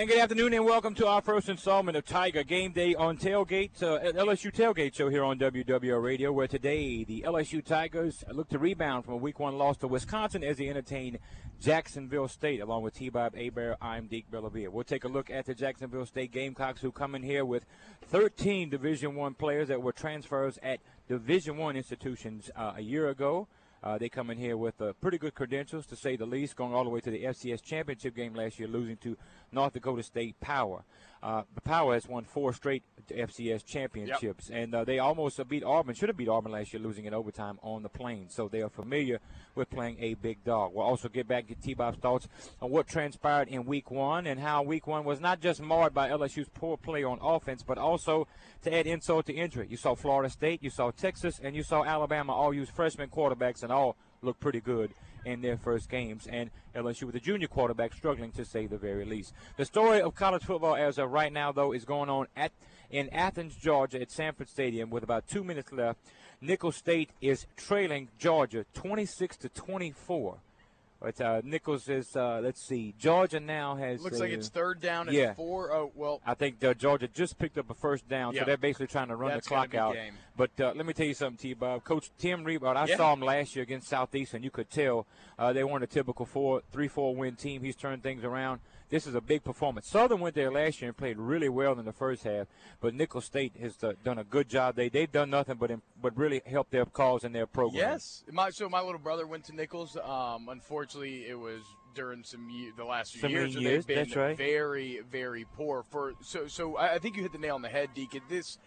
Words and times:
And 0.00 0.08
good 0.08 0.18
afternoon, 0.18 0.54
and 0.54 0.64
welcome 0.64 0.94
to 0.94 1.06
our 1.06 1.20
first 1.20 1.50
installment 1.50 1.94
of 1.94 2.06
Tiger 2.06 2.42
Game 2.42 2.72
Day 2.72 2.94
on 2.94 3.18
Tailgate, 3.18 3.82
uh, 3.82 4.00
LSU 4.12 4.50
Tailgate 4.50 4.94
Show 4.94 5.10
here 5.10 5.22
on 5.22 5.38
WWL 5.38 6.02
Radio, 6.02 6.32
where 6.32 6.48
today 6.48 7.04
the 7.04 7.20
LSU 7.26 7.62
Tigers 7.62 8.24
look 8.32 8.48
to 8.48 8.58
rebound 8.58 9.04
from 9.04 9.12
a 9.12 9.18
Week 9.18 9.38
One 9.38 9.58
loss 9.58 9.76
to 9.76 9.88
Wisconsin 9.88 10.42
as 10.42 10.56
they 10.56 10.70
entertain 10.70 11.18
Jacksonville 11.60 12.28
State, 12.28 12.62
along 12.62 12.82
with 12.82 12.94
T-Bob 12.94 13.36
Hebert. 13.36 13.76
I'm 13.82 14.06
Deke 14.06 14.30
Bellavia. 14.30 14.70
We'll 14.70 14.84
take 14.84 15.04
a 15.04 15.08
look 15.08 15.28
at 15.28 15.44
the 15.44 15.54
Jacksonville 15.54 16.06
State 16.06 16.32
Gamecocks, 16.32 16.80
who 16.80 16.92
come 16.92 17.14
in 17.14 17.22
here 17.22 17.44
with 17.44 17.66
13 18.06 18.70
Division 18.70 19.14
One 19.14 19.34
players 19.34 19.68
that 19.68 19.82
were 19.82 19.92
transfers 19.92 20.58
at 20.62 20.80
Division 21.08 21.58
One 21.58 21.76
institutions 21.76 22.50
uh, 22.56 22.72
a 22.76 22.80
year 22.80 23.10
ago. 23.10 23.48
Uh, 23.82 23.96
they 23.96 24.08
come 24.08 24.30
in 24.30 24.38
here 24.38 24.56
with 24.56 24.80
uh, 24.80 24.92
pretty 25.00 25.16
good 25.16 25.34
credentials, 25.34 25.86
to 25.86 25.96
say 25.96 26.16
the 26.16 26.26
least, 26.26 26.56
going 26.56 26.74
all 26.74 26.84
the 26.84 26.90
way 26.90 27.00
to 27.00 27.10
the 27.10 27.24
FCS 27.24 27.62
championship 27.62 28.14
game 28.14 28.34
last 28.34 28.58
year, 28.58 28.68
losing 28.68 28.96
to 28.98 29.16
North 29.52 29.72
Dakota 29.72 30.02
State 30.02 30.38
Power. 30.40 30.84
Uh, 31.22 31.42
the 31.54 31.60
Power 31.62 31.94
has 31.94 32.06
won 32.06 32.24
four 32.24 32.52
straight 32.52 32.82
FCS 33.08 33.64
championships, 33.64 34.48
yep. 34.50 34.58
and 34.62 34.74
uh, 34.74 34.84
they 34.84 34.98
almost 34.98 35.40
beat 35.48 35.64
Auburn. 35.64 35.94
Should 35.94 36.08
have 36.08 36.16
beat 36.16 36.28
Auburn 36.28 36.52
last 36.52 36.72
year, 36.72 36.82
losing 36.82 37.04
in 37.04 37.14
overtime 37.14 37.58
on 37.62 37.82
the 37.82 37.88
Plains. 37.88 38.34
So 38.34 38.48
they 38.48 38.62
are 38.62 38.68
familiar 38.68 39.20
with 39.54 39.70
playing 39.70 39.96
a 40.00 40.14
big 40.14 40.44
dog. 40.44 40.72
We'll 40.74 40.86
also 40.86 41.08
get 41.08 41.26
back 41.26 41.48
to 41.48 41.54
T-Bob's 41.54 41.98
thoughts 41.98 42.28
on 42.60 42.70
what 42.70 42.86
transpired 42.86 43.48
in 43.48 43.64
Week 43.64 43.90
One 43.90 44.26
and 44.26 44.40
how 44.40 44.62
Week 44.62 44.86
One 44.86 45.04
was 45.04 45.20
not 45.20 45.40
just 45.40 45.60
marred 45.60 45.94
by 45.94 46.08
LSU's 46.08 46.48
poor 46.52 46.76
play 46.76 47.04
on 47.04 47.18
offense, 47.20 47.62
but 47.62 47.78
also 47.78 48.26
to 48.62 48.74
add 48.74 48.86
insult 48.86 49.26
to 49.26 49.32
injury. 49.32 49.66
You 49.70 49.76
saw 49.76 49.94
Florida 49.94 50.30
State, 50.30 50.62
you 50.62 50.70
saw 50.70 50.90
Texas, 50.90 51.40
and 51.42 51.56
you 51.56 51.62
saw 51.62 51.84
Alabama 51.84 52.32
all 52.32 52.54
use 52.54 52.68
freshman 52.68 53.08
quarterbacks 53.08 53.62
and 53.62 53.72
all 53.72 53.96
look 54.22 54.38
pretty 54.38 54.60
good 54.60 54.92
in 55.24 55.42
their 55.42 55.56
first 55.56 55.88
games, 55.88 56.26
and 56.30 56.50
LSU 56.74 57.04
with 57.04 57.14
a 57.14 57.20
junior 57.20 57.48
quarterback 57.48 57.92
struggling 57.94 58.32
to 58.32 58.44
say 58.44 58.66
the 58.66 58.78
very 58.78 59.04
least. 59.04 59.32
The 59.56 59.64
story 59.64 60.00
of 60.00 60.14
college 60.14 60.44
football 60.44 60.76
as 60.76 60.98
of 60.98 61.10
right 61.10 61.32
now, 61.32 61.52
though, 61.52 61.72
is 61.72 61.84
going 61.84 62.10
on 62.10 62.26
at 62.36 62.52
in 62.90 63.08
Athens, 63.10 63.54
Georgia, 63.54 64.00
at 64.00 64.10
Sanford 64.10 64.48
Stadium 64.48 64.90
with 64.90 65.04
about 65.04 65.28
two 65.28 65.44
minutes 65.44 65.72
left. 65.72 66.00
Nicholls 66.40 66.76
State 66.76 67.10
is 67.20 67.46
trailing 67.56 68.08
Georgia 68.18 68.64
26 68.74 69.36
to 69.38 69.48
24. 69.50 70.38
But 71.00 71.18
uh, 71.18 71.40
Nicholls 71.42 71.88
is, 71.88 72.14
uh, 72.14 72.40
let's 72.42 72.62
see, 72.62 72.94
Georgia 72.98 73.40
now 73.40 73.74
has. 73.76 74.02
Looks 74.02 74.18
uh, 74.18 74.24
like 74.24 74.32
it's 74.32 74.48
third 74.48 74.80
down 74.82 75.08
and 75.08 75.16
yeah. 75.16 75.32
four. 75.32 75.72
Oh, 75.72 75.90
well. 75.94 76.20
I 76.26 76.34
think 76.34 76.62
uh, 76.62 76.74
Georgia 76.74 77.08
just 77.08 77.38
picked 77.38 77.56
up 77.56 77.70
a 77.70 77.74
first 77.74 78.06
down, 78.06 78.34
yeah. 78.34 78.40
so 78.40 78.46
they're 78.46 78.58
basically 78.58 78.88
trying 78.88 79.08
to 79.08 79.16
run 79.16 79.30
That's 79.30 79.46
the 79.46 79.54
clock 79.54 79.74
out. 79.74 79.94
Game. 79.94 80.12
But 80.36 80.50
uh, 80.60 80.72
let 80.76 80.84
me 80.84 80.92
tell 80.92 81.06
you 81.06 81.14
something, 81.14 81.38
T 81.38 81.54
Bob. 81.54 81.84
Coach 81.84 82.10
Tim 82.18 82.44
Rebowe, 82.44 82.76
I 82.76 82.84
yeah. 82.84 82.96
saw 82.98 83.14
him 83.14 83.20
last 83.20 83.56
year 83.56 83.62
against 83.62 83.88
Southeastern. 83.88 84.42
You 84.42 84.50
could 84.50 84.70
tell 84.70 85.06
uh, 85.38 85.54
they 85.54 85.64
weren't 85.64 85.84
a 85.84 85.86
typical 85.86 86.26
four, 86.26 86.62
three, 86.70 86.88
four 86.88 87.16
win 87.16 87.34
team. 87.34 87.62
He's 87.62 87.76
turned 87.76 88.02
things 88.02 88.22
around 88.22 88.60
this 88.90 89.06
is 89.06 89.14
a 89.14 89.20
big 89.20 89.44
performance. 89.44 89.88
Southern 89.88 90.20
went 90.20 90.34
there 90.34 90.50
last 90.50 90.80
year 90.80 90.88
and 90.88 90.96
played 90.96 91.16
really 91.16 91.48
well 91.48 91.78
in 91.78 91.84
the 91.84 91.92
first 91.92 92.24
half, 92.24 92.48
but 92.80 92.94
Nicholls 92.94 93.24
State 93.24 93.56
has 93.60 93.82
uh, 93.82 93.92
done 94.04 94.18
a 94.18 94.24
good 94.24 94.48
job. 94.48 94.76
They 94.76 94.88
they've 94.88 95.10
done 95.10 95.30
nothing 95.30 95.56
but 95.56 95.70
but 96.00 96.16
really 96.16 96.42
helped 96.44 96.72
their 96.72 96.84
cause 96.84 97.24
and 97.24 97.34
their 97.34 97.46
program. 97.46 97.80
Yes, 97.80 98.24
my 98.30 98.50
so 98.50 98.68
my 98.68 98.80
little 98.80 98.98
brother 98.98 99.26
went 99.26 99.44
to 99.44 99.54
Nicholls. 99.54 99.96
Um, 99.96 100.48
unfortunately, 100.48 101.26
it 101.26 101.38
was 101.38 101.62
during 101.94 102.24
some 102.24 102.48
the 102.76 102.84
last 102.84 103.12
few 103.12 103.20
some 103.20 103.30
years, 103.30 103.54
years 103.54 103.86
they've 103.86 104.08
been 104.08 104.20
right. 104.20 104.36
very 104.36 105.00
very 105.10 105.46
poor 105.56 105.84
for 105.90 106.14
so 106.20 106.46
so 106.46 106.76
I 106.76 106.98
think 106.98 107.16
you 107.16 107.22
hit 107.22 107.32
the 107.32 107.38
nail 107.38 107.54
on 107.54 107.62
the 107.62 107.68
head, 107.68 107.90
Deacon. 107.94 108.22
This 108.28 108.58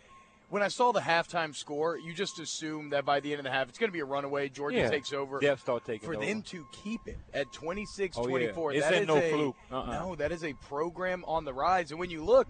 when 0.54 0.62
I 0.62 0.68
saw 0.68 0.92
the 0.92 1.00
halftime 1.00 1.56
score, 1.56 1.98
you 1.98 2.14
just 2.14 2.38
assume 2.38 2.92
that 2.92 3.06
by 3.06 3.20
the 3.20 3.32
end 3.32 3.40
of 3.40 3.44
the 3.44 3.50
half, 3.50 3.70
it's 3.70 3.80
going 3.80 3.90
to 3.90 3.94
be 3.94 4.02
a 4.02 4.06
runaway. 4.06 4.50
Georgia 4.50 4.78
yeah. 4.78 4.90
takes 4.92 5.12
over. 5.12 5.40
Yeah, 5.42 5.56
start 5.56 5.84
taking 5.84 6.08
For 6.08 6.14
over. 6.16 6.24
them 6.24 6.44
to 6.44 6.64
keep 6.72 7.02
it 7.08 7.18
at 7.34 7.52
26 7.54 8.16
oh, 8.20 8.28
24, 8.28 8.74
yeah. 8.74 8.80
that 8.82 9.02
is 9.02 9.08
no 9.08 9.18
a, 9.18 9.32
fluke. 9.32 9.56
Uh-uh. 9.72 9.92
No, 9.94 10.16
that 10.16 10.32
is 10.32 10.44
a 10.44 10.54
program 10.54 11.26
on 11.26 11.44
the 11.44 11.52
rise. 11.52 11.90
And 11.90 12.00
when 12.00 12.12
you 12.12 12.24
look, 12.24 12.50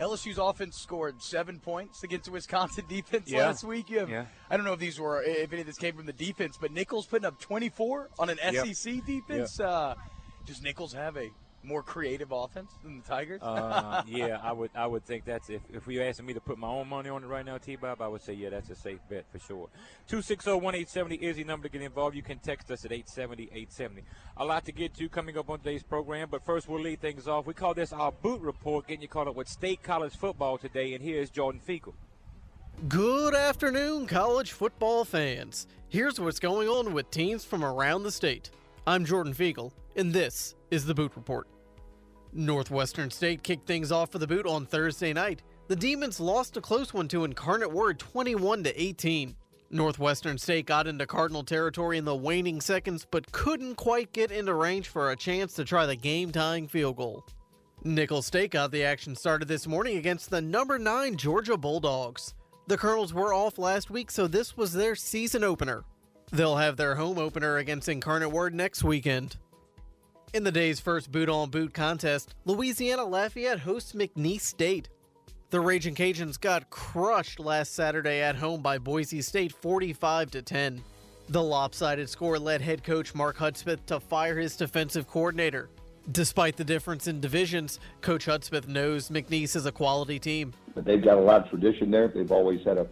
LSU's 0.00 0.38
offense 0.38 0.76
scored 0.76 1.22
seven 1.22 1.60
points 1.60 2.02
against 2.02 2.24
the 2.24 2.32
Wisconsin 2.32 2.84
defense 2.88 3.30
yeah. 3.30 3.46
last 3.46 3.62
week. 3.62 3.90
You 3.90 4.00
have, 4.00 4.10
yeah. 4.10 4.24
I 4.50 4.56
don't 4.56 4.66
know 4.66 4.72
if 4.72 4.80
these 4.80 4.98
were, 4.98 5.22
if 5.22 5.52
any 5.52 5.60
of 5.60 5.68
this 5.68 5.78
came 5.78 5.94
from 5.94 6.06
the 6.06 6.12
defense, 6.12 6.58
but 6.60 6.72
Nicholls 6.72 7.06
putting 7.06 7.26
up 7.26 7.38
24 7.38 8.10
on 8.18 8.28
an 8.28 8.38
yep. 8.42 8.66
SEC 8.74 9.06
defense. 9.06 9.60
Yep. 9.60 9.68
Uh, 9.68 9.94
does 10.46 10.62
Nicholls 10.62 10.94
have 10.94 11.16
a 11.16 11.30
more 11.66 11.82
creative 11.82 12.32
offense 12.32 12.72
than 12.82 12.98
the 12.98 13.02
Tigers? 13.02 13.42
uh, 13.42 14.02
yeah, 14.06 14.38
I 14.42 14.52
would 14.52 14.70
I 14.74 14.86
would 14.86 15.04
think 15.04 15.24
that's 15.24 15.50
if 15.50 15.62
if 15.72 15.86
you 15.86 16.02
asking 16.02 16.26
me 16.26 16.34
to 16.34 16.40
put 16.40 16.58
my 16.58 16.68
own 16.68 16.88
money 16.88 17.08
on 17.10 17.24
it 17.24 17.26
right 17.26 17.44
now, 17.44 17.58
T 17.58 17.76
Bob, 17.76 18.00
I 18.00 18.08
would 18.08 18.22
say 18.22 18.32
yeah, 18.34 18.50
that's 18.50 18.70
a 18.70 18.74
safe 18.74 19.00
bet 19.10 19.24
for 19.30 19.38
sure. 19.38 19.68
260-1870 20.08 21.20
is 21.20 21.36
the 21.36 21.44
number 21.44 21.68
to 21.68 21.72
get 21.72 21.82
involved. 21.82 22.16
You 22.16 22.22
can 22.22 22.38
text 22.38 22.70
us 22.70 22.84
at 22.84 22.90
870-870. 22.92 24.02
A 24.38 24.44
lot 24.44 24.64
to 24.66 24.72
get 24.72 24.94
to 24.94 25.08
coming 25.08 25.36
up 25.36 25.50
on 25.50 25.58
today's 25.58 25.82
program, 25.82 26.28
but 26.30 26.44
first 26.44 26.68
we'll 26.68 26.80
lead 26.80 27.00
things 27.00 27.26
off. 27.26 27.46
We 27.46 27.54
call 27.54 27.74
this 27.74 27.92
our 27.92 28.12
boot 28.12 28.40
report, 28.40 28.86
getting 28.86 29.02
you 29.02 29.08
caught 29.08 29.28
up 29.28 29.34
with 29.34 29.48
state 29.48 29.82
college 29.82 30.16
football 30.16 30.58
today, 30.58 30.94
and 30.94 31.02
here's 31.02 31.30
Jordan 31.30 31.60
Feagle. 31.66 31.94
Good 32.88 33.34
afternoon, 33.34 34.06
college 34.06 34.52
football 34.52 35.04
fans. 35.04 35.66
Here's 35.88 36.20
what's 36.20 36.38
going 36.38 36.68
on 36.68 36.92
with 36.92 37.10
teams 37.10 37.44
from 37.44 37.64
around 37.64 38.02
the 38.02 38.12
state. 38.12 38.50
I'm 38.86 39.04
Jordan 39.04 39.32
Feagle, 39.34 39.72
and 39.96 40.12
this 40.12 40.54
is 40.70 40.84
the 40.84 40.94
Boot 40.94 41.12
Report. 41.16 41.48
Northwestern 42.36 43.10
State 43.10 43.42
kicked 43.42 43.66
things 43.66 43.90
off 43.90 44.12
for 44.12 44.18
the 44.18 44.26
boot 44.26 44.46
on 44.46 44.66
Thursday 44.66 45.12
night. 45.12 45.42
The 45.68 45.76
Demons 45.76 46.20
lost 46.20 46.56
a 46.56 46.60
close 46.60 46.92
one 46.92 47.08
to 47.08 47.24
Incarnate 47.24 47.72
Word 47.72 47.98
21 47.98 48.64
to 48.64 48.82
18. 48.82 49.34
Northwestern 49.70 50.38
State 50.38 50.66
got 50.66 50.86
into 50.86 51.06
Cardinal 51.06 51.42
territory 51.42 51.98
in 51.98 52.04
the 52.04 52.14
waning 52.14 52.60
seconds 52.60 53.06
but 53.10 53.32
couldn't 53.32 53.74
quite 53.74 54.12
get 54.12 54.30
into 54.30 54.54
range 54.54 54.88
for 54.88 55.10
a 55.10 55.16
chance 55.16 55.54
to 55.54 55.64
try 55.64 55.86
the 55.86 55.96
game-tying 55.96 56.68
field 56.68 56.96
goal. 56.96 57.24
Nicholls 57.82 58.26
State 58.26 58.52
got 58.52 58.70
the 58.70 58.84
action 58.84 59.16
started 59.16 59.48
this 59.48 59.66
morning 59.66 59.96
against 59.96 60.30
the 60.30 60.40
number 60.40 60.78
9 60.78 61.16
Georgia 61.16 61.56
Bulldogs. 61.56 62.34
The 62.68 62.76
Colonels 62.76 63.14
were 63.14 63.32
off 63.32 63.58
last 63.58 63.90
week, 63.90 64.10
so 64.10 64.26
this 64.26 64.56
was 64.56 64.72
their 64.72 64.94
season 64.94 65.42
opener. 65.42 65.84
They'll 66.32 66.56
have 66.56 66.76
their 66.76 66.96
home 66.96 67.18
opener 67.18 67.58
against 67.58 67.88
Incarnate 67.88 68.32
Word 68.32 68.54
next 68.54 68.82
weekend. 68.82 69.36
In 70.36 70.44
the 70.44 70.52
day's 70.52 70.80
first 70.80 71.10
boot 71.10 71.30
on 71.30 71.48
boot 71.48 71.72
contest, 71.72 72.34
Louisiana 72.44 73.06
Lafayette 73.06 73.60
hosts 73.60 73.94
McNeese 73.94 74.42
State. 74.42 74.90
The 75.48 75.60
Raging 75.60 75.94
Cajuns 75.94 76.38
got 76.38 76.68
crushed 76.68 77.40
last 77.40 77.74
Saturday 77.74 78.20
at 78.20 78.36
home 78.36 78.60
by 78.60 78.76
Boise 78.76 79.22
State 79.22 79.50
45 79.50 80.32
to 80.32 80.42
10. 80.42 80.84
The 81.30 81.42
lopsided 81.42 82.10
score 82.10 82.38
led 82.38 82.60
head 82.60 82.84
coach 82.84 83.14
Mark 83.14 83.38
Hudspeth 83.38 83.86
to 83.86 83.98
fire 83.98 84.36
his 84.36 84.58
defensive 84.58 85.08
coordinator. 85.08 85.70
Despite 86.12 86.58
the 86.58 86.64
difference 86.64 87.06
in 87.06 87.18
divisions, 87.18 87.80
Coach 88.02 88.26
Hudspeth 88.26 88.68
knows 88.68 89.08
McNeese 89.08 89.56
is 89.56 89.64
a 89.64 89.72
quality 89.72 90.18
team. 90.18 90.52
But 90.74 90.84
they've 90.84 91.02
got 91.02 91.16
a 91.16 91.22
lot 91.22 91.44
of 91.44 91.48
tradition 91.48 91.90
there. 91.90 92.08
They've 92.08 92.30
always 92.30 92.62
had 92.62 92.76
a, 92.76 92.86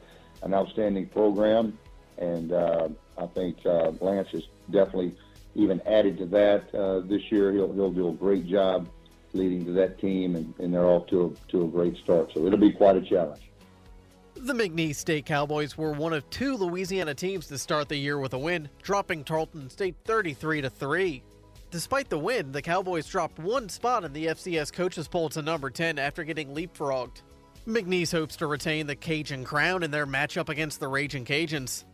an 0.45 0.55
outstanding 0.55 1.09
program, 1.09 1.79
and 2.17 2.53
uh, 2.53 2.89
I 3.19 3.27
think 3.27 3.59
uh, 3.67 3.93
Lance 4.01 4.29
is 4.33 4.45
definitely 4.71 5.15
even 5.55 5.81
added 5.83 6.19
to 6.19 6.27
that 6.27 6.75
uh, 6.75 7.01
this 7.01 7.23
year. 7.31 7.53
He'll, 7.53 7.73
he'll 7.73 7.93
do 7.93 8.09
a 8.09 8.13
great 8.13 8.47
job 8.47 8.89
leading 9.33 9.65
to 9.67 9.73
that 9.73 9.99
team, 9.99 10.37
and, 10.37 10.55
and 10.59 10.73
they're 10.73 10.87
off 10.87 11.07
to 11.09 11.25
a, 11.25 11.51
to 11.51 11.65
a 11.65 11.69
great 11.69 11.97
start. 11.99 12.31
So 12.35 12.47
it'll 12.47 12.59
be 12.59 12.73
quite 12.73 12.97
a 12.97 13.03
challenge. 13.03 13.43
The 14.37 14.53
McNeese 14.53 14.97
State 14.97 15.27
Cowboys 15.27 15.79
were 15.79 15.93
one 15.93 16.13
of 16.13 16.29
two 16.31 16.57
Louisiana 16.57 17.15
teams 17.15 17.47
to 17.47 17.59
start 17.59 17.89
the 17.89 17.97
year 17.97 18.19
with 18.19 18.35
a 18.35 18.39
win, 18.39 18.69
dropping 18.83 19.25
Tarleton 19.25 19.71
State 19.71 19.97
33 20.05 20.63
to 20.63 20.71
3. 20.71 21.23
Despite 21.71 22.09
the 22.09 22.19
win, 22.19 22.53
the 22.53 22.63
Cowboys 22.63 23.07
dropped 23.07 23.39
one 23.39 23.69
spot 23.69 24.05
in 24.05 24.13
the 24.13 24.27
FCS 24.27 24.73
coaches 24.73 25.09
poll 25.09 25.29
to 25.31 25.43
number 25.43 25.71
10 25.71 25.99
after 25.99 26.25
getting 26.25 26.55
leapfrogged. 26.55 27.23
McNeese 27.67 28.13
hopes 28.13 28.37
to 28.37 28.47
retain 28.47 28.87
the 28.87 28.95
Cajun 28.95 29.45
crown 29.45 29.83
in 29.83 29.91
their 29.91 30.07
matchup 30.07 30.49
against 30.49 30.81
the 30.81 30.89
Raging 30.89 31.25
Cajuns. 31.25 31.85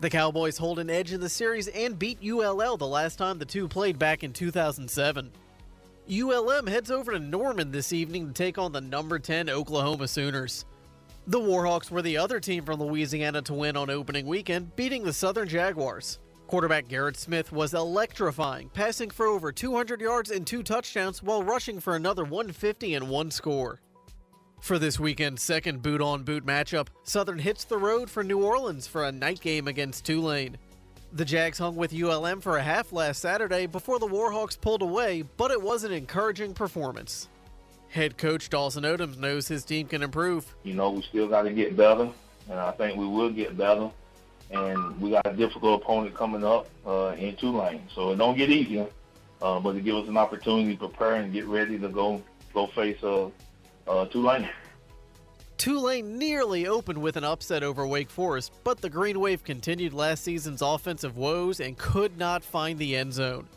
The 0.00 0.10
Cowboys 0.10 0.56
hold 0.56 0.78
an 0.78 0.90
edge 0.90 1.12
in 1.12 1.20
the 1.20 1.28
series 1.28 1.66
and 1.66 1.98
beat 1.98 2.22
ULL 2.22 2.76
the 2.76 2.86
last 2.86 3.16
time 3.16 3.38
the 3.38 3.44
two 3.44 3.66
played 3.66 3.98
back 3.98 4.22
in 4.22 4.32
2007. 4.32 5.32
ULM 6.08 6.66
heads 6.68 6.92
over 6.92 7.10
to 7.10 7.18
Norman 7.18 7.72
this 7.72 7.92
evening 7.92 8.28
to 8.28 8.32
take 8.32 8.58
on 8.58 8.70
the 8.70 8.80
number 8.80 9.18
10 9.18 9.50
Oklahoma 9.50 10.06
Sooners. 10.06 10.66
The 11.26 11.40
Warhawks 11.40 11.90
were 11.90 12.00
the 12.00 12.16
other 12.16 12.38
team 12.38 12.64
from 12.64 12.80
Louisiana 12.80 13.42
to 13.42 13.54
win 13.54 13.76
on 13.76 13.90
opening 13.90 14.26
weekend, 14.26 14.76
beating 14.76 15.02
the 15.02 15.12
Southern 15.12 15.48
Jaguars. 15.48 16.20
Quarterback 16.46 16.86
Garrett 16.86 17.16
Smith 17.16 17.50
was 17.50 17.74
electrifying, 17.74 18.68
passing 18.68 19.10
for 19.10 19.26
over 19.26 19.50
200 19.50 20.00
yards 20.00 20.30
and 20.30 20.46
two 20.46 20.62
touchdowns 20.62 21.24
while 21.24 21.42
rushing 21.42 21.80
for 21.80 21.96
another 21.96 22.22
150 22.22 22.94
and 22.94 23.08
one 23.08 23.32
score. 23.32 23.80
For 24.60 24.78
this 24.78 24.98
weekend's 25.00 25.42
second 25.42 25.82
boot 25.82 26.00
on 26.00 26.24
boot 26.24 26.44
matchup, 26.44 26.88
Southern 27.04 27.38
hits 27.38 27.64
the 27.64 27.78
road 27.78 28.10
for 28.10 28.22
New 28.22 28.42
Orleans 28.44 28.86
for 28.86 29.04
a 29.04 29.12
night 29.12 29.40
game 29.40 29.68
against 29.68 30.04
Tulane. 30.04 30.58
The 31.12 31.24
Jags 31.24 31.58
hung 31.58 31.74
with 31.76 31.94
ULM 31.94 32.42
for 32.42 32.58
a 32.58 32.62
half 32.62 32.92
last 32.92 33.20
Saturday 33.22 33.66
before 33.66 33.98
the 33.98 34.06
Warhawks 34.06 34.60
pulled 34.60 34.82
away, 34.82 35.22
but 35.38 35.50
it 35.50 35.62
was 35.62 35.84
an 35.84 35.92
encouraging 35.92 36.52
performance. 36.52 37.28
Head 37.88 38.18
coach 38.18 38.50
Dawson 38.50 38.84
Odums 38.84 39.16
knows 39.16 39.48
his 39.48 39.64
team 39.64 39.86
can 39.86 40.02
improve. 40.02 40.54
You 40.64 40.74
know, 40.74 40.90
we 40.90 41.02
still 41.02 41.28
got 41.28 41.42
to 41.42 41.50
get 41.50 41.74
better, 41.74 42.10
and 42.50 42.60
I 42.60 42.72
think 42.72 42.98
we 42.98 43.06
will 43.06 43.30
get 43.30 43.56
better. 43.56 43.90
And 44.50 45.00
we 45.00 45.10
got 45.10 45.26
a 45.26 45.32
difficult 45.32 45.82
opponent 45.82 46.14
coming 46.14 46.44
up 46.44 46.68
uh, 46.86 47.14
in 47.18 47.36
Tulane, 47.36 47.82
so 47.94 48.10
it 48.10 48.16
don't 48.16 48.36
get 48.36 48.50
easier. 48.50 48.86
Uh, 49.40 49.60
but 49.60 49.76
it 49.76 49.84
gives 49.84 50.02
us 50.02 50.08
an 50.08 50.16
opportunity 50.16 50.76
to 50.76 50.88
prepare 50.88 51.14
and 51.14 51.32
get 51.32 51.46
ready 51.46 51.78
to 51.78 51.88
go 51.88 52.20
go 52.52 52.66
face 52.68 53.02
uh, 53.04 53.28
uh, 53.88 54.06
Tulane. 54.06 54.48
Tulane 55.56 56.18
nearly 56.18 56.68
opened 56.68 57.02
with 57.02 57.16
an 57.16 57.24
upset 57.24 57.64
over 57.64 57.84
Wake 57.86 58.10
Forest, 58.10 58.52
but 58.62 58.80
the 58.80 58.88
Green 58.88 59.18
Wave 59.18 59.42
continued 59.42 59.92
last 59.92 60.22
season's 60.22 60.62
offensive 60.62 61.16
woes 61.16 61.58
and 61.58 61.76
could 61.76 62.16
not 62.16 62.44
find 62.44 62.78
the 62.78 62.94
end 62.94 63.12
zone. 63.12 63.48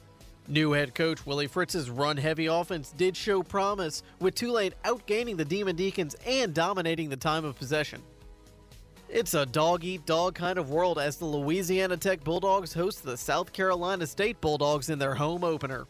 New 0.48 0.72
head 0.72 0.96
coach 0.96 1.26
Willie 1.26 1.48
Fritz's 1.48 1.92
run 1.92 2.18
heavy 2.18 2.48
offense 2.48 2.92
did 2.98 3.16
show 3.16 3.44
promise, 3.44 4.02
with 4.20 4.34
Tulane 4.34 4.74
outgaining 4.84 5.38
the 5.38 5.46
Demon 5.46 5.76
Deacons 5.76 6.16
and 6.26 6.54
dominating 6.54 7.08
the 7.08 7.16
time 7.16 7.46
of 7.46 7.58
possession. 7.58 8.02
It's 9.08 9.34
a 9.34 9.46
dog 9.46 9.84
eat 9.84 10.06
dog 10.06 10.36
kind 10.36 10.58
of 10.58 10.72
world 10.72 10.98
as 10.98 11.18
the 11.18 11.26
Louisiana 11.26 11.98
Tech 11.98 12.24
Bulldogs 12.24 12.74
host 12.74 13.04
the 13.04 13.18
South 13.18 13.54
Carolina 13.54 14.08
State 14.08 14.42
Bulldogs 14.42 14.90
in 14.90 14.98
their 14.98 15.14
home 15.14 15.44
opener. 15.44 15.86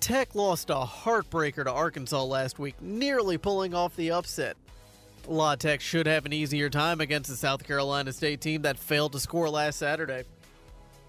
Tech 0.00 0.34
lost 0.34 0.70
a 0.70 0.76
heartbreaker 0.76 1.62
to 1.64 1.70
Arkansas 1.70 2.24
last 2.24 2.58
week, 2.58 2.80
nearly 2.80 3.36
pulling 3.36 3.74
off 3.74 3.94
the 3.96 4.10
upset. 4.10 4.56
La 5.28 5.54
Tech 5.54 5.82
should 5.82 6.06
have 6.06 6.24
an 6.24 6.32
easier 6.32 6.70
time 6.70 7.02
against 7.02 7.28
the 7.28 7.36
South 7.36 7.62
Carolina 7.64 8.10
State 8.12 8.40
team 8.40 8.62
that 8.62 8.78
failed 8.78 9.12
to 9.12 9.20
score 9.20 9.50
last 9.50 9.78
Saturday. 9.78 10.24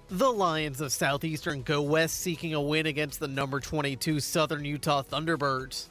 The 0.10 0.30
Lions 0.30 0.82
of 0.82 0.92
Southeastern 0.92 1.62
go 1.64 1.82
west 1.82 2.20
seeking 2.20 2.54
a 2.54 2.60
win 2.62 2.86
against 2.86 3.22
the 3.22 3.30
number 3.30 3.62
22 3.62 4.20
Southern 4.20 4.66
Utah 4.66 5.04
Thunderbirds. 5.04 5.88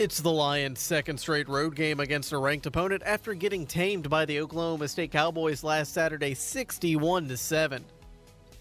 It's 0.00 0.20
the 0.20 0.32
Lions' 0.32 0.80
second 0.80 1.18
straight 1.18 1.48
road 1.48 1.76
game 1.76 2.00
against 2.00 2.32
a 2.32 2.38
ranked 2.38 2.66
opponent 2.66 3.04
after 3.06 3.32
getting 3.34 3.64
tamed 3.64 4.10
by 4.10 4.24
the 4.24 4.40
Oklahoma 4.40 4.88
State 4.88 5.12
Cowboys 5.12 5.62
last 5.62 5.92
Saturday 5.94 6.34
61 6.34 7.36
7. 7.36 7.84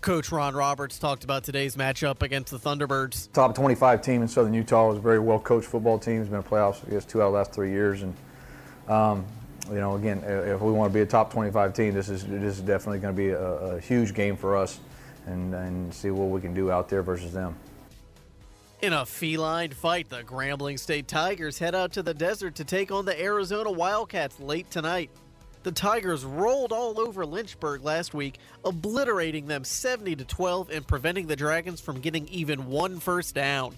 Coach 0.04 0.34
Ron 0.34 0.54
Roberts 0.54 1.00
talked 1.00 1.24
about 1.24 1.46
today's 1.46 1.78
matchup 1.78 2.24
against 2.24 2.52
the 2.52 2.60
Thunderbirds. 2.60 3.32
Top 3.32 3.56
25 3.56 4.02
team 4.02 4.22
in 4.22 4.28
Southern 4.28 4.54
Utah 4.54 4.92
is 4.92 4.98
a 4.98 5.00
very 5.00 5.18
well 5.18 5.40
coached 5.40 5.66
football 5.68 5.98
team. 5.98 6.20
It's 6.20 6.30
been 6.30 6.40
a 6.40 6.44
playoffs, 6.44 6.86
I 6.86 6.92
guess, 6.92 7.06
two 7.06 7.22
out 7.22 7.28
of 7.28 7.32
the 7.32 7.38
last 7.38 7.54
three 7.54 7.72
years. 7.72 8.02
And, 8.04 8.14
um, 8.90 9.26
you 9.70 9.76
know, 9.76 9.96
again, 9.96 10.22
if 10.28 10.60
we 10.60 10.74
want 10.74 10.92
to 10.92 10.94
be 10.94 11.00
a 11.00 11.06
top 11.06 11.32
25 11.32 11.74
team, 11.74 11.94
this 11.94 12.10
is 12.10 12.26
this 12.28 12.58
is 12.58 12.60
definitely 12.60 13.00
going 13.00 13.16
to 13.16 13.18
be 13.18 13.30
a, 13.30 13.42
a 13.42 13.80
huge 13.80 14.14
game 14.14 14.36
for 14.36 14.58
us, 14.58 14.82
and, 15.26 15.56
and 15.56 15.94
see 15.94 16.12
what 16.12 16.28
we 16.28 16.42
can 16.42 16.54
do 16.54 16.70
out 16.70 16.90
there 16.90 17.02
versus 17.02 17.32
them. 17.32 17.56
In 18.82 18.92
a 18.92 19.06
feline 19.06 19.72
fight, 19.72 20.10
the 20.10 20.24
Grambling 20.24 20.78
State 20.78 21.08
Tigers 21.08 21.60
head 21.60 21.76
out 21.76 21.94
to 21.94 22.04
the 22.04 22.14
desert 22.14 22.56
to 22.56 22.66
take 22.66 22.92
on 22.92 23.06
the 23.06 23.18
Arizona 23.18 23.72
Wildcats 23.72 24.38
late 24.42 24.70
tonight. 24.70 25.10
The 25.64 25.72
Tigers 25.72 26.26
rolled 26.26 26.74
all 26.74 27.00
over 27.00 27.26
Lynchburg 27.26 27.84
last 27.84 28.14
week, 28.14 28.38
obliterating 28.66 29.48
them 29.48 29.64
70 29.64 30.18
to 30.18 30.26
12 30.26 30.70
and 30.70 30.86
preventing 30.86 31.28
the 31.28 31.38
Dragons 31.38 31.80
from 31.80 32.02
getting 32.02 32.28
even 32.28 32.68
one 32.68 33.00
first 33.00 33.34
down. 33.34 33.74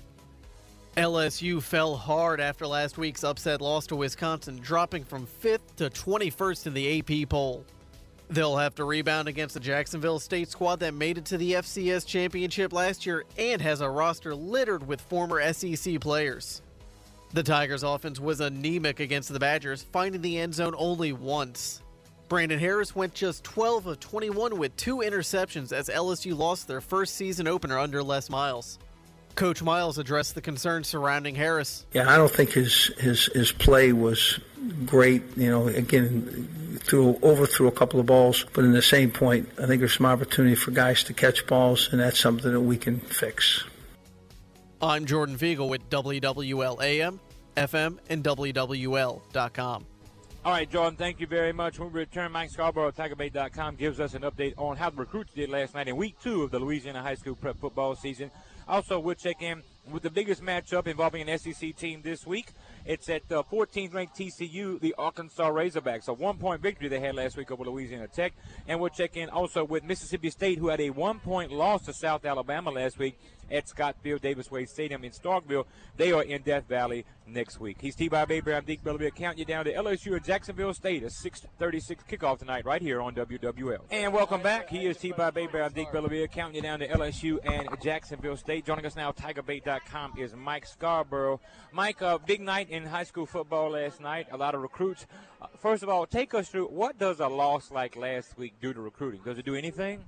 LSU 0.97 1.61
fell 1.61 1.95
hard 1.95 2.41
after 2.41 2.65
last 2.65 2.97
week's 2.97 3.23
upset 3.23 3.61
loss 3.61 3.85
to 3.87 3.95
Wisconsin, 3.95 4.57
dropping 4.57 5.03
from 5.03 5.27
5th 5.43 5.75
to 5.75 5.91
21st 5.91 6.67
in 6.67 6.73
the 6.73 6.99
AP 6.99 7.29
poll. 7.29 7.63
They'll 8.31 8.57
have 8.57 8.73
to 8.75 8.85
rebound 8.85 9.27
against 9.27 9.53
the 9.53 9.59
Jacksonville 9.59 10.17
State 10.17 10.49
squad 10.49 10.79
that 10.79 10.95
made 10.95 11.19
it 11.19 11.25
to 11.25 11.37
the 11.37 11.53
FCS 11.53 12.07
championship 12.07 12.73
last 12.73 13.05
year 13.05 13.25
and 13.37 13.61
has 13.61 13.81
a 13.81 13.89
roster 13.89 14.33
littered 14.33 14.87
with 14.87 15.01
former 15.01 15.53
SEC 15.53 15.99
players. 15.99 16.63
The 17.35 17.43
Tigers' 17.43 17.83
offense 17.83 18.17
was 18.17 18.39
anemic 18.39 19.01
against 19.01 19.27
the 19.27 19.41
Badgers, 19.41 19.83
finding 19.91 20.21
the 20.21 20.39
end 20.39 20.55
zone 20.55 20.73
only 20.77 21.11
once. 21.11 21.81
Brandon 22.29 22.57
Harris 22.57 22.95
went 22.95 23.13
just 23.13 23.43
12 23.43 23.87
of 23.87 23.99
21 23.99 24.57
with 24.57 24.73
two 24.77 24.99
interceptions 24.99 25.73
as 25.73 25.89
LSU 25.89 26.33
lost 26.33 26.69
their 26.69 26.79
first 26.79 27.15
season 27.15 27.45
opener 27.45 27.77
under 27.77 28.01
Les 28.01 28.29
Miles. 28.29 28.79
Coach 29.35 29.61
Miles 29.61 29.97
addressed 29.97 30.33
the 30.33 30.41
concerns 30.41 30.87
surrounding 30.87 31.35
Harris. 31.35 31.85
Yeah, 31.91 32.09
I 32.09 32.15
don't 32.15 32.31
think 32.31 32.51
his 32.51 32.85
his 32.99 33.25
his 33.25 33.51
play 33.51 33.91
was 33.91 34.39
great. 34.85 35.21
You 35.35 35.51
know, 35.51 35.67
again, 35.67 36.79
threw 36.83 37.19
overthrew 37.21 37.67
a 37.67 37.71
couple 37.73 37.99
of 37.99 38.05
balls, 38.05 38.45
but 38.53 38.63
in 38.63 38.71
the 38.71 38.81
same 38.81 39.11
point, 39.11 39.49
I 39.61 39.65
think 39.65 39.81
there's 39.81 39.97
some 39.97 40.05
opportunity 40.05 40.55
for 40.55 40.71
guys 40.71 41.03
to 41.03 41.13
catch 41.13 41.45
balls, 41.47 41.89
and 41.91 41.99
that's 41.99 42.17
something 42.17 42.53
that 42.53 42.61
we 42.61 42.77
can 42.77 43.01
fix. 43.01 43.65
I'm 44.81 45.05
Jordan 45.05 45.37
Fiegel 45.37 45.67
with 45.67 45.89
WWL 45.89 46.83
AM, 46.83 47.19
FM, 47.55 47.99
and 48.09 48.23
WWL.com. 48.23 49.85
All 50.45 50.51
right, 50.51 50.69
John, 50.69 50.95
thank 50.95 51.19
you 51.19 51.25
very 51.25 51.53
much. 51.53 51.79
When 51.79 51.91
we 51.91 52.01
return, 52.01 52.31
Mike 52.31 52.51
Scarborough 52.51 52.89
of 52.89 52.95
TigerBait.com 52.95 53.77
gives 53.77 53.99
us 53.99 54.13
an 54.13 54.21
update 54.21 54.53
on 54.57 54.77
how 54.77 54.91
the 54.91 54.97
recruits 54.97 55.33
did 55.33 55.49
last 55.49 55.73
night 55.73 55.87
in 55.87 55.95
week 55.95 56.17
two 56.21 56.43
of 56.43 56.51
the 56.51 56.59
Louisiana 56.59 57.01
High 57.01 57.15
School 57.15 57.33
prep 57.33 57.57
football 57.57 57.95
season. 57.95 58.29
Also, 58.67 58.99
we'll 58.99 59.15
check 59.15 59.41
in 59.41 59.63
with 59.91 60.03
the 60.03 60.09
biggest 60.09 60.43
matchup 60.43 60.85
involving 60.85 61.27
an 61.27 61.37
SEC 61.39 61.75
team 61.75 62.01
this 62.03 62.27
week. 62.27 62.49
It's 62.85 63.09
at 63.09 63.23
uh, 63.31 63.41
14th 63.51 63.93
ranked 63.93 64.15
TCU, 64.17 64.79
the 64.79 64.93
Arkansas 64.99 65.49
Razorbacks. 65.49 66.07
A 66.07 66.13
one 66.13 66.37
point 66.37 66.61
victory 66.61 66.89
they 66.89 66.99
had 66.99 67.15
last 67.15 67.37
week 67.37 67.49
over 67.51 67.63
Louisiana 67.63 68.07
Tech. 68.07 68.33
And 68.67 68.79
we'll 68.79 68.89
check 68.89 69.17
in 69.17 69.29
also 69.29 69.63
with 69.63 69.83
Mississippi 69.83 70.29
State, 70.29 70.59
who 70.59 70.67
had 70.67 70.81
a 70.81 70.91
one 70.91 71.19
point 71.19 71.51
loss 71.51 71.85
to 71.85 71.93
South 71.93 72.25
Alabama 72.25 72.69
last 72.69 72.99
week 72.99 73.19
at 73.51 73.67
Scott 73.67 73.95
Field 74.01 74.21
Davis 74.21 74.51
Wade 74.51 74.69
Stadium 74.69 75.03
in 75.03 75.11
Starkville. 75.11 75.65
They 75.97 76.11
are 76.11 76.23
in 76.23 76.41
Death 76.41 76.67
Valley 76.67 77.05
next 77.27 77.59
week. 77.59 77.77
He's 77.79 77.95
T. 77.95 78.07
Bob 78.07 78.29
Hebert, 78.29 78.65
Deke 78.65 78.83
Bellavia, 78.83 79.13
counting 79.13 79.39
you 79.39 79.45
down 79.45 79.65
to 79.65 79.73
LSU 79.73 80.15
at 80.15 80.23
Jacksonville 80.23 80.73
State, 80.73 81.03
a 81.03 81.09
6:36 81.09 82.03
kickoff 82.09 82.39
tonight, 82.39 82.65
right 82.65 82.81
here 82.81 83.01
on 83.01 83.15
WWL. 83.15 83.85
And 83.91 84.13
welcome 84.13 84.41
back. 84.41 84.69
He 84.69 84.85
is 84.85 84.97
T. 84.97 85.11
Bob 85.11 85.37
Hebert, 85.37 85.73
Deke 85.73 85.89
Bellavia, 85.89 86.29
counting 86.29 86.55
you 86.55 86.61
down 86.61 86.79
to 86.79 86.87
LSU 86.87 87.39
and 87.43 87.67
Jacksonville 87.81 88.37
State. 88.37 88.65
Joining 88.65 88.85
us 88.85 88.95
now, 88.95 89.11
TigerBait.com 89.11 90.13
is 90.17 90.35
Mike 90.35 90.65
Scarborough. 90.65 91.39
Mike, 91.71 92.01
a 92.01 92.07
uh, 92.07 92.17
big 92.17 92.41
night 92.41 92.69
in 92.69 92.85
high 92.85 93.03
school 93.03 93.25
football 93.25 93.71
last 93.71 93.99
night. 93.99 94.27
A 94.31 94.37
lot 94.37 94.55
of 94.55 94.61
recruits. 94.61 95.05
Uh, 95.41 95.47
first 95.59 95.83
of 95.83 95.89
all, 95.89 96.05
take 96.05 96.33
us 96.33 96.49
through 96.49 96.67
what 96.67 96.97
does 96.97 97.19
a 97.19 97.27
loss 97.27 97.71
like 97.71 97.95
last 97.95 98.37
week 98.37 98.53
do 98.61 98.73
to 98.73 98.81
recruiting? 98.81 99.21
Does 99.23 99.37
it 99.37 99.45
do 99.45 99.55
anything? 99.55 100.03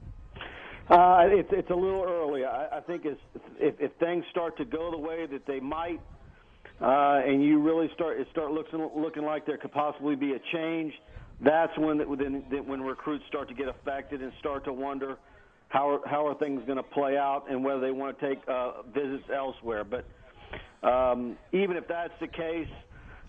Uh, 0.89 1.23
it's 1.23 1.49
it's 1.51 1.69
a 1.69 1.75
little 1.75 2.05
early. 2.07 2.45
I, 2.45 2.77
I 2.77 2.79
think 2.79 3.05
if 3.05 3.17
if 3.79 3.91
things 3.99 4.23
start 4.31 4.57
to 4.57 4.65
go 4.65 4.89
the 4.89 4.97
way 4.97 5.25
that 5.25 5.45
they 5.45 5.59
might, 5.59 5.99
uh, 6.81 7.21
and 7.25 7.43
you 7.43 7.59
really 7.59 7.89
start 7.93 8.17
start 8.31 8.51
looking 8.51 8.89
looking 8.95 9.23
like 9.23 9.45
there 9.45 9.57
could 9.57 9.73
possibly 9.73 10.15
be 10.15 10.33
a 10.33 10.39
change, 10.53 10.93
that's 11.41 11.77
when 11.77 11.97
when, 12.07 12.43
when 12.65 12.81
recruits 12.81 13.25
start 13.27 13.49
to 13.49 13.53
get 13.53 13.67
affected 13.67 14.21
and 14.21 14.31
start 14.39 14.63
to 14.63 14.71
wonder 14.71 15.17
how 15.67 15.89
are, 15.89 16.07
how 16.07 16.25
are 16.25 16.35
things 16.35 16.61
going 16.65 16.77
to 16.77 16.83
play 16.83 17.17
out 17.17 17.43
and 17.49 17.65
whether 17.65 17.81
they 17.81 17.91
want 17.91 18.17
to 18.17 18.29
take 18.29 18.39
uh, 18.47 18.83
visits 18.93 19.25
elsewhere. 19.35 19.83
But 19.83 20.05
um, 20.87 21.37
even 21.51 21.75
if 21.75 21.85
that's 21.89 22.13
the 22.21 22.27
case, 22.27 22.69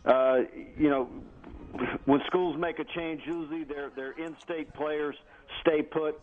uh, 0.04 0.42
you 0.76 0.88
know, 0.88 1.09
when 2.04 2.21
schools 2.28 2.56
make 2.56 2.78
a 2.78 2.85
change, 2.85 3.23
usually 3.26 3.64
their 3.64 3.90
their 3.97 4.12
in-state 4.12 4.73
players 4.75 5.16
stay 5.62 5.83
put 5.83 6.21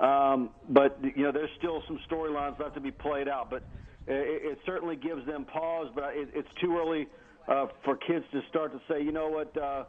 um, 0.00 0.50
but 0.68 0.98
you 1.02 1.24
know, 1.24 1.32
there's 1.32 1.50
still 1.58 1.82
some 1.86 1.98
storylines 2.10 2.58
left 2.58 2.74
to 2.74 2.80
be 2.80 2.90
played 2.90 3.28
out. 3.28 3.50
But 3.50 3.62
it, 4.06 4.52
it 4.52 4.58
certainly 4.66 4.96
gives 4.96 5.24
them 5.26 5.44
pause. 5.44 5.88
But 5.94 6.14
it, 6.14 6.28
it's 6.34 6.48
too 6.60 6.76
early 6.76 7.06
uh, 7.48 7.66
for 7.84 7.96
kids 7.96 8.24
to 8.32 8.40
start 8.48 8.72
to 8.72 8.80
say, 8.92 9.02
you 9.02 9.12
know 9.12 9.28
what, 9.28 9.56
uh, 9.56 9.84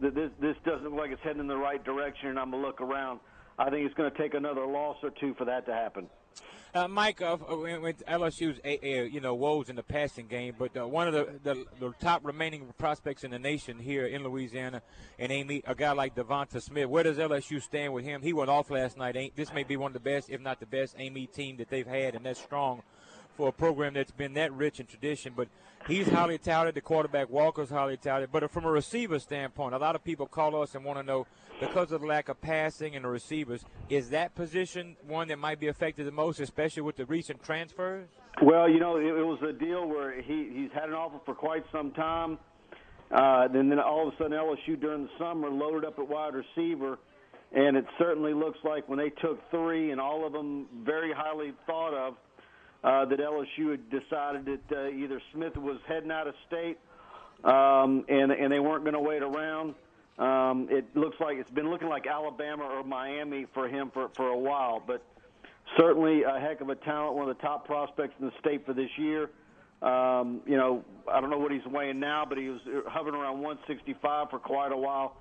this 0.00 0.30
this 0.40 0.56
doesn't 0.64 0.84
look 0.84 0.98
like 0.98 1.10
it's 1.10 1.22
heading 1.22 1.40
in 1.40 1.46
the 1.48 1.56
right 1.56 1.82
direction, 1.84 2.28
and 2.28 2.38
I'm 2.38 2.50
gonna 2.50 2.62
look 2.62 2.80
around. 2.80 3.20
I 3.58 3.70
think 3.70 3.86
it's 3.86 3.94
going 3.94 4.10
to 4.10 4.18
take 4.18 4.34
another 4.34 4.66
loss 4.66 4.96
or 5.02 5.10
two 5.20 5.34
for 5.34 5.44
that 5.44 5.66
to 5.66 5.72
happen. 5.72 6.08
Uh, 6.74 6.88
Mike, 6.88 7.20
uh, 7.20 7.36
with 7.82 8.02
LSU's 8.06 8.58
uh, 8.64 8.68
uh, 8.68 9.02
you 9.02 9.20
know 9.20 9.34
woes 9.34 9.68
in 9.68 9.76
the 9.76 9.82
passing 9.82 10.26
game, 10.26 10.54
but 10.58 10.74
uh, 10.74 10.88
one 10.88 11.06
of 11.06 11.12
the, 11.12 11.28
the, 11.42 11.66
the 11.78 11.92
top 12.00 12.24
remaining 12.24 12.72
prospects 12.78 13.24
in 13.24 13.30
the 13.30 13.38
nation 13.38 13.78
here 13.78 14.06
in 14.06 14.24
Louisiana, 14.24 14.80
and 15.18 15.30
Amite, 15.30 15.64
a 15.66 15.74
guy 15.74 15.92
like 15.92 16.14
Devonta 16.14 16.62
Smith. 16.62 16.88
Where 16.88 17.02
does 17.02 17.18
LSU 17.18 17.60
stand 17.60 17.92
with 17.92 18.04
him? 18.04 18.22
He 18.22 18.32
went 18.32 18.48
off 18.48 18.70
last 18.70 18.96
night. 18.96 19.34
This 19.36 19.52
may 19.52 19.64
be 19.64 19.76
one 19.76 19.90
of 19.90 19.92
the 19.92 20.00
best, 20.10 20.30
if 20.30 20.40
not 20.40 20.60
the 20.60 20.66
best, 20.66 20.96
Amite 20.98 21.34
team 21.34 21.58
that 21.58 21.68
they've 21.68 21.86
had, 21.86 22.14
and 22.14 22.24
that's 22.24 22.40
strong 22.40 22.82
for 23.36 23.48
a 23.48 23.52
program 23.52 23.94
that's 23.94 24.10
been 24.10 24.34
that 24.34 24.52
rich 24.52 24.80
in 24.80 24.86
tradition. 24.86 25.32
But 25.36 25.48
he's 25.86 26.08
highly 26.08 26.38
touted. 26.38 26.74
The 26.74 26.80
quarterback 26.80 27.30
Walker's 27.30 27.70
highly 27.70 27.96
touted. 27.96 28.30
But 28.32 28.50
from 28.50 28.64
a 28.64 28.70
receiver 28.70 29.18
standpoint, 29.18 29.74
a 29.74 29.78
lot 29.78 29.96
of 29.96 30.04
people 30.04 30.26
call 30.26 30.60
us 30.60 30.74
and 30.74 30.84
want 30.84 30.98
to 30.98 31.02
know 31.02 31.26
because 31.60 31.92
of 31.92 32.00
the 32.00 32.06
lack 32.06 32.28
of 32.28 32.40
passing 32.40 32.96
and 32.96 33.04
the 33.04 33.08
receivers, 33.08 33.64
is 33.88 34.10
that 34.10 34.34
position 34.34 34.96
one 35.06 35.28
that 35.28 35.38
might 35.38 35.60
be 35.60 35.68
affected 35.68 36.06
the 36.06 36.10
most, 36.10 36.40
especially 36.40 36.82
with 36.82 36.96
the 36.96 37.06
recent 37.06 37.42
transfers? 37.42 38.08
Well, 38.42 38.68
you 38.68 38.80
know, 38.80 38.96
it, 38.96 39.04
it 39.04 39.24
was 39.24 39.40
a 39.42 39.52
deal 39.52 39.86
where 39.86 40.20
he 40.20 40.50
he's 40.54 40.70
had 40.72 40.88
an 40.88 40.94
offer 40.94 41.20
for 41.24 41.34
quite 41.34 41.64
some 41.70 41.92
time. 41.92 42.38
Uh, 43.12 43.46
and 43.52 43.70
then 43.70 43.78
all 43.78 44.08
of 44.08 44.14
a 44.14 44.16
sudden, 44.16 44.32
LSU 44.32 44.80
during 44.80 45.04
the 45.04 45.10
summer 45.18 45.50
loaded 45.50 45.84
up 45.84 45.98
at 45.98 46.08
wide 46.08 46.32
receiver, 46.34 46.98
and 47.54 47.76
it 47.76 47.84
certainly 47.98 48.32
looks 48.32 48.58
like 48.64 48.88
when 48.88 48.98
they 48.98 49.10
took 49.10 49.38
three, 49.50 49.90
and 49.90 50.00
all 50.00 50.26
of 50.26 50.32
them 50.32 50.66
very 50.82 51.12
highly 51.12 51.52
thought 51.66 51.92
of, 51.92 52.14
uh, 52.84 53.04
that 53.04 53.18
LSU 53.18 53.70
had 53.70 53.90
decided 53.90 54.46
that 54.46 54.76
uh, 54.76 54.88
either 54.88 55.20
Smith 55.32 55.56
was 55.56 55.78
heading 55.86 56.10
out 56.10 56.26
of 56.26 56.34
state 56.46 56.78
um, 57.44 58.04
and 58.08 58.32
and 58.32 58.52
they 58.52 58.60
weren't 58.60 58.84
going 58.84 58.94
to 58.94 59.00
wait 59.00 59.22
around. 59.22 59.74
Um, 60.18 60.68
it 60.70 60.84
looks 60.94 61.16
like 61.20 61.38
it's 61.38 61.50
been 61.50 61.70
looking 61.70 61.88
like 61.88 62.06
Alabama 62.06 62.64
or 62.64 62.84
Miami 62.84 63.46
for 63.54 63.68
him 63.68 63.90
for 63.92 64.10
for 64.16 64.28
a 64.28 64.38
while, 64.38 64.82
but 64.84 65.02
certainly 65.78 66.22
a 66.22 66.38
heck 66.38 66.60
of 66.60 66.68
a 66.68 66.74
talent, 66.76 67.16
one 67.16 67.28
of 67.28 67.36
the 67.36 67.42
top 67.42 67.66
prospects 67.66 68.14
in 68.20 68.26
the 68.26 68.32
state 68.40 68.64
for 68.66 68.74
this 68.74 68.90
year. 68.98 69.30
Um, 69.80 70.42
you 70.46 70.56
know, 70.56 70.84
I 71.12 71.20
don't 71.20 71.30
know 71.30 71.38
what 71.38 71.50
he's 71.50 71.66
weighing 71.66 71.98
now, 71.98 72.24
but 72.28 72.38
he 72.38 72.48
was 72.48 72.60
hovering 72.86 73.16
around 73.16 73.40
165 73.40 74.30
for 74.30 74.38
quite 74.38 74.70
a 74.70 74.76
while. 74.76 75.16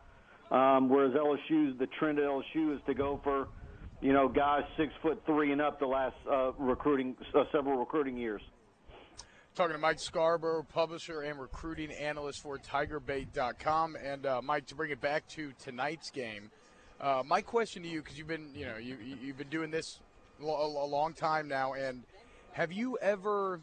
Um, 0.52 0.90
whereas 0.90 1.14
LSU, 1.14 1.78
the 1.80 1.88
trend 1.98 2.20
at 2.20 2.26
LSU 2.26 2.76
is 2.76 2.82
to 2.86 2.94
go 2.94 3.20
for, 3.24 3.48
you 4.02 4.14
know, 4.14 4.28
guys 4.28 4.64
six 4.78 4.92
foot 5.02 5.22
three 5.26 5.52
and 5.52 5.62
up 5.62 5.80
the 5.80 5.86
last 5.86 6.16
uh, 6.30 6.52
recruiting 6.58 7.16
uh, 7.36 7.44
several 7.52 7.78
recruiting 7.78 8.18
years. 8.18 8.42
Talking 9.54 9.74
to 9.74 9.80
Mike 9.80 10.00
Scarborough, 10.00 10.64
publisher 10.64 11.22
and 11.22 11.40
recruiting 11.40 11.92
analyst 11.92 12.42
for 12.42 12.58
TigerBait.com, 12.58 13.98
and 14.02 14.26
uh, 14.26 14.42
Mike, 14.42 14.66
to 14.68 14.76
bring 14.76 14.92
it 14.92 15.02
back 15.02 15.28
to 15.30 15.52
tonight's 15.62 16.10
game, 16.10 16.50
uh, 17.02 17.22
my 17.26 17.42
question 17.42 17.84
to 17.84 17.90
you, 17.90 18.02
because 18.02 18.18
you've 18.18 18.28
been, 18.28 18.50
you 18.56 18.66
know, 18.66 18.78
you 18.78 18.98
you've 19.22 19.38
been 19.38 19.50
doing 19.50 19.70
this 19.70 20.00
a 20.40 20.46
long 20.46 21.14
time 21.14 21.48
now, 21.48 21.74
and 21.74 22.04
have 22.54 22.72
you 22.72 22.98
ever, 23.02 23.60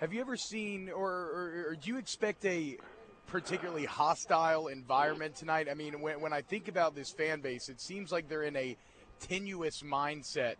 have 0.00 0.12
you 0.12 0.20
ever 0.20 0.36
seen, 0.36 0.88
or, 0.88 1.10
or, 1.10 1.66
or 1.68 1.76
do 1.76 1.90
you 1.90 1.98
expect 1.98 2.44
a 2.44 2.78
particularly 3.26 3.84
hostile 3.84 4.68
environment 4.68 5.36
tonight? 5.36 5.68
I 5.70 5.74
mean, 5.74 6.00
when, 6.00 6.20
when 6.20 6.32
I 6.32 6.40
think 6.40 6.68
about 6.68 6.94
this 6.94 7.10
fan 7.10 7.40
base, 7.40 7.68
it 7.68 7.80
seems 7.80 8.10
like 8.10 8.28
they're 8.28 8.42
in 8.42 8.56
a 8.56 8.76
tenuous 9.20 9.82
mindset 9.82 10.56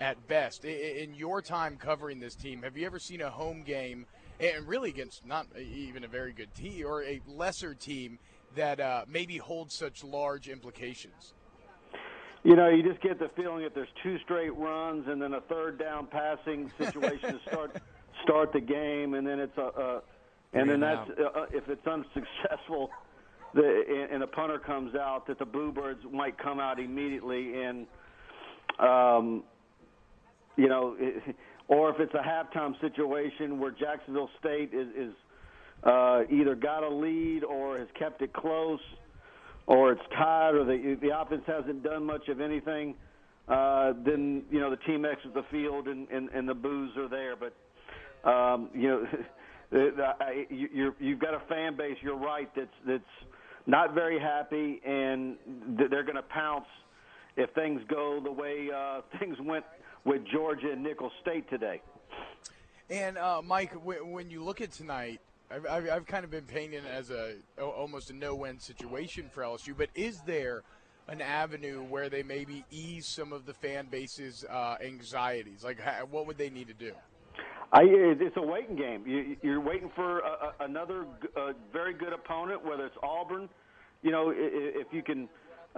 at 0.00 0.26
best. 0.28 0.64
In 0.64 1.14
your 1.14 1.42
time 1.42 1.76
covering 1.76 2.20
this 2.20 2.34
team, 2.34 2.62
have 2.62 2.76
you 2.76 2.86
ever 2.86 2.98
seen 2.98 3.20
a 3.20 3.30
home 3.30 3.62
game, 3.62 4.06
and 4.40 4.66
really 4.66 4.90
against 4.90 5.26
not 5.26 5.46
even 5.58 6.04
a 6.04 6.08
very 6.08 6.32
good 6.32 6.54
team 6.54 6.86
or 6.86 7.02
a 7.02 7.20
lesser 7.26 7.74
team, 7.74 8.18
that 8.56 8.80
uh, 8.80 9.04
maybe 9.08 9.36
holds 9.38 9.74
such 9.74 10.04
large 10.04 10.48
implications? 10.48 11.34
You 12.44 12.54
know, 12.54 12.68
you 12.68 12.82
just 12.82 13.02
get 13.02 13.18
the 13.18 13.28
feeling 13.36 13.64
that 13.64 13.74
there's 13.74 13.88
two 14.02 14.18
straight 14.20 14.54
runs 14.56 15.08
and 15.08 15.20
then 15.20 15.34
a 15.34 15.40
third 15.42 15.78
down 15.78 16.06
passing 16.06 16.70
situation 16.78 17.32
to 17.32 17.40
start 17.50 17.76
start 18.22 18.52
the 18.52 18.60
game, 18.60 19.14
and 19.14 19.26
then 19.26 19.40
it's 19.40 19.56
a, 19.58 19.62
a 19.62 20.02
and 20.52 20.70
then 20.70 20.80
that's 20.80 21.10
uh, 21.18 21.40
uh, 21.40 21.46
if 21.52 21.68
it's 21.68 21.86
unsuccessful, 21.86 22.90
the 23.54 24.06
and 24.10 24.22
a 24.22 24.26
punter 24.26 24.58
comes 24.58 24.94
out, 24.94 25.26
that 25.26 25.38
the 25.38 25.44
Bluebirds 25.44 26.00
might 26.10 26.38
come 26.38 26.60
out 26.60 26.78
immediately 26.78 27.62
and, 27.62 27.86
um, 28.78 29.42
you 30.56 30.68
know, 30.68 30.96
or 31.68 31.90
if 31.90 32.00
it's 32.00 32.14
a 32.14 32.18
halftime 32.18 32.78
situation 32.80 33.58
where 33.58 33.70
Jacksonville 33.70 34.30
State 34.40 34.70
is, 34.72 34.88
is 34.96 35.14
uh, 35.84 36.22
either 36.30 36.54
got 36.54 36.82
a 36.82 36.88
lead 36.88 37.44
or 37.44 37.78
has 37.78 37.88
kept 37.98 38.22
it 38.22 38.32
close, 38.32 38.80
or 39.66 39.92
it's 39.92 40.02
tied, 40.16 40.54
or 40.54 40.64
the 40.64 40.96
the 41.00 41.18
offense 41.18 41.42
hasn't 41.46 41.82
done 41.82 42.04
much 42.04 42.28
of 42.28 42.40
anything. 42.40 42.94
Uh, 43.48 43.92
then 44.04 44.42
you 44.50 44.60
know 44.60 44.70
the 44.70 44.76
team 44.78 45.04
exits 45.04 45.34
the 45.34 45.44
field 45.50 45.88
and, 45.88 46.08
and, 46.10 46.28
and 46.30 46.48
the 46.48 46.54
boos 46.54 46.90
are 46.96 47.08
there. 47.08 47.34
But 47.36 48.28
um, 48.28 48.70
you 48.74 48.88
know 48.88 49.06
you 50.50 50.94
you've 50.98 51.18
got 51.18 51.34
a 51.34 51.40
fan 51.48 51.76
base. 51.76 51.96
You're 52.02 52.16
right. 52.16 52.50
That's 52.56 52.68
that's 52.86 53.02
not 53.66 53.94
very 53.94 54.18
happy, 54.18 54.80
and 54.84 55.36
they're 55.78 56.02
going 56.02 56.16
to 56.16 56.22
pounce 56.22 56.66
if 57.38 57.50
things 57.50 57.80
go 57.88 58.20
the 58.22 58.32
way 58.32 58.68
uh, 58.74 59.00
things 59.18 59.36
went 59.40 59.64
with 60.04 60.22
Georgia 60.30 60.72
and 60.72 60.82
Nicholls 60.82 61.12
State 61.22 61.48
today. 61.48 61.80
And 62.90 63.16
uh, 63.16 63.42
Mike, 63.42 63.72
when 63.84 64.30
you 64.30 64.42
look 64.42 64.60
at 64.60 64.72
tonight, 64.72 65.20
I've, 65.50 65.66
I've, 65.66 65.90
I've 65.90 66.06
kind 66.06 66.24
of 66.24 66.30
been 66.30 66.44
painting 66.44 66.80
it 66.80 66.84
as 66.90 67.10
a 67.10 67.36
almost 67.60 68.10
a 68.10 68.14
no-win 68.14 68.58
situation 68.58 69.30
for 69.30 69.42
LSU. 69.42 69.74
But 69.76 69.88
is 69.94 70.20
there 70.22 70.62
an 71.06 71.20
avenue 71.20 71.82
where 71.84 72.08
they 72.08 72.22
maybe 72.22 72.64
ease 72.70 73.06
some 73.06 73.32
of 73.32 73.46
the 73.46 73.54
fan 73.54 73.86
base's 73.90 74.44
uh, 74.44 74.76
anxieties? 74.84 75.62
Like, 75.62 75.78
what 76.10 76.26
would 76.26 76.38
they 76.38 76.50
need 76.50 76.68
to 76.68 76.74
do? 76.74 76.92
I, 77.72 77.82
it's 77.84 78.36
a 78.36 78.42
waiting 78.42 78.76
game. 78.76 79.04
You, 79.06 79.36
you're 79.42 79.60
waiting 79.60 79.90
for 79.94 80.20
a, 80.20 80.24
a, 80.60 80.64
another 80.64 81.06
a 81.36 81.52
very 81.72 81.92
good 81.92 82.14
opponent, 82.14 82.64
whether 82.64 82.86
it's 82.86 82.96
Auburn. 83.02 83.48
You 84.02 84.10
know, 84.10 84.32
if 84.34 84.86
you 84.92 85.02
can 85.02 85.28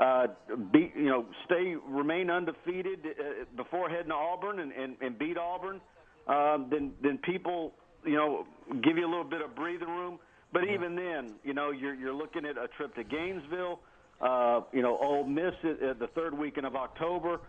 uh, 0.01 0.27
beat, 0.73 0.93
you 0.97 1.07
know, 1.09 1.27
stay 1.45 1.77
remain 1.87 2.31
undefeated 2.31 3.01
uh, 3.05 3.45
before 3.57 3.91
heading 3.91 4.09
to 4.09 4.15
Auburn 4.15 4.61
and, 4.61 4.73
and, 4.73 4.97
and 5.01 5.19
beat 5.19 5.37
Auburn, 5.37 5.81
um, 6.27 6.69
then 6.71 6.93
then 7.03 7.19
people, 7.19 7.73
you 8.05 8.17
know, 8.17 8.47
give 8.83 8.97
you 8.97 9.07
a 9.07 9.11
little 9.11 9.25
bit 9.25 9.43
of 9.43 9.55
breathing 9.55 9.89
room. 9.89 10.19
But 10.53 10.63
mm-hmm. 10.63 10.75
even 10.75 10.97
then, 10.97 11.35
you 11.45 11.53
know, 11.53 11.71
you're 11.71 11.95
you're 11.95 12.15
looking 12.15 12.47
at 12.47 12.57
a 12.57 12.69
trip 12.77 12.95
to 12.95 13.05
Gainesville. 13.05 13.81
Uh, 14.21 14.61
you 14.73 14.83
know, 14.83 14.99
Ole 14.99 15.25
Miss 15.25 15.55
at, 15.65 15.83
at 15.83 15.99
the 15.99 16.09
third 16.09 16.37
weekend 16.37 16.67
of 16.67 16.77
October. 16.77 17.41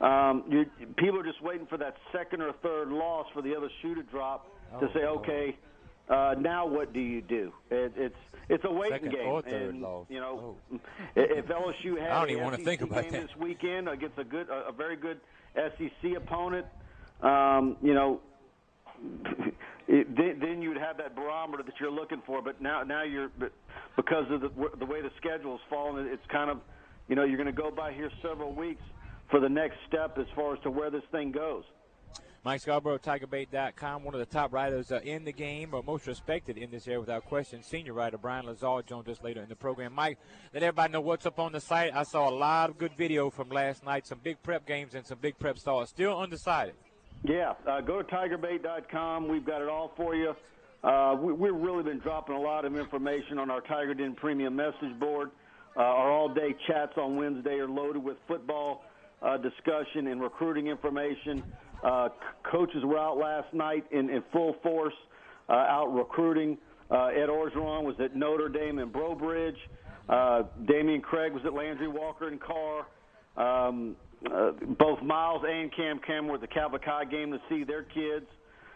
Um, 0.00 0.44
you, 0.48 0.64
people 0.96 1.18
are 1.18 1.24
just 1.24 1.42
waiting 1.42 1.66
for 1.66 1.78
that 1.78 1.96
second 2.12 2.42
or 2.42 2.52
third 2.62 2.88
loss 2.88 3.26
for 3.34 3.42
the 3.42 3.54
other 3.56 3.68
shoe 3.82 3.94
to 3.94 4.02
drop 4.04 4.46
oh, 4.74 4.80
to 4.80 4.86
say, 4.94 5.00
okay, 5.00 5.56
uh, 6.08 6.34
now 6.38 6.66
what 6.66 6.92
do 6.92 7.00
you 7.00 7.20
do? 7.20 7.52
It, 7.70 7.92
it's 7.96 8.16
it's 8.48 8.64
a 8.64 8.70
waiting 8.70 8.94
second 8.94 9.12
game. 9.12 9.26
Or 9.26 9.42
third 9.42 9.74
and, 9.74 9.82
loss. 9.82 10.06
You 10.08 10.20
know, 10.20 10.56
oh. 10.72 10.80
if 11.16 11.46
LSU 11.46 11.98
had 12.00 12.10
I 12.10 12.20
don't 12.20 12.30
even 12.30 12.44
want 12.44 12.56
to 12.56 12.64
think 12.64 12.80
about 12.80 13.02
game 13.02 13.12
that. 13.12 13.22
this 13.28 13.36
weekend 13.36 13.88
against 13.88 14.18
a 14.18 14.24
good, 14.24 14.48
a, 14.48 14.68
a 14.68 14.72
very 14.72 14.96
good 14.96 15.20
SEC 15.54 16.16
opponent, 16.16 16.66
um, 17.22 17.76
you 17.82 17.94
know. 17.94 18.20
It, 19.90 20.14
then, 20.14 20.38
then 20.38 20.60
you'd 20.60 20.76
have 20.76 20.98
that 20.98 21.16
barometer 21.16 21.62
that 21.62 21.72
you're 21.80 21.90
looking 21.90 22.20
for. 22.26 22.42
But 22.42 22.60
now, 22.60 22.82
now 22.82 23.04
you're 23.04 23.30
because 23.96 24.30
of 24.30 24.42
the, 24.42 24.50
the 24.78 24.84
way 24.84 25.00
the 25.00 25.10
schedule 25.16 25.54
is 25.54 25.62
falling. 25.70 26.06
It's 26.06 26.26
kind 26.30 26.50
of, 26.50 26.58
you 27.08 27.16
know, 27.16 27.24
you're 27.24 27.38
going 27.38 27.46
to 27.46 27.52
go 27.52 27.70
by 27.70 27.94
here 27.94 28.10
several 28.20 28.52
weeks 28.52 28.82
for 29.30 29.40
the 29.40 29.48
next 29.48 29.76
step 29.88 30.18
as 30.18 30.26
far 30.36 30.54
as 30.54 30.62
to 30.64 30.70
where 30.70 30.90
this 30.90 31.04
thing 31.10 31.32
goes. 31.32 31.64
Mike 32.48 32.62
Scarborough, 32.62 32.96
TigerBait.com, 32.96 34.04
one 34.04 34.14
of 34.14 34.20
the 34.20 34.24
top 34.24 34.54
writers 34.54 34.90
uh, 34.90 35.00
in 35.04 35.26
the 35.26 35.32
game, 35.32 35.74
or 35.74 35.82
most 35.82 36.06
respected 36.06 36.56
in 36.56 36.70
this 36.70 36.88
area 36.88 36.98
without 36.98 37.26
question. 37.26 37.62
Senior 37.62 37.92
writer 37.92 38.16
Brian 38.16 38.46
Lazar 38.46 38.80
joins 38.86 39.06
us 39.06 39.22
later 39.22 39.42
in 39.42 39.50
the 39.50 39.54
program. 39.54 39.92
Mike, 39.92 40.16
let 40.54 40.62
everybody 40.62 40.94
know 40.94 41.02
what's 41.02 41.26
up 41.26 41.38
on 41.38 41.52
the 41.52 41.60
site. 41.60 41.94
I 41.94 42.04
saw 42.04 42.26
a 42.26 42.32
lot 42.32 42.70
of 42.70 42.78
good 42.78 42.92
video 42.96 43.28
from 43.28 43.50
last 43.50 43.84
night, 43.84 44.06
some 44.06 44.20
big 44.22 44.42
prep 44.42 44.64
games 44.64 44.94
and 44.94 45.06
some 45.06 45.18
big 45.20 45.38
prep 45.38 45.58
stars. 45.58 45.90
Still 45.90 46.18
undecided. 46.18 46.72
Yeah, 47.22 47.52
uh, 47.66 47.82
go 47.82 48.00
to 48.00 48.08
TigerBait.com. 48.08 49.28
We've 49.28 49.44
got 49.44 49.60
it 49.60 49.68
all 49.68 49.92
for 49.94 50.14
you. 50.14 50.34
Uh, 50.82 51.16
we, 51.20 51.48
have 51.50 51.60
really 51.60 51.82
been 51.82 51.98
dropping 51.98 52.34
a 52.34 52.40
lot 52.40 52.64
of 52.64 52.78
information 52.78 53.38
on 53.38 53.50
our 53.50 53.60
Tiger 53.60 53.92
Den 53.92 54.14
Premium 54.14 54.56
message 54.56 54.98
board. 54.98 55.32
Uh, 55.76 55.80
our 55.80 56.10
all-day 56.10 56.56
chats 56.66 56.94
on 56.96 57.16
Wednesday 57.16 57.58
are 57.58 57.68
loaded 57.68 58.02
with 58.02 58.16
football 58.26 58.86
uh, 59.20 59.36
discussion 59.36 60.06
and 60.06 60.22
recruiting 60.22 60.68
information. 60.68 61.42
Uh, 61.82 62.08
coaches 62.50 62.82
were 62.84 62.98
out 62.98 63.18
last 63.18 63.52
night 63.54 63.84
in, 63.90 64.10
in 64.10 64.22
full 64.32 64.56
force, 64.62 64.94
uh, 65.48 65.52
out 65.52 65.86
recruiting. 65.94 66.58
Uh, 66.90 67.06
Ed 67.06 67.28
Orgeron 67.28 67.84
was 67.84 67.94
at 68.02 68.16
Notre 68.16 68.48
Dame 68.48 68.78
and 68.78 68.92
Breaux 68.92 69.14
Bridge. 69.14 69.56
Uh, 70.08 70.44
Dameyune 70.64 71.02
Craig 71.02 71.32
was 71.32 71.42
at 71.44 71.52
Landry 71.52 71.88
Walker 71.88 72.28
and 72.28 72.40
Karr. 72.40 72.86
Um, 73.36 73.94
uh, 74.26 74.52
both 74.78 75.00
Miles 75.02 75.42
and 75.48 75.74
Cam 75.74 76.00
Cameron 76.04 76.28
were 76.28 76.34
at 76.36 76.40
the 76.40 76.48
Calvert 76.48 76.84
game 77.10 77.30
to 77.30 77.38
see 77.48 77.62
their 77.62 77.82
kids, 77.84 78.26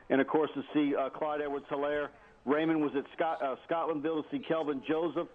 and 0.09 0.21
of 0.21 0.27
course 0.29 0.51
to 0.55 0.63
see 0.73 0.95
uh, 0.95 1.09
Clyde 1.11 1.41
Edwards-Helaire. 1.41 2.09
Raymond 2.45 2.81
was 2.81 2.93
at 2.97 3.05
Scott, 3.17 3.43
uh, 3.43 3.57
Scotlandville 3.69 4.23
to 4.23 4.25
see 4.31 4.39
Kelvin 4.39 4.83
Joseph, 4.87 5.29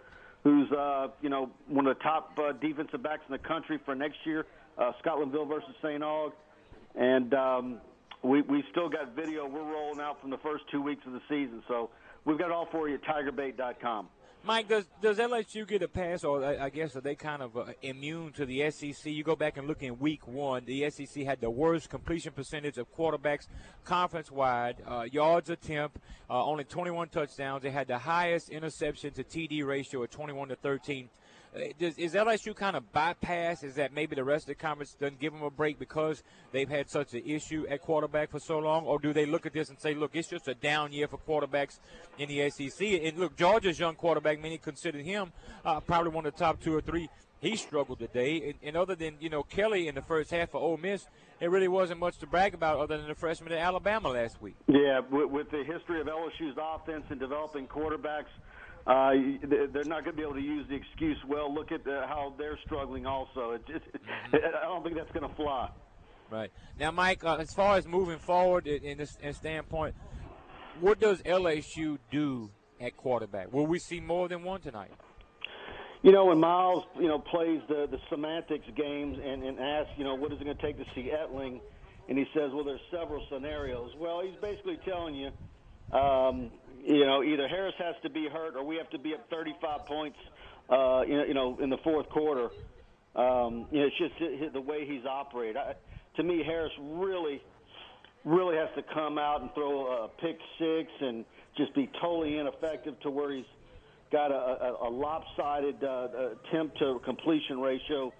who's 0.43 0.71
uh, 0.71 1.07
you 1.21 1.29
know 1.29 1.49
one 1.67 1.87
of 1.87 1.97
the 1.97 2.03
top 2.03 2.37
uh, 2.37 2.53
defensive 2.53 3.03
backs 3.03 3.23
in 3.27 3.33
the 3.33 3.39
country 3.39 3.79
for 3.83 3.95
next 3.95 4.17
year 4.25 4.45
uh, 4.77 4.91
Scotlandville 5.03 5.47
versus 5.47 5.69
St. 5.81 6.01
Aug, 6.01 6.31
and 6.97 7.33
um, 7.33 7.77
we 8.23 8.41
we 8.41 8.63
still 8.71 8.89
got 8.89 9.15
video 9.15 9.47
we're 9.47 9.61
rolling 9.61 10.01
out 10.01 10.19
from 10.19 10.31
the 10.31 10.37
first 10.39 10.63
two 10.71 10.81
weeks 10.81 11.05
of 11.05 11.13
the 11.13 11.21
season. 11.29 11.63
So 11.67 11.89
we've 12.25 12.37
got 12.37 12.51
all 12.51 12.67
for 12.71 12.89
you 12.89 12.95
at 12.95 13.03
TigerBait.com. 13.03 14.09
Mike, 14.43 14.69
does 14.69 14.85
does 15.01 15.17
LSU 15.17 15.67
get 15.67 15.81
a 15.81 15.87
pass, 15.87 16.23
or 16.23 16.43
I 16.43 16.69
guess 16.69 16.95
are 16.95 17.01
they 17.01 17.15
kind 17.15 17.41
of 17.41 17.57
uh, 17.57 17.65
immune 17.81 18.31
to 18.33 18.45
the 18.45 18.69
SEC? 18.71 19.11
You 19.11 19.23
go 19.23 19.35
back 19.35 19.57
and 19.57 19.67
look 19.67 19.83
in 19.83 19.99
Week 19.99 20.25
One, 20.27 20.63
the 20.65 20.89
SEC 20.89 21.23
had 21.23 21.41
the 21.41 21.49
worst 21.49 21.89
completion 21.89 22.31
percentage 22.31 22.77
of 22.77 22.89
quarterbacks 22.95 23.47
conference 23.83 24.31
wide, 24.31 24.77
uh, 24.87 25.05
yards 25.11 25.49
attempt, 25.49 25.97
uh, 26.29 26.43
only 26.43 26.63
21 26.63 27.09
touchdowns. 27.09 27.63
They 27.63 27.71
had 27.71 27.87
the 27.87 27.97
highest 27.97 28.49
interception 28.49 29.11
to 29.15 29.23
TD 29.23 29.65
ratio 29.65 30.03
of 30.03 30.11
21 30.11 30.49
to 30.49 30.55
13. 30.55 31.09
Uh, 31.57 31.67
does, 31.79 31.97
is 31.97 32.13
LSU 32.13 32.55
kind 32.55 32.75
of 32.75 32.91
bypass? 32.93 33.63
Is 33.63 33.75
that 33.75 33.93
maybe 33.93 34.15
the 34.15 34.23
rest 34.23 34.43
of 34.43 34.49
the 34.49 34.55
conference 34.55 34.95
doesn't 34.99 35.19
give 35.19 35.33
them 35.33 35.43
a 35.43 35.49
break 35.49 35.79
because 35.79 36.23
they've 36.51 36.69
had 36.69 36.89
such 36.89 37.13
an 37.13 37.23
issue 37.25 37.65
at 37.69 37.81
quarterback 37.81 38.31
for 38.31 38.39
so 38.39 38.59
long, 38.59 38.85
or 38.85 38.99
do 38.99 39.13
they 39.13 39.25
look 39.25 39.45
at 39.45 39.53
this 39.53 39.69
and 39.69 39.79
say, 39.79 39.93
"Look, 39.93 40.15
it's 40.15 40.27
just 40.27 40.47
a 40.47 40.53
down 40.53 40.91
year 40.93 41.07
for 41.07 41.17
quarterbacks 41.17 41.79
in 42.17 42.29
the 42.29 42.49
SEC"? 42.49 42.81
And 42.81 43.17
look, 43.17 43.35
Georgia's 43.35 43.79
young 43.79 43.95
quarterback, 43.95 44.39
many 44.41 44.57
consider 44.57 44.99
him 44.99 45.31
uh, 45.65 45.79
probably 45.79 46.11
one 46.11 46.25
of 46.25 46.33
the 46.33 46.39
top 46.39 46.61
two 46.61 46.75
or 46.75 46.81
three. 46.81 47.09
He 47.39 47.55
struggled 47.55 47.99
today, 47.99 48.49
and, 48.49 48.55
and 48.63 48.75
other 48.75 48.95
than 48.95 49.15
you 49.19 49.29
know 49.29 49.43
Kelly 49.43 49.87
in 49.87 49.95
the 49.95 50.01
first 50.01 50.31
half 50.31 50.51
for 50.51 50.57
Ole 50.59 50.77
Miss, 50.77 51.07
it 51.39 51.49
really 51.49 51.67
wasn't 51.67 51.99
much 51.99 52.17
to 52.19 52.27
brag 52.27 52.53
about 52.53 52.79
other 52.79 52.97
than 52.97 53.07
the 53.07 53.15
freshman 53.15 53.51
at 53.51 53.59
Alabama 53.59 54.09
last 54.09 54.41
week. 54.41 54.55
Yeah, 54.67 55.01
with, 55.11 55.29
with 55.29 55.51
the 55.51 55.63
history 55.63 56.01
of 56.01 56.07
LSU's 56.07 56.57
offense 56.59 57.05
and 57.09 57.19
developing 57.19 57.67
quarterbacks 57.67 58.25
uh, 58.87 59.11
they're 59.43 59.83
not 59.83 60.05
going 60.05 60.05
to 60.05 60.13
be 60.13 60.21
able 60.21 60.35
to 60.35 60.41
use 60.41 60.65
the 60.69 60.75
excuse. 60.75 61.17
Well, 61.27 61.53
look 61.53 61.73
at 61.73 61.83
the, 61.83 62.03
how 62.07 62.33
they're 62.37 62.57
struggling. 62.65 63.05
Also, 63.05 63.51
it 63.51 63.67
just, 63.67 63.83
I 64.33 64.63
don't 64.63 64.83
think 64.83 64.95
that's 64.95 65.11
going 65.11 65.29
to 65.29 65.35
fly. 65.35 65.69
Right 66.29 66.51
now, 66.79 66.91
Mike. 66.91 67.23
Uh, 67.23 67.35
as 67.35 67.53
far 67.53 67.77
as 67.77 67.87
moving 67.87 68.19
forward 68.19 68.67
in 68.67 68.97
this 68.97 69.17
in 69.21 69.33
standpoint, 69.33 69.95
what 70.81 70.99
does 70.99 71.21
LSU 71.21 71.99
do 72.11 72.49
at 72.81 72.97
quarterback? 72.97 73.53
Will 73.53 73.65
we 73.65 73.79
see 73.79 73.99
more 73.99 74.27
than 74.27 74.43
one 74.43 74.59
tonight? 74.61 74.91
You 76.03 76.11
know, 76.11 76.25
when 76.25 76.39
Miles, 76.39 76.83
you 76.99 77.07
know, 77.07 77.19
plays 77.19 77.61
the 77.69 77.87
the 77.89 77.99
semantics 78.09 78.65
games 78.75 79.17
and 79.23 79.43
and 79.43 79.59
asks, 79.59 79.91
you 79.97 80.03
know, 80.03 80.15
what 80.15 80.31
is 80.33 80.39
it 80.41 80.43
going 80.43 80.57
to 80.57 80.61
take 80.61 80.77
to 80.77 80.85
see 80.93 81.11
Etling, 81.11 81.61
and 82.09 82.17
he 82.17 82.25
says, 82.33 82.51
well, 82.53 82.63
there's 82.63 82.81
several 82.91 83.25
scenarios. 83.31 83.91
Well, 83.97 84.21
he's 84.21 84.39
basically 84.41 84.79
telling 84.85 85.15
you, 85.15 85.31
um, 85.91 86.51
you 86.83 87.05
know, 87.05 87.23
either 87.23 87.47
Harris 87.47 87.75
has 87.79 87.95
to 88.03 88.09
be 88.09 88.27
hurt 88.27 88.55
or 88.55 88.63
we 88.63 88.77
have 88.77 88.89
to 88.91 88.99
be 88.99 89.13
up 89.13 89.29
35 89.29 89.85
points, 89.85 90.17
uh, 90.69 91.03
you 91.07 91.33
know, 91.33 91.57
in 91.61 91.69
the 91.69 91.77
fourth 91.77 92.09
quarter. 92.09 92.49
Um, 93.15 93.65
you 93.71 93.81
know, 93.81 93.87
it's 93.87 93.97
just 93.97 94.53
the 94.53 94.61
way 94.61 94.85
he's 94.85 95.05
operated. 95.05 95.57
I, 95.57 95.75
to 96.17 96.23
me, 96.23 96.43
Harris 96.43 96.71
really, 96.79 97.41
really 98.25 98.57
has 98.57 98.69
to 98.75 98.83
come 98.93 99.17
out 99.17 99.41
and 99.41 99.53
throw 99.53 100.03
a 100.03 100.07
pick 100.07 100.37
six 100.59 100.91
and 101.01 101.25
just 101.57 101.73
be 101.73 101.89
totally 102.01 102.37
ineffective 102.37 102.99
to 103.01 103.09
where 103.09 103.33
he's 103.33 103.45
got 104.11 104.31
a, 104.31 104.35
a, 104.35 104.87
a 104.87 104.89
lopsided 104.89 105.83
uh, 105.83 106.07
attempt 106.47 106.77
to 106.79 107.01
completion 107.03 107.59
ratio. 107.59 108.13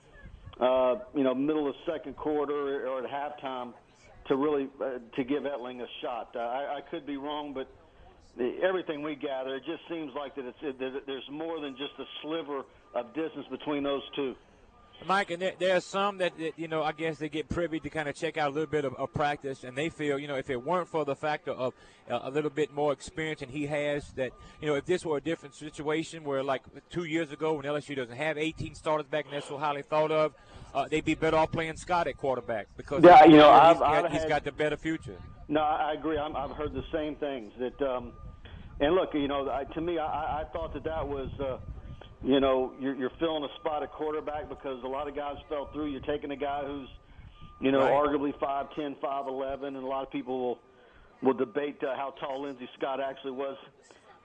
Uh, 0.59 0.95
you 1.15 1.23
know, 1.23 1.35
middle 1.35 1.67
of 1.69 1.75
second 1.85 2.15
quarter 2.15 2.87
or 2.87 3.05
at 3.05 3.09
halftime 3.09 3.73
to 4.27 4.35
really 4.35 4.67
uh, 4.81 4.99
to 5.15 5.23
give 5.23 5.43
Etling 5.43 5.81
a 5.81 5.87
shot. 6.01 6.31
Uh, 6.35 6.39
I, 6.39 6.77
I 6.77 6.81
could 6.89 7.05
be 7.05 7.17
wrong, 7.17 7.53
but 7.53 7.67
everything 8.61 9.01
we 9.01 9.15
gather, 9.15 9.55
it 9.55 9.63
just 9.65 9.81
seems 9.89 10.11
like 10.15 10.35
that 10.35 10.45
it's 10.45 10.57
it, 10.61 10.79
that 10.79 11.05
there's 11.05 11.27
more 11.31 11.59
than 11.59 11.75
just 11.77 11.93
a 11.99 12.05
sliver 12.21 12.63
of 12.93 13.13
distance 13.13 13.45
between 13.49 13.83
those 13.83 14.03
two. 14.15 14.35
Mike, 15.05 15.31
and 15.31 15.41
there, 15.41 15.53
there 15.59 15.75
are 15.75 15.81
some 15.81 16.17
that, 16.17 16.37
that, 16.37 16.57
you 16.57 16.67
know, 16.67 16.81
I 16.83 16.91
guess 16.91 17.17
they 17.17 17.29
get 17.29 17.47
privy 17.47 17.79
to 17.79 17.89
kind 17.89 18.09
of 18.09 18.15
check 18.15 18.37
out 18.37 18.51
a 18.51 18.53
little 18.53 18.69
bit 18.69 18.83
of, 18.83 18.95
of 18.95 19.13
practice, 19.13 19.63
and 19.63 19.77
they 19.77 19.89
feel, 19.89 20.17
you 20.17 20.27
know, 20.27 20.35
if 20.35 20.49
it 20.49 20.63
weren't 20.63 20.87
for 20.87 21.05
the 21.05 21.15
factor 21.15 21.51
of 21.51 21.73
uh, 22.09 22.19
a 22.23 22.31
little 22.31 22.49
bit 22.49 22.73
more 22.73 22.91
experience 22.91 23.41
and 23.41 23.51
he 23.51 23.67
has, 23.67 24.11
that, 24.13 24.31
you 24.61 24.67
know, 24.67 24.75
if 24.75 24.85
this 24.85 25.05
were 25.05 25.17
a 25.17 25.21
different 25.21 25.55
situation 25.55 26.23
where, 26.23 26.43
like 26.43 26.63
two 26.89 27.03
years 27.03 27.31
ago, 27.31 27.53
when 27.53 27.65
LSU 27.65 27.95
doesn't 27.95 28.15
have 28.15 28.37
18 28.37 28.75
starters 28.75 29.07
back 29.07 29.25
and 29.25 29.33
that's 29.33 29.47
so 29.47 29.57
highly 29.57 29.81
thought 29.81 30.11
of, 30.11 30.33
uh, 30.73 30.87
they'd 30.87 31.05
be 31.05 31.15
better 31.15 31.37
off 31.37 31.51
playing 31.51 31.77
Scott 31.77 32.07
at 32.07 32.17
quarterback 32.17 32.67
because 32.75 33.03
yeah, 33.03 33.23
you 33.23 33.37
know, 33.37 33.51
he's, 33.51 33.61
I've, 33.61 33.81
I've 33.81 34.01
got, 34.03 34.11
he's 34.11 34.21
had, 34.21 34.29
got 34.29 34.43
the 34.43 34.51
better 34.51 34.77
future. 34.77 35.17
No, 35.47 35.61
I 35.61 35.93
agree. 35.93 36.17
i 36.17 36.41
have 36.41 36.51
heard 36.51 36.73
the 36.73 36.83
same 36.91 37.15
things 37.15 37.53
that. 37.59 37.81
Um, 37.81 38.13
and 38.79 38.93
look, 38.93 39.13
you 39.13 39.27
know, 39.27 39.49
I, 39.49 39.63
to 39.63 39.81
me, 39.81 39.97
I, 39.97 40.41
I 40.41 40.43
thought 40.53 40.73
that 40.73 40.83
that 40.83 41.07
was, 41.07 41.29
uh, 41.39 41.57
you 42.23 42.39
know, 42.39 42.73
you're, 42.79 42.95
you're 42.95 43.11
filling 43.19 43.43
a 43.43 43.55
spot 43.59 43.83
at 43.83 43.91
quarterback 43.91 44.49
because 44.49 44.83
a 44.83 44.87
lot 44.87 45.07
of 45.07 45.15
guys 45.15 45.35
fell 45.49 45.69
through. 45.71 45.87
You're 45.87 46.01
taking 46.01 46.31
a 46.31 46.35
guy 46.35 46.63
who's, 46.65 46.89
you 47.59 47.71
know, 47.71 47.79
right. 47.79 47.91
arguably 47.91 48.37
five 48.39 48.73
ten, 48.75 48.95
five 49.01 49.27
eleven, 49.27 49.75
and 49.75 49.83
a 49.83 49.87
lot 49.87 50.03
of 50.03 50.11
people 50.11 50.39
will 50.39 50.59
will 51.21 51.33
debate 51.33 51.81
uh, 51.83 51.95
how 51.95 52.13
tall 52.19 52.43
Lindsey 52.43 52.69
Scott 52.77 52.99
actually 52.99 53.31
was, 53.31 53.57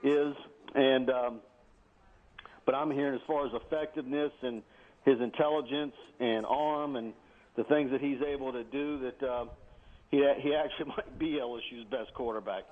is, 0.03 0.35
and 0.75 1.09
um, 1.09 1.39
but 2.65 2.75
I'm 2.75 2.91
hearing 2.91 3.15
as 3.15 3.21
far 3.27 3.45
as 3.45 3.53
effectiveness 3.53 4.31
and 4.41 4.61
his 5.05 5.19
intelligence 5.19 5.95
and 6.19 6.45
arm 6.45 6.95
and 6.95 7.13
the 7.55 7.63
things 7.65 7.91
that 7.91 8.01
he's 8.01 8.21
able 8.21 8.51
to 8.53 8.63
do 8.63 8.99
that 8.99 9.23
uh, 9.23 9.45
he 10.09 10.17
he 10.39 10.55
actually 10.55 10.85
might 10.97 11.19
be 11.19 11.33
LSU's 11.33 11.85
best 11.89 12.13
quarterback. 12.13 12.63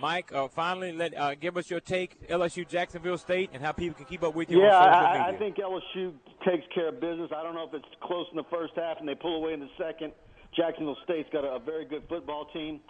Mike, 0.00 0.32
uh, 0.32 0.48
finally, 0.48 0.92
let 0.92 1.16
uh, 1.16 1.34
give 1.34 1.56
us 1.56 1.70
your 1.70 1.80
take 1.80 2.28
LSU 2.28 2.66
Jacksonville 2.68 3.18
State 3.18 3.50
and 3.52 3.62
how 3.62 3.72
people 3.72 3.94
can 3.94 4.06
keep 4.06 4.22
up 4.22 4.34
with 4.34 4.50
you 4.50 4.60
yeah, 4.60 4.76
on 4.76 4.92
social 4.92 5.22
I. 5.22 5.28
I 5.28 5.36
think 5.38 5.56
LSU 5.56 6.12
takes 6.44 6.64
care 6.74 6.88
of 6.88 7.00
business. 7.00 7.30
I 7.34 7.42
don't 7.42 7.54
know 7.54 7.66
if 7.66 7.74
it's 7.74 7.88
close 8.02 8.26
in 8.30 8.36
the 8.36 8.44
first 8.50 8.72
half 8.76 8.98
and 8.98 9.08
they 9.08 9.14
pull 9.14 9.36
away 9.36 9.52
in 9.52 9.60
the 9.60 9.70
second. 9.78 10.12
Jacksonville 10.56 10.96
State's 11.04 11.28
got 11.32 11.44
a, 11.44 11.54
a 11.54 11.58
very 11.58 11.84
good 11.84 12.02
football 12.08 12.46
team, 12.52 12.80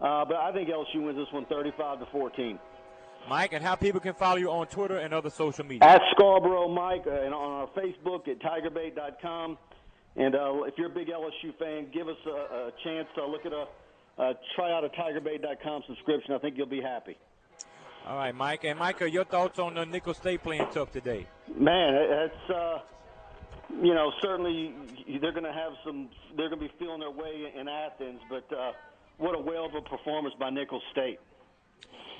uh, 0.00 0.24
but 0.24 0.36
I 0.36 0.52
think 0.52 0.68
LSU 0.68 1.04
wins 1.04 1.18
this 1.18 1.32
one 1.32 1.44
35 1.46 2.00
to 2.00 2.06
14. 2.06 2.58
Mike, 3.28 3.52
and 3.52 3.62
how 3.62 3.74
people 3.74 4.00
can 4.00 4.14
follow 4.14 4.36
you 4.36 4.50
on 4.50 4.66
Twitter 4.66 4.98
and 4.98 5.12
other 5.12 5.30
social 5.30 5.64
media. 5.64 5.86
At 5.86 6.00
Scarborough 6.12 6.68
Mike, 6.68 7.04
uh, 7.06 7.10
and 7.10 7.34
on 7.34 7.52
our 7.52 7.66
Facebook 7.68 8.28
at 8.28 8.40
TigerBait.com. 8.40 9.58
And 10.16 10.34
uh, 10.34 10.62
if 10.64 10.74
you're 10.76 10.90
a 10.90 10.94
big 10.94 11.08
LSU 11.08 11.56
fan, 11.58 11.86
give 11.92 12.08
us 12.08 12.16
a, 12.26 12.30
a 12.30 12.72
chance 12.82 13.06
to 13.14 13.26
look 13.26 13.46
at 13.46 13.52
a 13.52 13.66
uh, 14.20 14.34
try 14.54 14.72
out 14.72 14.84
a 14.84 14.88
TigerBait.com 14.88 15.82
subscription. 15.86 16.34
I 16.34 16.38
think 16.38 16.56
you'll 16.56 16.66
be 16.66 16.82
happy. 16.82 17.16
All 18.06 18.16
right, 18.16 18.34
Mike. 18.34 18.64
And 18.64 18.78
Micah, 18.78 19.10
your 19.10 19.24
thoughts 19.24 19.58
on 19.58 19.74
the 19.74 19.86
Nicholls 19.86 20.18
State 20.18 20.42
playing 20.42 20.66
tough 20.72 20.92
today? 20.92 21.26
Man, 21.56 21.94
it's 21.94 22.50
uh, 22.50 22.78
you 23.82 23.94
know 23.94 24.12
certainly 24.22 24.74
they're 25.20 25.32
going 25.32 25.44
to 25.44 25.52
have 25.52 25.72
some. 25.84 26.08
They're 26.36 26.48
going 26.48 26.60
to 26.60 26.68
be 26.68 26.72
feeling 26.78 27.00
their 27.00 27.10
way 27.10 27.52
in 27.58 27.68
Athens, 27.68 28.20
but 28.28 28.46
uh, 28.56 28.72
what 29.18 29.34
a 29.34 29.40
whale 29.40 29.66
of 29.66 29.74
a 29.74 29.82
performance 29.82 30.34
by 30.38 30.50
Nicholls 30.50 30.82
State. 30.92 31.18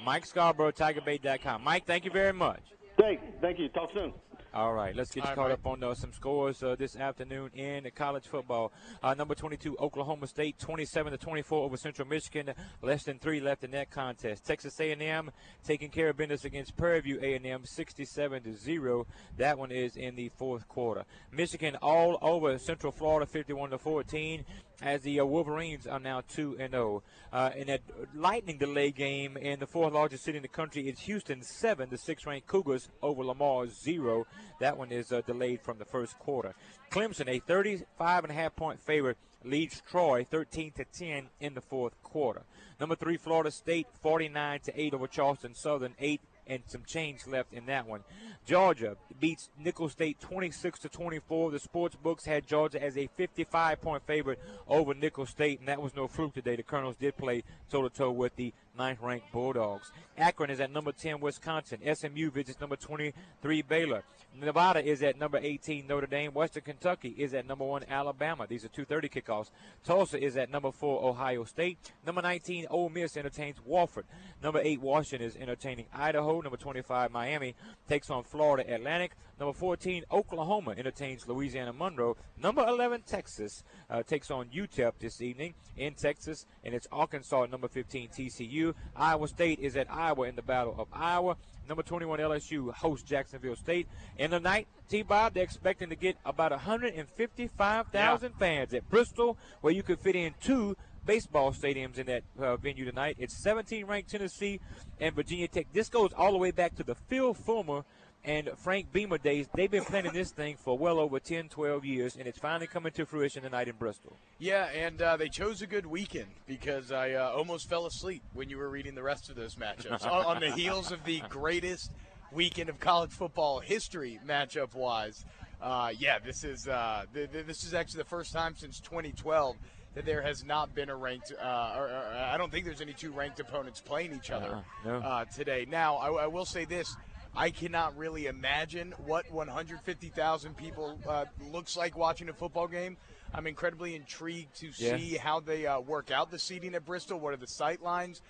Mike 0.04 0.24
Scarborough, 0.24 0.72
TigerBait.com. 0.72 1.62
Mike, 1.62 1.84
thank 1.86 2.04
you 2.04 2.10
very 2.10 2.32
much. 2.32 2.60
Thank, 2.98 3.20
thank 3.40 3.58
you. 3.58 3.68
Talk 3.68 3.90
soon. 3.94 4.12
All 4.52 4.74
right, 4.74 4.96
let's 4.96 5.14
get 5.14 5.22
you 5.22 5.30
All 5.30 5.36
caught 5.36 5.44
right. 5.44 5.52
up 5.52 5.66
on 5.66 5.84
uh, 5.84 5.94
some 5.94 6.12
scores 6.12 6.60
uh, 6.60 6.74
this 6.76 6.96
afternoon 6.96 7.50
in 7.54 7.88
college 7.94 8.26
football. 8.26 8.72
Uh, 9.00 9.14
number 9.14 9.36
22, 9.36 9.76
Oklahoma 9.78 10.26
State, 10.26 10.58
27 10.58 11.12
to 11.12 11.18
24 11.18 11.62
over 11.62 11.76
Central 11.76 12.08
Michigan. 12.08 12.52
Less 12.82 13.04
than 13.04 13.20
three 13.20 13.38
left 13.38 13.62
in 13.62 13.70
that 13.70 13.92
contest. 13.92 14.44
Texas 14.44 14.80
A&M 14.80 15.30
taking 15.64 15.88
care 15.88 16.08
of 16.08 16.16
business 16.16 16.44
against 16.44 16.76
Prairie 16.76 17.00
View 17.00 17.20
A&M, 17.22 17.64
67 17.64 18.42
to 18.42 18.52
zero. 18.56 19.06
That 19.36 19.56
one 19.56 19.70
is 19.70 19.94
in 19.94 20.16
the 20.16 20.30
fourth 20.30 20.66
quarter. 20.66 21.04
Michigan 21.30 21.76
all 21.76 22.18
over 22.20 22.58
Central 22.58 22.90
Florida, 22.90 23.26
51 23.26 23.70
to 23.70 23.78
14. 23.78 24.44
As 24.82 25.02
the 25.02 25.20
uh, 25.20 25.24
Wolverines 25.24 25.86
are 25.86 26.00
now 26.00 26.22
2 26.28 26.56
and 26.58 26.72
0. 26.72 27.02
Uh, 27.32 27.50
in 27.54 27.66
that 27.66 27.82
lightning 28.14 28.56
delay 28.56 28.90
game 28.90 29.36
in 29.36 29.60
the 29.60 29.66
fourth 29.66 29.92
largest 29.92 30.24
city 30.24 30.38
in 30.38 30.42
the 30.42 30.48
country, 30.48 30.88
it's 30.88 31.02
Houston 31.02 31.42
7, 31.42 31.90
the 31.90 31.98
sixth 31.98 32.26
ranked 32.26 32.46
Cougars 32.46 32.88
over 33.02 33.24
Lamar 33.24 33.66
0. 33.66 34.26
That 34.58 34.78
one 34.78 34.90
is 34.90 35.12
uh, 35.12 35.20
delayed 35.26 35.60
from 35.60 35.78
the 35.78 35.84
first 35.84 36.18
quarter. 36.18 36.54
Clemson, 36.90 37.28
a 37.28 37.40
35 37.40 38.24
and 38.24 38.30
a 38.30 38.34
half 38.34 38.56
point 38.56 38.80
favorite, 38.80 39.18
leads 39.44 39.82
Troy 39.82 40.24
13 40.30 40.72
to 40.72 40.84
10 40.84 41.28
in 41.40 41.54
the 41.54 41.60
fourth 41.60 42.00
quarter. 42.02 42.42
Number 42.78 42.94
three, 42.94 43.16
Florida 43.16 43.50
State 43.50 43.86
49 44.02 44.60
to 44.60 44.80
8 44.80 44.94
over 44.94 45.06
Charleston 45.06 45.54
Southern, 45.54 45.94
8 45.98 46.20
and 46.46 46.62
some 46.66 46.82
change 46.84 47.26
left 47.26 47.52
in 47.52 47.66
that 47.66 47.86
one. 47.86 48.02
Georgia 48.46 48.96
beats 49.20 49.50
Nicholls 49.58 49.92
State 49.92 50.20
26 50.20 50.80
to 50.80 50.88
24. 50.88 51.50
The 51.50 51.58
sports 51.58 51.96
books 51.96 52.24
had 52.24 52.46
Georgia 52.46 52.82
as 52.82 52.96
a 52.96 53.08
55 53.16 53.80
point 53.80 54.02
favorite 54.06 54.40
over 54.66 54.94
Nicholls 54.94 55.30
State, 55.30 55.60
and 55.60 55.68
that 55.68 55.80
was 55.80 55.94
no 55.94 56.08
fluke 56.08 56.34
today. 56.34 56.56
The 56.56 56.62
Colonels 56.62 56.96
did 56.96 57.16
play 57.16 57.44
toe 57.70 57.82
to 57.82 57.90
toe 57.90 58.10
with 58.10 58.36
the 58.36 58.52
ninth 58.76 59.00
ranked 59.00 59.32
Bulldogs. 59.32 59.92
Akron 60.16 60.50
is 60.50 60.60
at 60.60 60.70
number 60.70 60.92
10, 60.92 61.20
Wisconsin. 61.20 61.80
SMU 61.94 62.30
visits 62.30 62.60
number 62.60 62.76
23, 62.76 63.62
Baylor. 63.62 64.04
Nevada 64.38 64.84
is 64.84 65.02
at 65.02 65.18
number 65.18 65.38
18, 65.38 65.86
Notre 65.86 66.06
Dame. 66.06 66.32
Western 66.32 66.62
Kentucky 66.62 67.14
is 67.18 67.34
at 67.34 67.46
number 67.46 67.64
1, 67.64 67.84
Alabama. 67.88 68.46
These 68.46 68.64
are 68.64 68.68
2:30 68.68 69.08
kickoffs. 69.08 69.50
Tulsa 69.84 70.22
is 70.22 70.36
at 70.36 70.50
number 70.50 70.70
4, 70.70 71.04
Ohio 71.04 71.44
State. 71.44 71.92
Number 72.06 72.22
19, 72.22 72.66
Ole 72.70 72.88
Miss 72.90 73.16
entertains 73.16 73.56
Wofford. 73.68 74.04
Number 74.42 74.60
8, 74.62 74.80
Washington 74.80 75.26
is 75.26 75.36
entertaining 75.36 75.86
Idaho. 75.92 76.40
Number 76.40 76.56
25, 76.56 77.10
Miami 77.10 77.54
takes 77.88 78.08
on 78.08 78.22
Florida 78.22 78.72
Atlantic. 78.72 79.12
Number 79.40 79.54
14, 79.54 80.04
Oklahoma 80.12 80.74
entertains 80.76 81.26
Louisiana 81.26 81.72
Monroe. 81.72 82.14
Number 82.36 82.62
11, 82.62 83.04
Texas 83.06 83.64
uh, 83.88 84.02
takes 84.02 84.30
on 84.30 84.48
UTEP 84.48 84.92
this 84.98 85.22
evening 85.22 85.54
in 85.78 85.94
Texas, 85.94 86.44
and 86.62 86.74
it's 86.74 86.86
Arkansas 86.92 87.46
number 87.46 87.66
15, 87.66 88.10
TCU. 88.10 88.74
Iowa 88.94 89.26
State 89.28 89.58
is 89.58 89.78
at 89.78 89.90
Iowa 89.90 90.24
in 90.24 90.36
the 90.36 90.42
Battle 90.42 90.74
of 90.78 90.88
Iowa. 90.92 91.38
Number 91.66 91.82
21 91.82 92.18
LSU 92.18 92.70
hosts 92.74 93.08
Jacksonville 93.08 93.56
State. 93.56 93.88
In 94.18 94.30
the 94.30 94.40
night, 94.40 94.68
T-Bob, 94.90 95.32
they're 95.32 95.42
expecting 95.42 95.88
to 95.88 95.96
get 95.96 96.18
about 96.26 96.50
155,000 96.50 98.34
fans 98.38 98.74
at 98.74 98.90
Bristol, 98.90 99.38
where 99.62 99.72
you 99.72 99.82
could 99.82 100.00
fit 100.00 100.16
in 100.16 100.34
two 100.42 100.76
baseball 101.06 101.52
stadiums 101.52 101.96
in 101.96 102.06
that 102.06 102.24
uh, 102.38 102.56
venue 102.56 102.84
tonight. 102.84 103.16
It's 103.18 103.34
17 103.42 103.86
ranked 103.86 104.10
Tennessee 104.10 104.60
and 105.00 105.14
Virginia 105.14 105.48
Tech. 105.48 105.66
This 105.72 105.88
goes 105.88 106.12
all 106.12 106.32
the 106.32 106.38
way 106.38 106.50
back 106.50 106.76
to 106.76 106.84
the 106.84 106.94
Phil 106.94 107.32
Fulmer 107.32 107.84
and 108.24 108.50
Frank 108.56 108.92
Beamer 108.92 109.18
days. 109.18 109.46
They've 109.54 109.70
been 109.70 109.84
planning 109.84 110.12
this 110.12 110.30
thing 110.30 110.56
for 110.56 110.76
well 110.76 110.98
over 110.98 111.18
10, 111.18 111.48
12 111.48 111.84
years, 111.84 112.16
and 112.16 112.26
it's 112.26 112.38
finally 112.38 112.66
coming 112.66 112.92
to 112.92 113.06
fruition 113.06 113.42
tonight 113.42 113.68
in 113.68 113.76
Bristol. 113.76 114.16
Yeah, 114.38 114.66
and 114.66 115.00
uh, 115.00 115.16
they 115.16 115.28
chose 115.28 115.62
a 115.62 115.66
good 115.66 115.86
weekend 115.86 116.28
because 116.46 116.92
I 116.92 117.12
uh, 117.12 117.32
almost 117.34 117.68
fell 117.68 117.86
asleep 117.86 118.22
when 118.34 118.50
you 118.50 118.58
were 118.58 118.68
reading 118.68 118.94
the 118.94 119.02
rest 119.02 119.30
of 119.30 119.36
those 119.36 119.54
matchups. 119.56 120.04
on, 120.10 120.36
on 120.36 120.40
the 120.40 120.50
heels 120.52 120.92
of 120.92 121.04
the 121.04 121.22
greatest 121.28 121.92
weekend 122.32 122.68
of 122.68 122.78
college 122.78 123.10
football 123.10 123.60
history, 123.60 124.20
matchup 124.26 124.74
wise. 124.74 125.24
Uh, 125.60 125.92
yeah, 125.98 126.18
this 126.18 126.44
is 126.44 126.68
uh, 126.68 127.04
th- 127.12 127.30
th- 127.32 127.46
this 127.46 127.64
is 127.64 127.74
actually 127.74 127.98
the 127.98 128.08
first 128.08 128.32
time 128.32 128.54
since 128.56 128.80
2012 128.80 129.56
that 129.94 130.04
there 130.06 130.22
has 130.22 130.44
not 130.44 130.74
been 130.74 130.88
a 130.88 130.96
ranked. 130.96 131.32
Uh, 131.32 131.74
or, 131.76 131.84
or, 131.88 132.04
I 132.16 132.36
don't 132.38 132.50
think 132.50 132.64
there's 132.64 132.80
any 132.80 132.92
two 132.92 133.12
ranked 133.12 133.40
opponents 133.40 133.80
playing 133.80 134.14
each 134.14 134.30
other 134.30 134.62
Uh-uh, 134.86 134.88
no. 134.90 134.98
uh, 134.98 135.24
today. 135.26 135.66
Now, 135.68 135.96
I, 135.96 136.24
I 136.24 136.26
will 136.28 136.46
say 136.46 136.64
this: 136.64 136.96
I 137.34 137.50
cannot 137.50 137.96
really 137.96 138.26
imagine 138.26 138.92
what 139.04 139.30
150,000 139.30 140.56
people 140.56 140.98
uh, 141.08 141.26
looks 141.52 141.76
like 141.76 141.96
watching 141.96 142.28
a 142.28 142.32
football 142.32 142.66
game. 142.66 142.96
I'm 143.32 143.46
incredibly 143.46 143.94
intrigued 143.94 144.56
to 144.56 144.66
Yeah. 144.76 144.96
see 144.96 145.16
how 145.16 145.40
they 145.40 145.66
uh, 145.66 145.80
work 145.80 146.10
out 146.10 146.30
the 146.30 146.38
seating 146.38 146.74
at 146.74 146.84
Bristol. 146.84 147.20
What 147.20 147.32
are 147.32 147.36
the 147.36 147.46
sight 147.46 147.82
lines 147.82 148.22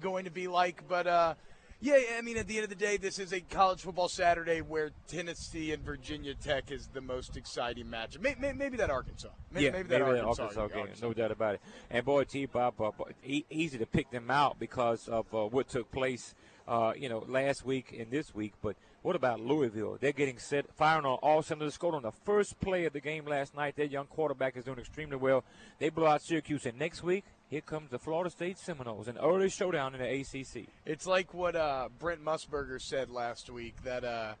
going 0.00 0.24
to 0.24 0.30
be 0.30 0.48
like? 0.48 0.88
But 0.88 1.06
uh, 1.06 1.34
yeah, 1.80 1.98
I 2.16 2.22
mean, 2.22 2.38
at 2.38 2.46
the 2.46 2.56
end 2.56 2.64
of 2.64 2.70
the 2.70 2.74
day, 2.76 2.96
this 2.96 3.18
is 3.18 3.34
a 3.34 3.40
college 3.40 3.82
football 3.82 4.08
Saturday 4.08 4.62
where 4.62 4.92
Tennessee 5.08 5.72
and 5.72 5.84
Virginia 5.84 6.34
Tech 6.34 6.70
is 6.70 6.88
the 6.88 7.02
most 7.02 7.36
exciting 7.36 7.84
matchup. 7.86 8.20
Maybe, 8.22 8.54
maybe 8.54 8.78
that 8.78 8.88
Arkansas. 8.88 9.28
Maybe, 9.50 9.66
yeah, 9.66 9.70
maybe 9.72 9.88
that 9.90 10.00
maybe 10.00 10.20
Arkansas, 10.20 10.68
game, 10.68 10.88
no 11.02 11.12
doubt 11.12 11.32
about 11.32 11.54
it. 11.56 11.60
And 11.90 12.04
boy, 12.04 12.24
T. 12.24 12.46
Bob, 12.46 12.80
uh, 12.80 12.92
easy 13.22 13.76
to 13.76 13.86
pick 13.86 14.10
them 14.10 14.30
out 14.30 14.58
because 14.58 15.06
of 15.06 15.26
uh, 15.34 15.44
what 15.44 15.68
took 15.68 15.90
place, 15.92 16.34
uh, 16.68 16.92
you 16.96 17.08
know, 17.08 17.24
last 17.28 17.64
week 17.64 17.94
and 17.98 18.10
this 18.10 18.34
week. 18.34 18.54
But 18.62 18.76
what 19.02 19.16
about 19.16 19.40
Louisville? 19.40 19.98
They're 20.00 20.12
getting 20.12 20.38
set, 20.38 20.66
firing 20.74 21.04
on 21.04 21.18
all 21.22 21.42
cylinders. 21.42 21.74
Scored 21.74 21.94
on 21.94 22.02
the 22.02 22.12
first 22.12 22.58
play 22.60 22.84
of 22.84 22.92
the 22.92 23.00
game 23.00 23.26
last 23.26 23.54
night. 23.54 23.76
Their 23.76 23.86
young 23.86 24.06
quarterback 24.06 24.56
is 24.56 24.64
doing 24.64 24.78
extremely 24.78 25.16
well. 25.16 25.44
They 25.78 25.90
blow 25.90 26.06
out 26.06 26.22
Syracuse, 26.22 26.66
and 26.66 26.78
next 26.78 27.02
week 27.02 27.24
here 27.48 27.60
comes 27.60 27.90
the 27.90 27.98
Florida 27.98 28.30
State 28.30 28.58
Seminoles, 28.58 29.08
an 29.08 29.18
early 29.18 29.48
showdown 29.48 29.94
in 29.94 30.00
the 30.00 30.20
ACC. 30.20 30.68
It's 30.84 31.06
like 31.06 31.32
what 31.32 31.54
uh, 31.54 31.88
Brent 31.98 32.24
Musburger 32.24 32.80
said 32.80 33.10
last 33.10 33.48
week. 33.50 33.76
That 33.84 34.04
uh, 34.04 34.34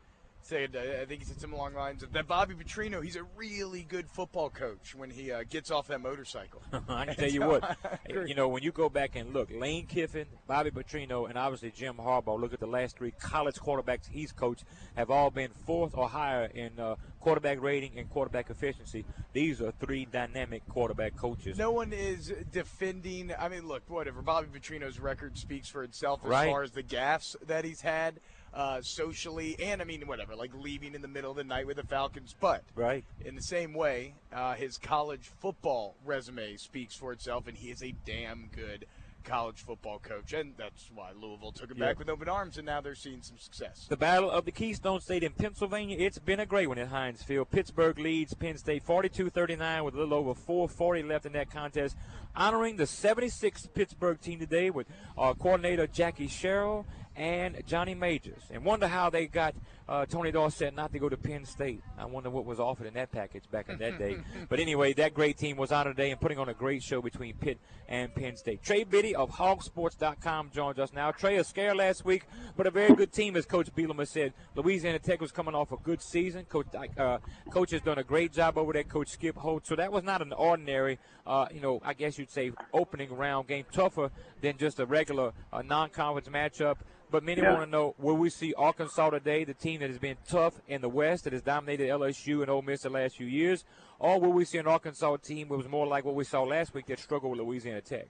said, 0.46 0.76
uh, 0.76 1.02
I 1.02 1.04
think 1.06 1.22
he 1.22 1.26
said 1.26 1.40
something 1.40 1.58
along 1.58 1.72
the 1.72 1.78
lines 1.80 2.02
of 2.02 2.12
that 2.12 2.28
Bobby 2.28 2.54
Petrino. 2.54 3.02
He's 3.02 3.16
a 3.16 3.24
really 3.36 3.82
good 3.82 4.08
football 4.08 4.48
coach 4.48 4.94
when 4.94 5.10
he 5.10 5.32
uh, 5.32 5.42
gets 5.48 5.70
off 5.70 5.88
that 5.88 6.00
motorcycle. 6.00 6.62
I 6.88 7.06
can 7.06 7.16
tell 7.16 7.30
you 7.30 7.42
what, 7.42 7.76
you 8.08 8.34
know, 8.34 8.48
when 8.48 8.62
you 8.62 8.70
go 8.72 8.88
back 8.88 9.16
and 9.16 9.32
look, 9.32 9.50
Lane 9.52 9.86
Kiffin, 9.86 10.26
Bobby 10.46 10.70
Petrino, 10.70 11.28
and 11.28 11.36
obviously 11.36 11.70
Jim 11.72 11.96
Harbaugh, 11.96 12.40
look 12.40 12.52
at 12.54 12.60
the 12.60 12.66
last 12.66 12.96
three 12.96 13.10
college 13.10 13.56
quarterbacks 13.56 14.08
he's 14.08 14.30
coached, 14.32 14.64
have 14.96 15.10
all 15.10 15.30
been 15.30 15.50
fourth 15.66 15.92
or 15.94 16.08
higher 16.08 16.44
in 16.44 16.78
uh, 16.78 16.94
quarterback 17.20 17.60
rating 17.60 17.98
and 17.98 18.08
quarterback 18.08 18.48
efficiency. 18.48 19.04
These 19.32 19.60
are 19.60 19.72
three 19.72 20.04
dynamic 20.04 20.66
quarterback 20.68 21.16
coaches. 21.16 21.58
No 21.58 21.72
one 21.72 21.92
is 21.92 22.32
defending. 22.52 23.32
I 23.38 23.48
mean, 23.48 23.66
look, 23.66 23.82
whatever. 23.88 24.22
Bobby 24.22 24.46
Petrino's 24.56 25.00
record 25.00 25.36
speaks 25.36 25.68
for 25.68 25.82
itself 25.82 26.20
as 26.24 26.30
Right. 26.30 26.48
far 26.50 26.62
as 26.62 26.70
the 26.70 26.82
gaffes 26.84 27.34
that 27.46 27.64
he's 27.64 27.80
had 27.80 28.20
uh, 28.56 28.80
socially, 28.80 29.54
and 29.62 29.82
I 29.82 29.84
mean, 29.84 30.06
whatever, 30.06 30.34
like 30.34 30.50
leaving 30.54 30.94
in 30.94 31.02
the 31.02 31.08
middle 31.08 31.30
of 31.30 31.36
the 31.36 31.44
night 31.44 31.66
with 31.66 31.76
the 31.76 31.82
Falcons. 31.84 32.34
But 32.40 32.64
Right. 32.74 33.04
in 33.24 33.34
the 33.34 33.42
same 33.42 33.74
way, 33.74 34.14
uh, 34.32 34.54
his 34.54 34.78
college 34.78 35.30
football 35.40 35.94
resume 36.04 36.56
speaks 36.56 36.94
for 36.96 37.12
itself, 37.12 37.46
and 37.46 37.56
he 37.56 37.70
is 37.70 37.82
a 37.82 37.92
damn 38.06 38.48
good 38.54 38.86
college 39.24 39.60
football 39.60 39.98
coach, 39.98 40.32
and 40.32 40.54
that's 40.56 40.88
why 40.94 41.10
Louisville 41.20 41.50
took 41.50 41.70
it 41.70 41.76
Yeah. 41.76 41.86
back 41.86 41.98
with 41.98 42.08
open 42.08 42.28
arms, 42.28 42.58
and 42.58 42.64
now 42.64 42.80
they're 42.80 42.94
seeing 42.94 43.22
some 43.22 43.36
success. 43.38 43.86
The 43.88 43.96
Battle 43.96 44.30
of 44.30 44.44
the 44.44 44.52
Keystone 44.52 45.00
State 45.00 45.24
in 45.24 45.32
Pennsylvania, 45.32 45.96
it's 45.98 46.20
been 46.20 46.38
a 46.38 46.46
great 46.46 46.68
one 46.68 46.78
at 46.78 46.88
Heinz 46.88 47.24
Field. 47.24 47.50
Pittsburgh 47.50 47.98
leads 47.98 48.34
Penn 48.34 48.56
State 48.56 48.84
42-39 48.84 49.84
with 49.84 49.94
a 49.96 49.98
little 49.98 50.14
over 50.14 50.32
440 50.32 51.02
left 51.02 51.26
in 51.26 51.32
that 51.32 51.50
contest. 51.50 51.96
Honoring 52.36 52.76
the 52.76 52.86
76th 52.86 53.74
Pittsburgh 53.74 54.20
team 54.20 54.38
today 54.38 54.70
with 54.70 54.86
uh, 55.18 55.34
coordinator 55.34 55.88
Jackie 55.88 56.28
Sherrill 56.28 56.86
and 57.16 57.62
Johnny 57.66 57.94
Majors. 57.94 58.42
And 58.50 58.64
wonder 58.64 58.86
how 58.86 59.10
they 59.10 59.26
got 59.26 59.54
uh, 59.88 60.04
Tony 60.06 60.32
Dorsett 60.32 60.74
not 60.74 60.92
to 60.92 60.98
go 60.98 61.08
to 61.08 61.16
Penn 61.16 61.44
State. 61.44 61.80
I 61.96 62.04
wonder 62.06 62.28
what 62.28 62.44
was 62.44 62.58
offered 62.58 62.86
in 62.86 62.94
that 62.94 63.12
package 63.12 63.44
back 63.50 63.68
in 63.68 63.78
that 63.78 63.98
day. 63.98 64.18
but 64.48 64.58
anyway, 64.58 64.92
that 64.94 65.14
great 65.14 65.38
team 65.38 65.56
was 65.56 65.72
honored 65.72 65.96
today 65.96 66.10
and 66.10 66.20
putting 66.20 66.38
on 66.38 66.48
a 66.48 66.54
great 66.54 66.82
show 66.82 67.00
between 67.00 67.34
Pitt 67.34 67.58
and 67.88 68.14
Penn 68.14 68.36
State. 68.36 68.62
Trey 68.62 68.84
Biddy 68.84 69.14
of 69.14 69.30
hawgsports.com 69.30 70.50
joins 70.52 70.78
us 70.78 70.92
now. 70.92 71.12
Trey, 71.12 71.36
a 71.36 71.44
scare 71.44 71.74
last 71.74 72.04
week, 72.04 72.24
but 72.56 72.66
a 72.66 72.70
very 72.70 72.94
good 72.94 73.12
team, 73.12 73.36
as 73.36 73.46
Coach 73.46 73.74
Bielema 73.74 74.06
said. 74.06 74.32
Louisiana 74.54 74.98
Tech 74.98 75.20
was 75.20 75.32
coming 75.32 75.54
off 75.54 75.72
a 75.72 75.76
good 75.76 76.02
season. 76.02 76.44
Coach, 76.44 76.66
uh, 76.98 77.18
Coach 77.50 77.70
has 77.70 77.80
done 77.80 77.98
a 77.98 78.04
great 78.04 78.32
job 78.32 78.58
over 78.58 78.72
there, 78.72 78.84
Coach 78.84 79.08
Skip 79.08 79.36
Holt. 79.36 79.66
So 79.66 79.76
that 79.76 79.92
was 79.92 80.02
not 80.02 80.20
an 80.20 80.32
ordinary, 80.32 80.98
uh, 81.26 81.46
you 81.52 81.60
know, 81.60 81.80
I 81.84 81.94
guess 81.94 82.18
you'd 82.18 82.30
say 82.30 82.52
opening 82.72 83.14
round 83.14 83.46
game, 83.46 83.64
tougher 83.72 84.10
than 84.40 84.56
just 84.58 84.80
a 84.80 84.86
regular 84.86 85.32
uh, 85.52 85.62
non-conference 85.62 86.28
matchup. 86.28 86.76
But 87.10 87.22
many 87.22 87.40
Yeah. 87.40 87.52
want 87.52 87.64
to 87.64 87.70
know 87.70 87.94
will 87.98 88.16
we 88.16 88.30
see 88.30 88.52
Arkansas 88.54 89.10
today, 89.10 89.44
the 89.44 89.54
team 89.54 89.80
that 89.80 89.90
has 89.90 89.98
been 89.98 90.16
tough 90.26 90.60
in 90.66 90.80
the 90.80 90.88
West, 90.88 91.24
that 91.24 91.32
has 91.32 91.42
dominated 91.42 91.88
LSU 91.88 92.42
and 92.42 92.50
Ole 92.50 92.62
Miss 92.62 92.82
the 92.82 92.90
last 92.90 93.16
few 93.16 93.26
years, 93.26 93.64
or 93.98 94.20
will 94.20 94.32
we 94.32 94.44
see 94.44 94.58
an 94.58 94.66
Arkansas 94.66 95.16
team 95.18 95.48
that 95.48 95.56
was 95.56 95.68
more 95.68 95.86
like 95.86 96.04
what 96.04 96.14
we 96.14 96.24
saw 96.24 96.42
last 96.42 96.74
week 96.74 96.86
that 96.86 96.98
struggled 96.98 97.36
with 97.36 97.46
Louisiana 97.46 97.80
Tech? 97.80 98.08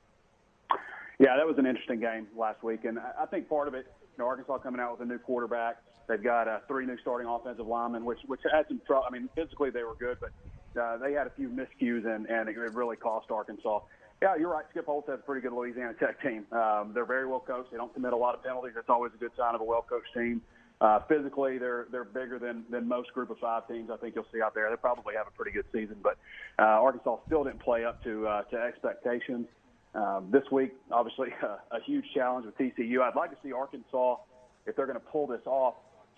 Yeah, 1.19 1.37
that 1.37 1.47
was 1.47 1.57
an 1.59 1.67
interesting 1.67 2.01
game 2.01 2.27
last 2.37 2.63
week, 2.63 2.85
and 2.85 2.99
I 2.99 3.13
I 3.23 3.27
think 3.27 3.49
part 3.49 3.69
of 3.69 3.75
it, 3.75 3.87
you 4.01 4.23
know, 4.23 4.27
Arkansas 4.27 4.59
coming 4.59 4.81
out 4.81 4.93
with 4.99 5.09
a 5.09 5.11
new 5.11 5.19
quarterback. 5.19 5.77
They've 6.09 6.23
got 6.23 6.47
uh, 6.47 6.61
three 6.69 6.87
new 6.87 6.97
starting 6.99 7.27
offensive 7.27 7.67
linemen, 7.67 8.05
which 8.05 8.21
which 8.27 8.41
had 8.53 8.67
some 8.69 8.81
trouble. 8.87 9.05
I 9.09 9.11
mean, 9.13 9.29
physically 9.35 9.71
they 9.71 9.83
were 9.83 9.95
good, 9.99 10.19
but 10.21 10.31
uh, 10.81 10.99
they 10.99 11.13
had 11.13 11.27
a 11.27 11.31
few 11.31 11.49
miscues, 11.49 12.07
and 12.07 12.27
and 12.27 12.49
it 12.49 12.57
really 12.57 12.97
cost 12.97 13.31
Arkansas. 13.31 13.81
Yeah, 14.23 14.35
you're 14.37 14.51
right. 14.51 14.65
Skip 14.71 14.87
Holtz 14.87 15.09
has 15.09 15.19
a 15.21 15.23
pretty 15.23 15.43
good 15.43 15.53
Louisiana 15.53 15.93
Tech 15.95 16.23
team. 16.23 16.47
Um, 16.51 16.93
they're 16.95 17.05
very 17.05 17.27
well 17.27 17.41
coached. 17.41 17.71
They 17.71 17.77
don't 17.77 17.93
commit 17.93 18.13
a 18.13 18.17
lot 18.17 18.35
of 18.35 18.43
penalties. 18.43 18.73
That's 18.75 18.89
always 18.89 19.13
a 19.15 19.19
good 19.19 19.33
sign 19.37 19.55
of 19.55 19.61
a 19.61 19.65
well 19.65 19.85
coached 19.87 20.13
team. 20.15 20.41
Uh, 20.81 21.01
physically, 21.09 21.59
they're 21.59 21.87
they're 21.91 22.05
bigger 22.05 22.39
than 22.39 22.65
than 22.71 22.89
most 22.89 23.13
Group 23.13 23.31
of 23.31 23.39
Five 23.39 23.69
teams. 23.69 23.91
I 23.91 23.97
think 23.97 24.15
you'll 24.15 24.27
see 24.33 24.41
out 24.43 24.55
there. 24.55 24.69
They 24.71 24.77
probably 24.77 25.15
have 25.15 25.27
a 25.27 25.31
pretty 25.31 25.51
good 25.51 25.67
season, 25.73 25.97
but 26.03 26.17
uh, 26.59 26.63
Arkansas 26.63 27.19
still 27.27 27.45
didn't 27.45 27.61
play 27.61 27.85
up 27.85 28.03
to 28.05 28.27
uh, 28.27 28.43
to 28.45 28.57
expectations. 28.57 29.47
Um, 29.95 30.29
this 30.31 30.45
week, 30.53 30.75
obviously, 30.91 31.29
a, 31.43 31.77
a 31.77 31.81
huge 31.85 32.05
challenge 32.15 32.47
with 32.47 32.57
TCU. 32.59 33.01
I'd 33.01 33.17
like 33.17 33.31
to 33.31 33.37
see 33.43 33.53
Arkansas, 33.53 34.17
if 34.67 34.77
they're 34.77 34.87
going 34.87 34.99
to 34.99 35.07
pull 35.07 35.27
this 35.27 35.41
off, 35.47 35.75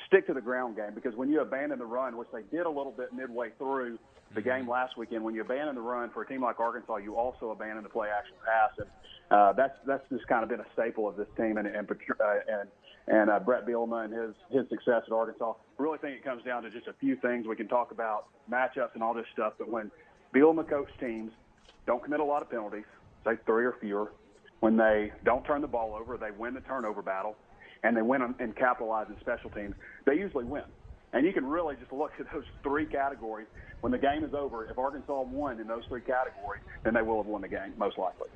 stick 0.07 0.27
to 0.27 0.35
the 0.35 0.41
ground 0.41 0.77
game 0.77 0.95
because 0.95 1.15
when 1.15 1.29
you 1.29 1.41
abandon 1.41 1.79
the 1.79 1.87
run, 1.87 2.17
which 2.17 2.29
they 2.33 2.43
did 2.57 2.67
a 2.67 2.71
little 2.71 2.93
bit 2.93 3.13
midway 3.13 3.51
through 3.59 3.99
the 4.35 4.43
game 4.43 4.69
last 4.69 4.97
weekend, 4.97 5.25
when 5.25 5.35
you 5.35 5.41
abandon 5.41 5.75
the 5.75 5.81
run 5.81 6.11
for 6.11 6.23
a 6.23 6.27
team 6.27 6.43
like 6.43 6.61
Arkansas, 6.61 6.97
you 6.97 7.17
also 7.17 7.51
abandon 7.51 7.83
the 7.83 7.89
play 7.89 8.09
action 8.09 8.35
pass, 8.45 8.71
and 8.79 8.89
uh, 9.31 9.53
that's 9.53 9.77
that's 9.87 10.05
just 10.11 10.27
kind 10.27 10.43
of 10.43 10.49
been 10.49 10.61
a 10.61 10.67
staple 10.73 11.09
of 11.09 11.17
this 11.17 11.29
team 11.37 11.57
and 11.57 11.67
and 11.67 11.91
uh, 11.91 12.25
and 12.49 12.69
and 13.09 13.31
uh, 13.31 13.39
Bret 13.41 13.67
Bielema 13.67 14.05
and 14.05 14.13
his 14.13 14.35
his 14.51 14.69
success 14.69 15.03
at 15.07 15.13
Arkansas. 15.13 15.53
I 15.53 15.83
really 15.83 15.99
think 15.99 16.17
it 16.17 16.25
comes 16.25 16.45
down 16.45 16.63
to 16.63 16.71
just 16.71 16.87
a 16.87 16.95
few 16.95 17.17
things. 17.17 17.47
We 17.47 17.57
can 17.57 17.69
talk 17.69 17.91
about 17.91 18.27
matchups 18.51 18.95
and 18.95 19.03
all 19.03 19.15
this 19.15 19.27
stuff, 19.33 19.55
but 19.59 19.69
when 19.69 19.91
Bielema 20.35 20.69
coach 20.69 20.89
teams 21.01 21.33
don't 21.87 22.03
commit 22.03 22.21
a 22.21 22.25
lot 22.25 22.43
of 22.43 22.51
penalties, 22.51 22.85
say 23.25 23.33
three 23.47 23.65
or 23.65 23.77
fewer, 23.81 24.13
when 24.61 24.77
they 24.77 25.13
don't 25.25 25.45
turn 25.45 25.61
the 25.61 25.69
ball 25.69 25.95
over, 25.99 26.17
they 26.17 26.31
win 26.37 26.55
the 26.55 26.61
turnover 26.61 27.03
battle, 27.03 27.37
and 27.83 27.97
they 27.97 28.03
win 28.03 28.23
and 28.23 28.57
capitalize 28.57 29.07
in 29.09 29.19
special 29.21 29.51
teams, 29.51 29.75
they 30.05 30.15
usually 30.15 30.45
win. 30.45 30.65
And 31.13 31.25
you 31.25 31.33
can 31.33 31.47
really 31.47 31.77
just 31.77 31.93
look 31.93 32.13
at 32.19 32.27
those 32.33 32.45
three 32.63 32.87
categories. 32.87 33.47
When 33.81 33.93
the 33.93 33.99
game 33.99 34.25
is 34.25 34.35
over, 34.35 34.65
if 34.67 34.77
Arkansas 34.77 35.23
won 35.23 35.61
in 35.61 35.67
those 35.69 35.85
three 35.89 36.01
categories, 36.01 36.63
then 36.83 36.95
they 36.95 37.03
will 37.03 37.19
have 37.19 37.27
won 37.27 37.41
the 37.43 37.49
game, 37.49 37.73
most 37.79 37.97
likely. 37.97 38.29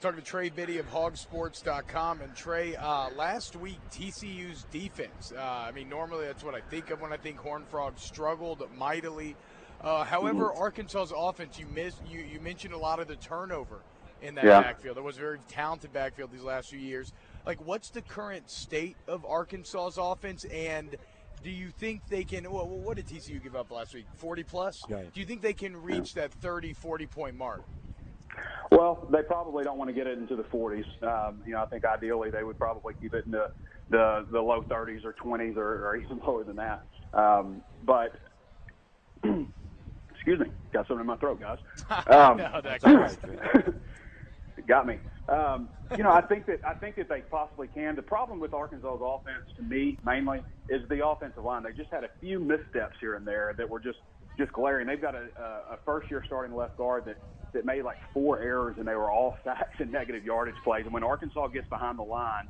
Talking 0.00 0.20
to 0.20 0.24
Trey 0.24 0.48
Biddy 0.50 0.78
of 0.78 0.86
hawgsports.com. 0.90 2.20
And 2.20 2.34
Trey, 2.34 2.76
uh, 2.76 3.10
last 3.16 3.56
week, 3.56 3.78
TCU's 3.90 4.64
defense. 4.70 5.32
Uh, 5.36 5.40
I 5.40 5.72
mean, 5.72 5.88
normally 5.88 6.26
that's 6.26 6.44
what 6.44 6.54
I 6.54 6.60
think 6.60 6.90
of 6.90 7.00
when 7.00 7.12
I 7.12 7.16
think 7.16 7.38
Horn 7.38 7.64
Frogs 7.70 8.02
struggled 8.02 8.62
mightily. 8.76 9.36
Uh, 9.80 10.04
however, 10.04 10.44
Mm-hmm. 10.46 10.60
Arkansas's 10.62 11.12
offense, 11.16 11.58
you 11.58 11.66
missed. 11.74 12.00
You, 12.08 12.20
you 12.20 12.40
mentioned 12.40 12.74
a 12.74 12.78
lot 12.78 13.00
of 13.00 13.08
the 13.08 13.16
turnover 13.16 13.78
in 14.20 14.34
that 14.36 14.44
Yeah. 14.44 14.60
backfield. 14.60 14.96
It 14.98 15.02
was 15.04 15.16
a 15.16 15.20
very 15.20 15.38
talented 15.48 15.92
backfield 15.92 16.30
these 16.32 16.42
last 16.44 16.68
few 16.70 16.78
years. 16.78 17.12
Like, 17.44 17.64
what's 17.66 17.90
the 17.90 18.02
current 18.02 18.50
state 18.50 18.96
of 19.08 19.24
Arkansas's 19.24 19.98
offense? 19.98 20.44
And 20.44 20.96
do 21.42 21.50
you 21.50 21.70
think 21.70 22.06
they 22.08 22.24
can? 22.24 22.50
Well, 22.50 22.68
what 22.68 22.96
did 22.96 23.06
TCU 23.06 23.42
give 23.42 23.56
up 23.56 23.70
last 23.70 23.94
week? 23.94 24.06
40 24.16 24.44
plus? 24.44 24.82
Right. 24.88 25.12
Do 25.12 25.20
you 25.20 25.26
think 25.26 25.42
they 25.42 25.52
can 25.52 25.76
reach 25.76 26.14
that 26.14 26.32
30, 26.32 26.72
40 26.72 27.06
point 27.06 27.36
mark? 27.36 27.62
Well, 28.70 29.06
they 29.10 29.22
probably 29.22 29.64
don't 29.64 29.76
want 29.76 29.88
to 29.88 29.94
get 29.94 30.06
it 30.06 30.18
into 30.18 30.36
the 30.36 30.44
40s. 30.44 30.84
Um, 31.02 31.42
you 31.44 31.52
know, 31.52 31.62
I 31.62 31.66
think 31.66 31.84
ideally 31.84 32.30
they 32.30 32.44
would 32.44 32.58
probably 32.58 32.94
keep 33.00 33.12
it 33.14 33.26
in 33.26 33.32
the 33.32 33.50
the, 33.90 34.24
the 34.30 34.40
low 34.40 34.62
30s 34.62 35.04
or 35.04 35.12
20s 35.12 35.56
or, 35.56 35.86
or 35.86 35.96
even 36.02 36.18
lower 36.26 36.44
than 36.44 36.56
that. 36.56 36.84
Um, 37.12 37.62
but 37.84 38.14
excuse 39.24 40.38
me, 40.38 40.46
got 40.72 40.86
something 40.86 41.00
in 41.00 41.06
my 41.06 41.16
throat, 41.16 41.40
guys. 41.40 41.58
Um, 42.06 42.38
No, 42.38 42.60
That's 42.62 42.84
all 42.86 42.96
right, 42.96 43.18
Trey. 43.20 43.62
got 44.66 44.86
me. 44.86 44.98
Um, 45.28 45.68
you 45.96 46.02
know, 46.02 46.10
I 46.10 46.20
think 46.20 46.46
that 46.46 46.60
I 46.66 46.74
think 46.74 46.96
that 46.96 47.08
they 47.08 47.20
possibly 47.20 47.68
can. 47.68 47.94
The 47.94 48.02
problem 48.02 48.40
with 48.40 48.52
Arkansas's 48.52 49.00
offense, 49.02 49.44
to 49.56 49.62
me, 49.62 49.98
mainly, 50.04 50.42
is 50.68 50.82
the 50.88 51.06
offensive 51.06 51.44
line. 51.44 51.62
They 51.62 51.72
just 51.72 51.90
had 51.90 52.04
a 52.04 52.10
few 52.20 52.40
missteps 52.40 52.96
here 53.00 53.14
and 53.14 53.26
there 53.26 53.54
that 53.56 53.68
were 53.68 53.80
just 53.80 53.98
just 54.38 54.52
glaring. 54.52 54.86
They've 54.86 55.00
got 55.00 55.14
a, 55.14 55.28
a, 55.38 55.74
a 55.74 55.78
first-year 55.84 56.24
starting 56.26 56.56
left 56.56 56.76
guard 56.76 57.04
that 57.06 57.16
that 57.52 57.64
made 57.64 57.82
like 57.82 57.98
four 58.12 58.40
errors, 58.40 58.76
and 58.78 58.88
they 58.88 58.94
were 58.94 59.10
all 59.10 59.36
sacks 59.44 59.76
and 59.78 59.92
negative 59.92 60.24
yardage 60.24 60.56
plays. 60.64 60.84
And 60.84 60.94
when 60.94 61.04
Arkansas 61.04 61.48
gets 61.48 61.68
behind 61.68 61.98
the 61.98 62.04
line, 62.04 62.48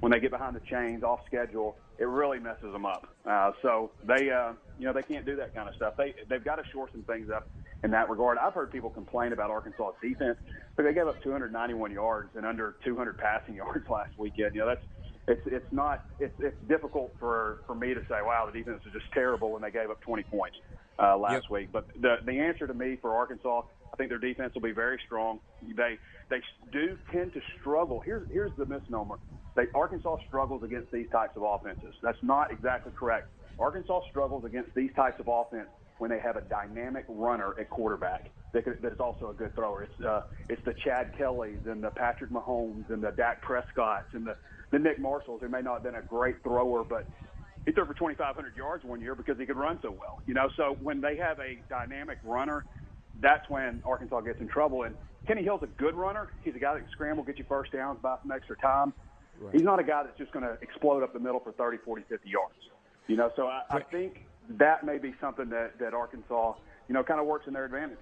when 0.00 0.10
they 0.10 0.18
get 0.18 0.30
behind 0.30 0.56
the 0.56 0.60
chains 0.60 1.02
off 1.02 1.20
schedule, 1.26 1.76
it 1.98 2.06
really 2.08 2.38
messes 2.38 2.72
them 2.72 2.86
up. 2.86 3.06
Uh, 3.26 3.52
so 3.60 3.92
they, 4.02 4.30
uh, 4.30 4.52
you 4.78 4.86
know, 4.86 4.92
they 4.92 5.02
can't 5.02 5.26
do 5.26 5.36
that 5.36 5.54
kind 5.54 5.68
of 5.68 5.74
stuff. 5.76 5.94
They 5.96 6.14
they've 6.28 6.44
got 6.44 6.56
to 6.56 6.64
shore 6.72 6.88
some 6.90 7.02
things 7.02 7.28
up 7.30 7.48
in 7.84 7.90
that 7.92 8.08
regard. 8.10 8.38
I've 8.38 8.54
heard 8.54 8.70
people 8.70 8.90
complain 8.90 9.32
about 9.32 9.50
Arkansas 9.50 9.92
defense, 10.02 10.36
but 10.76 10.84
they 10.84 10.92
gave 10.92 11.06
up 11.06 11.22
291 11.22 11.92
yards 11.92 12.30
and 12.36 12.44
under 12.46 12.76
200 12.84 13.18
passing 13.18 13.54
yards 13.56 13.84
last 13.90 14.10
weekend. 14.18 14.54
You 14.54 14.60
know, 14.60 14.66
that's 14.68 14.82
it's 15.28 15.42
it's 15.46 15.72
not 15.72 16.04
it's 16.18 16.34
it's 16.40 16.56
difficult 16.68 17.12
for 17.18 17.58
for 17.66 17.74
me 17.74 17.94
to 17.94 18.00
say, 18.08 18.20
wow, 18.22 18.48
the 18.50 18.58
defense 18.58 18.80
is 18.86 18.92
just 18.92 19.06
terrible 19.12 19.52
when 19.52 19.62
they 19.62 19.70
gave 19.70 19.90
up 19.90 20.00
20 20.02 20.22
points 20.24 20.56
uh, 20.98 21.16
last 21.16 21.44
Yep. 21.44 21.50
week. 21.50 21.70
But 21.72 21.86
the 22.00 22.16
the 22.26 22.38
answer 22.40 22.66
to 22.66 22.74
me 22.74 22.96
for 23.00 23.14
Arkansas, 23.14 23.62
I 23.92 23.96
think 23.96 24.10
their 24.10 24.18
defense 24.18 24.54
will 24.54 24.62
be 24.62 24.72
very 24.72 25.00
strong. 25.06 25.40
They 25.62 25.98
they 26.30 26.40
do 26.72 26.98
tend 27.12 27.32
to 27.34 27.40
struggle. 27.60 28.02
Here's 28.04 28.26
here's 28.30 28.52
the 28.58 28.66
misnomer. 28.66 29.16
They 29.56 29.64
Arkansas 29.74 30.16
struggles 30.28 30.62
against 30.62 30.90
these 30.92 31.08
types 31.10 31.32
of 31.36 31.42
offenses. 31.42 31.94
That's 32.02 32.18
not 32.22 32.52
exactly 32.52 32.92
correct. 32.98 33.28
Arkansas 33.58 34.00
struggles 34.10 34.44
against 34.44 34.74
these 34.74 34.90
types 34.96 35.20
of 35.20 35.28
offense 35.28 35.68
when 36.00 36.10
they 36.10 36.18
have 36.18 36.36
a 36.36 36.40
dynamic 36.40 37.04
runner 37.08 37.54
at 37.60 37.68
quarterback 37.68 38.30
that, 38.52 38.64
could, 38.64 38.80
that 38.80 38.92
is 38.92 39.00
also 39.00 39.28
a 39.28 39.34
good 39.34 39.54
thrower. 39.54 39.82
It's 39.82 40.00
uh, 40.04 40.22
it's 40.48 40.64
the 40.64 40.74
Chad 40.82 41.12
Kellys 41.16 41.58
and 41.66 41.84
the 41.84 41.90
Patrick 41.90 42.30
Mahomes 42.30 42.88
and 42.88 43.02
the 43.02 43.10
Dak 43.10 43.42
Prescotts 43.42 44.14
and 44.14 44.26
the 44.26 44.34
the 44.70 44.78
Nick 44.78 44.98
Marshalls 44.98 45.42
who 45.42 45.48
may 45.48 45.60
not 45.60 45.74
have 45.74 45.82
been 45.82 45.96
a 45.96 46.02
great 46.02 46.42
thrower, 46.42 46.84
but 46.84 47.06
he 47.66 47.72
threw 47.72 47.84
for 47.84 47.92
2,500 47.92 48.56
yards 48.56 48.82
one 48.84 49.00
year 49.00 49.14
because 49.14 49.38
he 49.38 49.44
could 49.44 49.56
run 49.56 49.78
so 49.82 49.90
well. 49.90 50.22
You 50.26 50.32
know, 50.32 50.48
so 50.56 50.78
when 50.80 51.02
they 51.02 51.16
have 51.16 51.38
a 51.38 51.58
dynamic 51.68 52.18
runner, 52.24 52.64
that's 53.20 53.48
when 53.50 53.82
Arkansas 53.84 54.20
gets 54.20 54.40
in 54.40 54.48
trouble. 54.48 54.84
And 54.84 54.94
Kenny 55.26 55.42
Hill's 55.42 55.62
a 55.62 55.66
good 55.66 55.94
runner. 55.94 56.28
He's 56.42 56.54
a 56.54 56.58
guy 56.58 56.74
that 56.74 56.80
can 56.80 56.90
scramble, 56.92 57.24
get 57.24 57.38
you 57.38 57.44
first 57.46 57.72
downs, 57.72 57.98
buy 58.00 58.16
some 58.22 58.32
extra 58.32 58.56
time. 58.56 58.94
He's 59.52 59.62
not 59.62 59.78
a 59.80 59.82
guy 59.82 60.04
that's 60.04 60.16
just 60.16 60.32
going 60.32 60.44
to 60.44 60.56
explode 60.62 61.02
up 61.02 61.12
the 61.12 61.18
middle 61.18 61.40
for 61.40 61.52
30, 61.52 61.78
40, 61.78 62.04
50 62.08 62.28
yards. 62.28 62.54
You 63.06 63.16
know, 63.16 63.30
so 63.36 63.48
I, 63.48 63.62
I 63.70 63.80
think 63.80 64.24
that 64.58 64.84
may 64.84 64.98
be 64.98 65.14
something 65.20 65.48
that, 65.50 65.78
that 65.78 65.94
Arkansas, 65.94 66.54
you 66.88 66.94
know, 66.94 67.02
kind 67.02 67.20
of 67.20 67.26
works 67.26 67.46
in 67.46 67.52
their 67.52 67.64
advantage. 67.64 67.98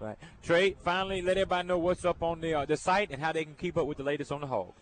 Right. 0.00 0.16
Trey, 0.42 0.76
finally, 0.84 1.22
let 1.22 1.36
everybody 1.36 1.66
know 1.66 1.78
what's 1.78 2.04
up 2.04 2.22
on 2.22 2.40
the 2.40 2.54
uh, 2.54 2.64
the 2.66 2.76
site 2.76 3.10
and 3.10 3.20
how 3.20 3.32
they 3.32 3.44
can 3.44 3.54
keep 3.54 3.76
up 3.76 3.86
with 3.86 3.98
the 3.98 4.04
latest 4.04 4.30
on 4.30 4.40
the 4.40 4.46
Hogs. 4.46 4.80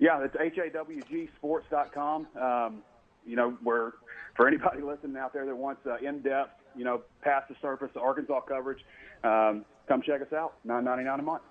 Yeah, 0.00 0.24
it's 0.24 0.34
hawgsports.com. 0.34 2.26
Um, 2.40 2.82
you 3.24 3.36
know, 3.36 3.56
where 3.62 3.92
for 4.36 4.48
anybody 4.48 4.82
listening 4.82 5.16
out 5.16 5.32
there 5.32 5.46
that 5.46 5.56
wants 5.56 5.86
uh, 5.86 5.98
in-depth, 5.98 6.60
you 6.76 6.84
know, 6.84 7.02
past 7.22 7.48
the 7.48 7.54
surface 7.62 7.90
Arkansas 7.94 8.40
coverage, 8.40 8.84
um, 9.22 9.64
come 9.86 10.02
check 10.02 10.20
us 10.20 10.32
out. 10.32 10.54
Nine 10.64 10.84
ninety 10.84 11.04
nine 11.04 11.20
a 11.20 11.22
month. 11.22 11.42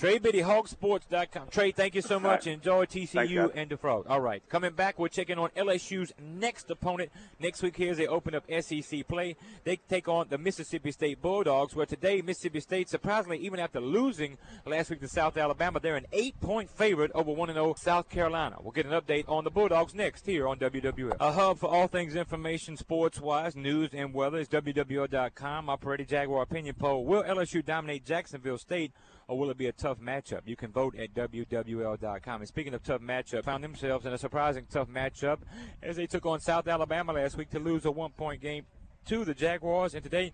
Trey 0.00 0.16
Biddy, 0.16 0.38
hawgsports.com. 0.40 1.48
Trey, 1.50 1.72
thank 1.72 1.94
you 1.94 2.00
so 2.00 2.18
much. 2.18 2.46
right. 2.46 2.54
Enjoy 2.54 2.86
TCU 2.86 3.48
guys. 3.48 3.50
and 3.54 3.68
the 3.68 3.76
Frog. 3.76 4.06
All 4.08 4.22
right. 4.22 4.42
Coming 4.48 4.72
back, 4.72 4.98
we're 4.98 5.08
checking 5.08 5.36
on 5.38 5.50
LSU's 5.50 6.10
next 6.18 6.70
opponent. 6.70 7.10
Next 7.38 7.62
week 7.62 7.76
here 7.76 7.90
as 7.90 7.98
they 7.98 8.06
open 8.06 8.34
up 8.34 8.44
SEC 8.62 9.06
play. 9.06 9.36
They 9.64 9.76
take 9.76 10.08
on 10.08 10.28
the 10.30 10.38
Mississippi 10.38 10.90
State 10.92 11.20
Bulldogs, 11.20 11.76
where 11.76 11.84
today 11.84 12.22
Mississippi 12.22 12.60
State, 12.60 12.88
surprisingly, 12.88 13.36
even 13.40 13.60
after 13.60 13.78
losing 13.78 14.38
last 14.64 14.88
week 14.88 15.00
to 15.00 15.08
South 15.08 15.36
Alabama, 15.36 15.80
they're 15.80 15.96
an 15.96 16.06
eight-point 16.14 16.70
favorite 16.70 17.10
over 17.14 17.30
1-0 17.30 17.78
South 17.78 18.08
Carolina. 18.08 18.56
We'll 18.62 18.72
get 18.72 18.86
an 18.86 18.92
update 18.98 19.28
on 19.28 19.44
the 19.44 19.50
Bulldogs 19.50 19.94
next 19.94 20.24
here 20.24 20.48
on 20.48 20.56
WWL. 20.58 21.18
A 21.20 21.32
hub 21.32 21.58
for 21.58 21.68
all 21.68 21.88
things 21.88 22.16
information, 22.16 22.78
sports-wise, 22.78 23.54
news, 23.54 23.90
and 23.92 24.14
weather 24.14 24.38
is 24.38 24.48
WWL.com. 24.48 25.68
Operating 25.68 26.06
Jaguar 26.06 26.40
opinion 26.40 26.74
poll. 26.78 27.04
Will 27.04 27.22
LSU 27.22 27.62
dominate 27.62 28.06
Jacksonville 28.06 28.56
State? 28.56 28.92
Or 29.30 29.38
will 29.38 29.50
it 29.50 29.56
be 29.56 29.68
a 29.68 29.72
tough 29.72 30.00
matchup? 30.00 30.40
You 30.44 30.56
can 30.56 30.72
vote 30.72 30.98
at 30.98 31.14
WWL.com. 31.14 32.40
And 32.40 32.48
speaking 32.48 32.74
of 32.74 32.82
tough 32.82 33.00
matchup, 33.00 33.44
found 33.44 33.62
themselves 33.62 34.04
in 34.04 34.12
a 34.12 34.18
surprising 34.18 34.66
tough 34.68 34.88
matchup 34.88 35.38
as 35.80 35.94
they 35.94 36.08
took 36.08 36.26
on 36.26 36.40
South 36.40 36.66
Alabama 36.66 37.12
last 37.12 37.36
week 37.36 37.48
to 37.50 37.60
lose 37.60 37.84
a 37.84 37.92
one-point 37.92 38.42
game 38.42 38.66
to 39.06 39.24
the 39.24 39.32
Jaguars, 39.32 39.94
and 39.94 40.02
today 40.02 40.32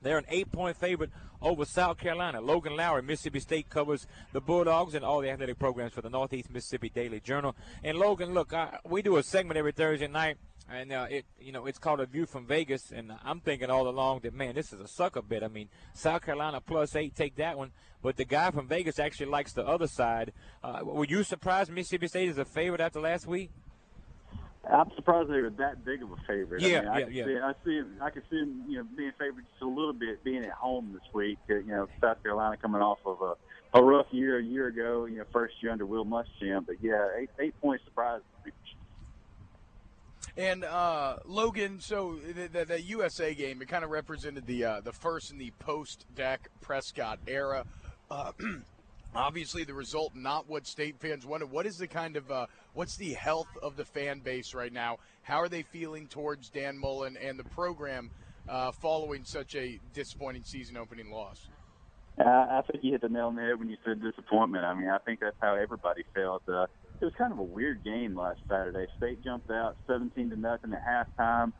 they're 0.00 0.16
an 0.16 0.26
eight-point 0.28 0.76
favorite 0.76 1.10
over 1.42 1.64
South 1.64 1.98
Carolina. 1.98 2.40
Logan 2.40 2.76
Lowry, 2.76 3.02
Mississippi 3.02 3.40
State, 3.40 3.68
covers 3.68 4.06
the 4.32 4.40
Bulldogs 4.40 4.94
and 4.94 5.04
all 5.04 5.20
the 5.20 5.30
athletic 5.30 5.58
programs 5.58 5.92
for 5.92 6.00
the 6.00 6.08
Northeast 6.08 6.50
Mississippi 6.50 6.88
Daily 6.88 7.18
Journal. 7.18 7.56
And 7.82 7.98
Logan, 7.98 8.32
look, 8.32 8.54
I, 8.54 8.78
we 8.84 9.02
do 9.02 9.16
a 9.16 9.22
segment 9.24 9.58
every 9.58 9.72
Thursday 9.72 10.06
night, 10.06 10.38
and 10.70 10.92
uh, 10.92 11.06
it, 11.10 11.24
you 11.40 11.52
know, 11.52 11.66
it's 11.66 11.78
called 11.78 12.00
a 12.00 12.06
View 12.06 12.26
from 12.26 12.46
Vegas. 12.46 12.92
And 12.92 13.12
I'm 13.24 13.40
thinking 13.40 13.70
all 13.70 13.88
along 13.88 14.20
that 14.20 14.34
man, 14.34 14.54
this 14.54 14.72
is 14.72 14.80
a 14.80 14.88
sucker 14.88 15.22
bet. 15.22 15.42
I 15.42 15.48
mean, 15.48 15.68
South 15.94 16.22
Carolina 16.22 16.60
plus 16.60 16.94
eight, 16.96 17.14
take 17.14 17.36
that 17.36 17.58
one. 17.58 17.72
But 18.02 18.16
the 18.16 18.24
guy 18.24 18.50
from 18.50 18.66
Vegas 18.66 18.98
actually 18.98 19.26
likes 19.26 19.52
the 19.52 19.66
other 19.66 19.86
side. 19.86 20.32
Uh, 20.62 20.80
were 20.82 21.04
you 21.04 21.22
surprised 21.22 21.70
Mississippi 21.70 22.08
State 22.08 22.28
is 22.28 22.38
a 22.38 22.44
favorite 22.44 22.80
after 22.80 23.00
last 23.00 23.26
week? 23.26 23.50
I'm 24.70 24.90
surprised 24.94 25.30
they 25.30 25.40
were 25.40 25.50
that 25.50 25.84
big 25.84 26.02
of 26.02 26.12
a 26.12 26.16
favorite. 26.28 26.60
Yeah, 26.60 26.80
I 26.80 26.82
mean, 26.82 26.88
I 26.88 26.98
yeah, 26.98 27.06
yeah. 27.08 27.24
See, 27.24 27.38
I 27.38 27.52
see. 27.64 27.82
I 28.02 28.10
could 28.10 28.22
see 28.30 28.40
them, 28.40 28.64
you 28.68 28.78
know, 28.78 28.86
being 28.96 29.12
favored 29.18 29.44
just 29.50 29.62
a 29.62 29.66
little 29.66 29.94
bit, 29.94 30.22
being 30.22 30.44
at 30.44 30.52
home 30.52 30.92
this 30.92 31.14
week. 31.14 31.38
Uh, 31.48 31.54
you 31.56 31.68
know, 31.68 31.88
South 32.00 32.22
Carolina 32.22 32.56
coming 32.58 32.82
off 32.82 32.98
of 33.06 33.22
a, 33.22 33.78
a 33.78 33.82
rough 33.82 34.06
year 34.10 34.38
a 34.38 34.42
year 34.42 34.66
ago. 34.66 35.06
You 35.06 35.18
know, 35.18 35.24
first 35.32 35.54
year 35.62 35.72
under 35.72 35.86
Will 35.86 36.04
Muschamp. 36.04 36.66
But 36.66 36.76
yeah, 36.82 37.08
eight 37.18 37.30
eight 37.38 37.58
point 37.60 37.80
surprise. 37.84 38.20
And 40.36 40.64
uh, 40.64 41.16
Logan, 41.24 41.80
so 41.80 42.16
the, 42.16 42.48
the, 42.48 42.64
the 42.64 42.80
USA 42.82 43.34
game, 43.34 43.60
it 43.62 43.68
kind 43.68 43.84
of 43.84 43.90
represented 43.90 44.46
the 44.46 44.64
uh, 44.64 44.80
the 44.80 44.92
first 44.92 45.30
in 45.32 45.38
the 45.38 45.50
post 45.58 46.06
Dak 46.14 46.48
Prescott 46.60 47.18
era. 47.26 47.64
Uh, 48.10 48.32
obviously, 49.14 49.64
the 49.64 49.74
result 49.74 50.14
not 50.14 50.48
what 50.48 50.66
state 50.66 50.98
fans 51.00 51.26
wanted. 51.26 51.50
What 51.50 51.66
is 51.66 51.76
the 51.76 51.88
kind 51.88 52.16
of 52.16 52.30
uh, 52.30 52.46
what's 52.74 52.96
the 52.96 53.14
health 53.14 53.48
of 53.62 53.76
the 53.76 53.84
fan 53.84 54.20
base 54.20 54.54
right 54.54 54.72
now? 54.72 54.98
How 55.22 55.36
are 55.36 55.48
they 55.48 55.62
feeling 55.62 56.06
towards 56.06 56.48
Dan 56.48 56.78
Mullen 56.78 57.16
and 57.16 57.38
the 57.38 57.44
program 57.44 58.10
uh, 58.48 58.72
following 58.72 59.24
such 59.24 59.54
a 59.54 59.80
disappointing 59.94 60.44
season 60.44 60.76
opening 60.76 61.10
loss? 61.10 61.48
I, 62.18 62.58
I 62.58 62.62
think 62.70 62.84
you 62.84 62.92
hit 62.92 63.00
the 63.00 63.08
nail 63.08 63.26
on 63.26 63.36
the 63.36 63.42
head 63.42 63.58
when 63.58 63.68
you 63.68 63.76
said 63.84 64.00
disappointment. 64.02 64.64
I 64.64 64.74
mean, 64.74 64.88
I 64.88 64.98
think 64.98 65.20
that's 65.20 65.36
how 65.40 65.54
everybody 65.54 66.04
felt. 66.14 66.42
Uh, 66.48 66.66
it 67.00 67.04
was 67.04 67.14
kind 67.16 67.32
of 67.32 67.38
a 67.38 67.42
weird 67.42 67.82
game 67.82 68.14
last 68.14 68.40
Saturday. 68.48 68.86
State 68.98 69.24
jumped 69.24 69.50
out 69.50 69.76
17 69.86 70.30
to 70.30 70.36
nothing 70.36 70.72
at 70.72 70.84
halftime. 70.86 71.52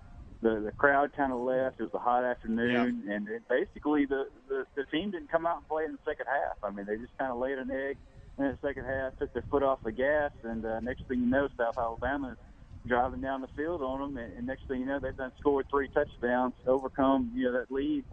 The 0.42 0.61
the 0.64 0.72
crowd 0.72 1.12
kind 1.16 1.33
of 1.33 1.40
left. 1.40 1.81
It 1.81 1.85
was 1.85 1.94
a 1.94 1.98
hot 1.98 2.24
afternoon, 2.24 3.05
and 3.11 3.29
it, 3.29 3.42
basically 3.48 4.07
the, 4.07 4.29
the 4.48 4.66
the 4.74 4.85
team 4.85 5.11
didn't 5.11 5.31
come 5.31 5.46
out 5.46 5.59
and 5.59 5.68
play 5.68 5.85
in 5.85 5.92
the 5.92 5.98
second 6.05 6.26
half. 6.26 6.57
I 6.62 6.74
mean, 6.74 6.87
they 6.87 6.96
just 6.96 7.16
kind 7.18 7.31
of 7.31 7.38
laid 7.38 7.59
an 7.59 7.70
egg 7.70 7.96
in 8.38 8.44
the 8.44 8.59
second 8.62 8.85
half, 8.85 9.18
took 9.18 9.33
their 9.35 9.44
foot 9.50 9.62
off 9.62 9.81
the 9.85 9.92
gas, 9.92 10.31
and 10.42 10.64
uh, 10.64 10.81
next 10.81 11.07
thing 11.09 11.20
you 11.20 11.26
know, 11.26 11.48
South 11.59 11.76
Alabama 11.76 12.33
is 12.33 12.38
driving 12.87 13.20
down 13.20 13.42
the 13.42 13.48
field 13.57 13.83
on 13.83 14.00
them, 14.00 14.16
and, 14.16 14.33
and 14.38 14.46
next 14.46 14.66
thing 14.66 14.81
you 14.81 14.87
know, 14.87 14.98
they've 14.98 15.16
done 15.16 15.33
scored 15.38 15.66
three 15.70 15.88
touchdowns, 15.88 16.55
overcome 16.66 17.33
you 17.35 17.44
know 17.44 17.53
that 17.53 17.70
lead, 17.70 18.05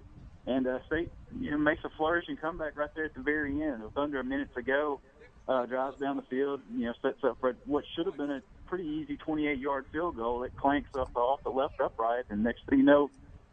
and 0.46 0.68
uh, 0.68 0.80
State 0.88 1.12
you 1.40 1.52
know 1.52 1.58
makes 1.58 1.84
a 1.86 1.90
flourishing 1.96 2.36
comeback 2.36 2.78
right 2.78 2.90
there 2.96 3.06
at 3.06 3.14
the 3.14 3.22
very 3.22 3.62
end. 3.64 3.84
With 3.84 3.98
under 3.98 4.20
a 4.20 4.24
minute 4.24 4.50
to 4.56 4.62
go, 4.62 5.00
uh, 5.48 5.66
drives 5.66 5.98
down 6.00 6.18
the 6.18 6.24
field, 6.24 6.62
you 6.76 6.86
know, 6.86 6.94
sets 7.02 7.24
up 7.24 7.38
for 7.40 7.56
what 7.66 7.84
should 7.96 8.06
have 8.06 8.18
been 8.18 8.32
a 8.32 8.42
pretty 8.68 8.86
easy 8.86 9.18
28-yard 9.18 9.86
field 9.92 10.18
goal. 10.18 10.44
It 10.44 10.56
clanks 10.58 10.90
up 10.96 11.16
off 11.16 11.44
the 11.44 11.50
left 11.50 11.80
upright, 11.80 12.26
and 12.30 12.44
next 12.44 12.66
thing 12.70 12.80
you 12.80 12.86
know, 12.86 13.10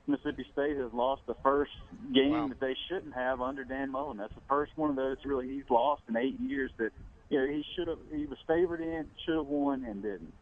Mississippi 0.06 0.46
State 0.52 0.76
has 0.76 0.92
lost 0.92 1.22
the 1.26 1.36
first 1.42 1.72
game 2.12 2.50
that 2.50 2.60
they 2.60 2.76
shouldn't 2.88 3.14
have 3.14 3.40
under 3.40 3.64
Dan 3.64 3.90
Mullen. 3.90 4.18
That's 4.18 4.34
the 4.34 4.42
first 4.48 4.72
one 4.76 4.90
of 4.90 4.96
those 4.96 5.16
really 5.24 5.48
he's 5.48 5.70
lost 5.70 6.02
in 6.08 6.16
eight 6.16 6.38
years 6.40 6.70
that 6.76 6.90
you 7.30 7.40
know 7.40 7.46
he 7.46 7.64
should 7.74 7.88
have 7.88 7.98
he 8.12 8.26
was 8.26 8.38
favored 8.46 8.80
in, 8.80 9.08
should 9.24 9.36
have 9.36 9.46
won, 9.46 9.84
and 9.84 10.02
didn't. 10.02 10.34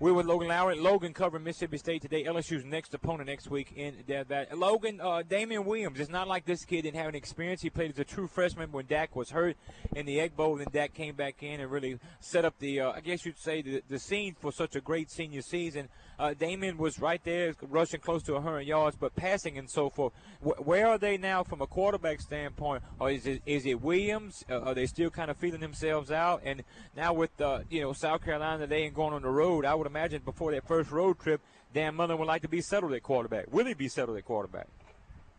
We're 0.00 0.14
with 0.14 0.26
Logan 0.26 0.46
Lowry. 0.46 0.76
Logan 0.76 1.12
covering 1.12 1.42
Mississippi 1.42 1.76
State 1.76 2.02
today. 2.02 2.22
LSU's 2.22 2.64
next 2.64 2.94
opponent 2.94 3.28
next 3.28 3.50
week 3.50 3.72
in 3.74 3.96
that. 4.06 4.56
Logan, 4.56 5.00
uh, 5.00 5.22
Damian 5.28 5.64
Williams. 5.64 5.98
It's 5.98 6.08
not 6.08 6.28
like 6.28 6.44
this 6.44 6.64
kid 6.64 6.82
didn't 6.82 6.98
have 6.98 7.08
an 7.08 7.16
experience. 7.16 7.62
He 7.62 7.68
played 7.68 7.90
as 7.90 7.98
a 7.98 8.04
true 8.04 8.28
freshman 8.28 8.70
when 8.70 8.86
Dak 8.86 9.16
was 9.16 9.30
hurt 9.30 9.56
in 9.96 10.06
the 10.06 10.20
Egg 10.20 10.36
Bowl, 10.36 10.60
and 10.60 10.70
Dak 10.70 10.94
came 10.94 11.16
back 11.16 11.42
in 11.42 11.60
and 11.60 11.68
really 11.68 11.98
set 12.20 12.44
up 12.44 12.54
the, 12.60 12.78
uh, 12.78 12.92
I 12.92 13.00
guess 13.00 13.26
you'd 13.26 13.40
say, 13.40 13.60
the, 13.60 13.82
the 13.88 13.98
scene 13.98 14.36
for 14.38 14.52
such 14.52 14.76
a 14.76 14.80
great 14.80 15.10
senior 15.10 15.42
season. 15.42 15.88
Uh, 16.16 16.32
Damian 16.32 16.78
was 16.78 17.00
right 17.00 17.22
there, 17.24 17.54
rushing 17.62 18.00
close 18.00 18.22
to 18.24 18.34
100 18.34 18.60
yards, 18.60 18.96
but 18.96 19.16
passing 19.16 19.58
and 19.58 19.68
so 19.68 19.90
forth. 19.90 20.12
Wh- 20.40 20.64
where 20.64 20.86
are 20.86 20.98
they 20.98 21.16
now 21.16 21.42
from 21.42 21.60
a 21.60 21.66
quarterback 21.66 22.20
standpoint? 22.20 22.84
Or 23.00 23.10
is 23.10 23.26
it 23.26 23.42
is 23.46 23.66
it 23.66 23.80
Williams? 23.80 24.44
Uh, 24.50 24.60
are 24.60 24.74
they 24.74 24.86
still 24.86 25.10
kind 25.10 25.30
of 25.30 25.36
feeling 25.36 25.60
themselves 25.60 26.10
out? 26.10 26.42
And 26.44 26.64
now 26.96 27.12
with 27.12 27.40
uh, 27.40 27.60
you 27.70 27.80
know 27.80 27.92
South 27.92 28.24
Carolina, 28.24 28.66
they 28.66 28.82
ain't 28.82 28.94
going 28.94 29.14
on 29.14 29.22
the 29.22 29.28
road. 29.28 29.64
I 29.64 29.76
would 29.76 29.87
imagine 29.88 30.22
before 30.24 30.52
that 30.52 30.66
first 30.66 30.90
road 30.90 31.18
trip, 31.18 31.40
Dan 31.74 31.94
Mullen 31.94 32.18
would 32.18 32.28
like 32.28 32.42
to 32.42 32.48
be 32.48 32.60
settled 32.60 32.92
at 32.92 33.02
quarterback. 33.02 33.52
Will 33.52 33.66
he 33.66 33.74
be 33.74 33.88
settled 33.88 34.16
at 34.16 34.24
quarterback? 34.24 34.68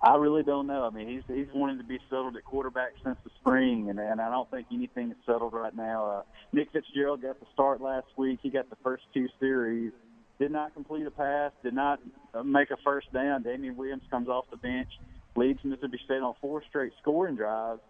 I 0.01 0.15
really 0.15 0.43
don't 0.43 0.67
know. 0.67 0.85
I 0.85 0.95
mean, 0.95 1.09
he's 1.09 1.23
he's 1.27 1.53
wanting 1.53 1.77
to 1.77 1.83
be 1.83 1.99
settled 2.09 2.37
at 2.37 2.45
quarterback 2.45 2.93
since 3.03 3.17
the 3.23 3.29
spring, 3.41 3.89
and 3.89 3.99
and 3.99 4.21
I 4.21 4.29
don't 4.29 4.49
think 4.49 4.67
anything 4.71 5.11
is 5.11 5.17
settled 5.25 5.53
right 5.53 5.75
now. 5.75 6.05
Uh, 6.05 6.21
Nick 6.53 6.71
Fitzgerald 6.71 7.21
got 7.21 7.39
the 7.39 7.45
start 7.53 7.81
last 7.81 8.07
week. 8.15 8.39
He 8.41 8.49
got 8.49 8.69
the 8.69 8.77
first 8.81 9.03
two 9.13 9.27
series. 9.39 9.91
Did 10.39 10.51
not 10.51 10.73
complete 10.73 11.05
a 11.05 11.11
pass. 11.11 11.51
Did 11.63 11.73
not 11.73 11.99
uh, 12.33 12.43
make 12.43 12.71
a 12.71 12.77
first 12.77 13.11
down. 13.11 13.43
Damian 13.43 13.75
Williams 13.75 14.03
comes 14.09 14.29
off 14.29 14.45
the 14.49 14.57
bench, 14.57 14.87
leads 15.35 15.59
Mississippi 15.65 15.99
State 16.05 16.21
on 16.21 16.33
four 16.39 16.63
straight 16.69 16.93
scoring 17.01 17.35
drives, 17.35 17.81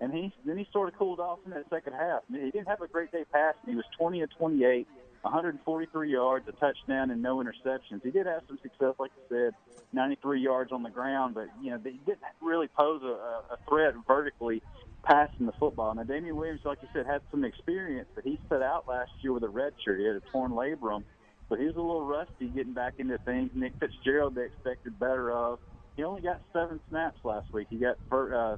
and 0.00 0.10
he 0.10 0.32
then 0.46 0.56
he 0.56 0.66
sort 0.72 0.88
of 0.88 0.98
cooled 0.98 1.20
off 1.20 1.40
in 1.44 1.50
that 1.50 1.68
second 1.68 1.92
half. 1.92 2.22
I 2.30 2.32
mean, 2.32 2.44
he 2.46 2.50
didn't 2.50 2.68
have 2.68 2.80
a 2.80 2.88
great 2.88 3.12
day 3.12 3.24
passing. 3.30 3.60
He 3.66 3.74
was 3.74 3.84
20 3.98 4.22
of 4.22 4.30
28. 4.38 4.86
143 5.22 6.10
yards, 6.10 6.48
a 6.48 6.52
touchdown, 6.52 7.10
and 7.10 7.22
no 7.22 7.36
interceptions. 7.38 8.02
He 8.02 8.10
did 8.10 8.26
have 8.26 8.42
some 8.46 8.58
success, 8.62 8.94
like 8.98 9.10
I 9.16 9.28
said, 9.28 9.54
93 9.92 10.40
yards 10.40 10.72
on 10.72 10.82
the 10.82 10.90
ground, 10.90 11.34
but 11.34 11.48
you 11.62 11.70
know 11.70 11.78
they 11.78 11.92
didn't 12.06 12.20
really 12.40 12.68
pose 12.68 13.02
a, 13.02 13.52
a 13.52 13.58
threat 13.68 13.94
vertically 14.06 14.62
passing 15.02 15.46
the 15.46 15.52
football. 15.52 15.94
Now, 15.94 16.02
Damian 16.02 16.36
Williams, 16.36 16.60
like 16.64 16.78
you 16.82 16.88
said, 16.92 17.06
had 17.06 17.22
some 17.30 17.44
experience, 17.44 18.08
but 18.14 18.24
he 18.24 18.38
set 18.48 18.62
out 18.62 18.86
last 18.88 19.10
year 19.20 19.32
with 19.32 19.42
a 19.42 19.48
red 19.48 19.72
shirt. 19.84 19.98
He 19.98 20.06
had 20.06 20.16
a 20.16 20.20
torn 20.20 20.52
labrum, 20.52 21.04
so 21.48 21.56
he 21.56 21.64
was 21.64 21.76
a 21.76 21.80
little 21.80 22.04
rusty 22.04 22.48
getting 22.48 22.74
back 22.74 22.94
into 22.98 23.18
things. 23.18 23.50
Nick 23.54 23.72
Fitzgerald, 23.80 24.34
they 24.34 24.44
expected 24.44 24.98
better 24.98 25.32
of. 25.32 25.58
He 25.96 26.04
only 26.04 26.20
got 26.20 26.40
seven 26.52 26.78
snaps 26.88 27.18
last 27.24 27.52
week. 27.52 27.66
He 27.70 27.76
got 27.76 27.96
uh, 28.12 28.56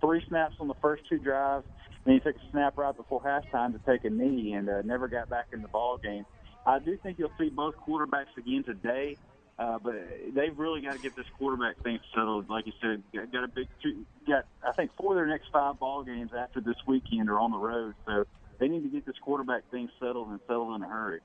three 0.00 0.22
snaps 0.28 0.54
on 0.60 0.68
the 0.68 0.74
first 0.80 1.02
two 1.08 1.18
drives, 1.18 1.64
and 2.04 2.14
he 2.14 2.20
took 2.20 2.36
a 2.36 2.50
snap 2.50 2.78
right 2.78 2.96
before 2.96 3.20
halftime 3.22 3.72
to 3.72 3.80
take 3.90 4.04
a 4.04 4.10
knee 4.10 4.52
and 4.52 4.68
uh, 4.68 4.82
never 4.82 5.08
got 5.08 5.28
back 5.28 5.46
in 5.52 5.62
the 5.62 5.68
ball 5.68 5.98
game. 5.98 6.24
I 6.66 6.78
do 6.78 6.96
think 7.02 7.18
you'll 7.18 7.32
see 7.38 7.48
both 7.48 7.74
quarterbacks 7.86 8.36
again 8.36 8.64
today. 8.64 9.16
Uh, 9.58 9.76
but 9.82 9.94
they've 10.36 10.56
really 10.56 10.80
got 10.80 10.92
to 10.92 11.00
get 11.00 11.16
this 11.16 11.26
quarterback 11.36 11.82
thing 11.82 11.98
settled. 12.14 12.48
Like 12.48 12.64
you 12.66 12.72
said, 12.80 13.02
got 13.32 13.42
a 13.42 13.48
big, 13.48 13.66
two, 13.82 14.04
got 14.24 14.44
I 14.64 14.70
think 14.72 14.92
four 14.96 15.12
of 15.12 15.16
their 15.16 15.26
next 15.26 15.46
five 15.52 15.80
ball 15.80 16.04
games 16.04 16.30
after 16.36 16.60
this 16.60 16.76
weekend 16.86 17.28
are 17.28 17.40
on 17.40 17.50
the 17.50 17.58
road. 17.58 17.94
So 18.06 18.24
they 18.60 18.68
need 18.68 18.84
to 18.84 18.88
get 18.88 19.04
this 19.04 19.16
quarterback 19.20 19.68
thing 19.72 19.88
settled 19.98 20.28
and 20.28 20.38
settled 20.46 20.76
in 20.76 20.82
a 20.82 20.88
hurry. 20.88 21.20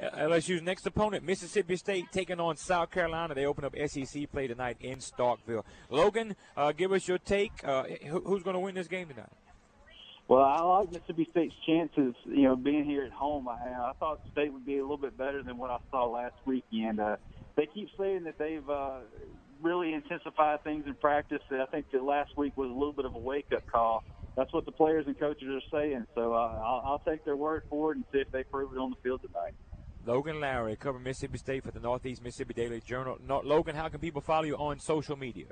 LSU's 0.00 0.62
next 0.62 0.86
opponent, 0.86 1.24
Mississippi 1.24 1.76
State, 1.76 2.06
taking 2.12 2.40
on 2.40 2.56
South 2.56 2.90
Carolina. 2.90 3.34
They 3.34 3.46
open 3.46 3.64
up 3.64 3.74
SEC 3.86 4.30
play 4.30 4.46
tonight 4.46 4.76
in 4.80 4.98
Starkville. 4.98 5.64
Logan, 5.90 6.36
uh, 6.56 6.72
give 6.72 6.92
us 6.92 7.06
your 7.06 7.18
take. 7.18 7.52
Uh, 7.64 7.84
who's 8.08 8.42
going 8.42 8.54
to 8.54 8.60
win 8.60 8.74
this 8.74 8.88
game 8.88 9.08
tonight? 9.08 9.30
Well, 10.26 10.42
I 10.42 10.62
like 10.62 10.90
Mississippi 10.90 11.28
State's 11.30 11.54
chances. 11.66 12.14
You 12.24 12.44
know, 12.44 12.56
being 12.56 12.84
here 12.84 13.04
at 13.04 13.12
home, 13.12 13.46
I, 13.46 13.52
I 13.54 13.92
thought 14.00 14.20
State 14.32 14.52
would 14.52 14.64
be 14.64 14.78
a 14.78 14.82
little 14.82 14.96
bit 14.96 15.18
better 15.18 15.42
than 15.42 15.58
what 15.58 15.70
I 15.70 15.78
saw 15.90 16.06
last 16.06 16.34
weekend. 16.46 16.98
Uh, 16.98 17.16
they 17.56 17.66
keep 17.66 17.88
saying 17.98 18.24
that 18.24 18.38
they've 18.38 18.68
uh, 18.68 19.00
really 19.60 19.92
intensified 19.92 20.64
things 20.64 20.86
in 20.86 20.94
practice. 20.94 21.40
I 21.50 21.66
think 21.66 21.90
that 21.92 22.02
last 22.02 22.36
week 22.36 22.56
was 22.56 22.70
a 22.70 22.72
little 22.72 22.92
bit 22.92 23.04
of 23.04 23.14
a 23.14 23.18
wake 23.18 23.52
up 23.54 23.66
call. 23.66 24.02
That's 24.36 24.52
what 24.52 24.64
the 24.64 24.72
players 24.72 25.06
and 25.06 25.18
coaches 25.18 25.48
are 25.48 25.78
saying. 25.78 26.06
So 26.14 26.32
uh, 26.32 26.36
I'll, 26.36 26.82
I'll 26.84 27.02
take 27.06 27.24
their 27.24 27.36
word 27.36 27.62
for 27.70 27.92
it 27.92 27.96
and 27.96 28.04
see 28.12 28.18
if 28.18 28.30
they 28.32 28.42
prove 28.44 28.72
it 28.72 28.78
on 28.78 28.90
the 28.90 28.96
field 29.02 29.20
tonight. 29.22 29.54
Logan 30.06 30.40
Lowery, 30.40 30.76
covering 30.76 31.04
Mississippi 31.04 31.38
State 31.38 31.64
for 31.64 31.70
the 31.70 31.80
Northeast 31.80 32.22
Mississippi 32.22 32.54
Daily 32.54 32.80
Journal. 32.80 33.18
Logan, 33.26 33.74
how 33.74 33.88
can 33.88 34.00
people 34.00 34.20
follow 34.20 34.44
you 34.44 34.56
on 34.56 34.78
social 34.78 35.16
media? 35.16 35.46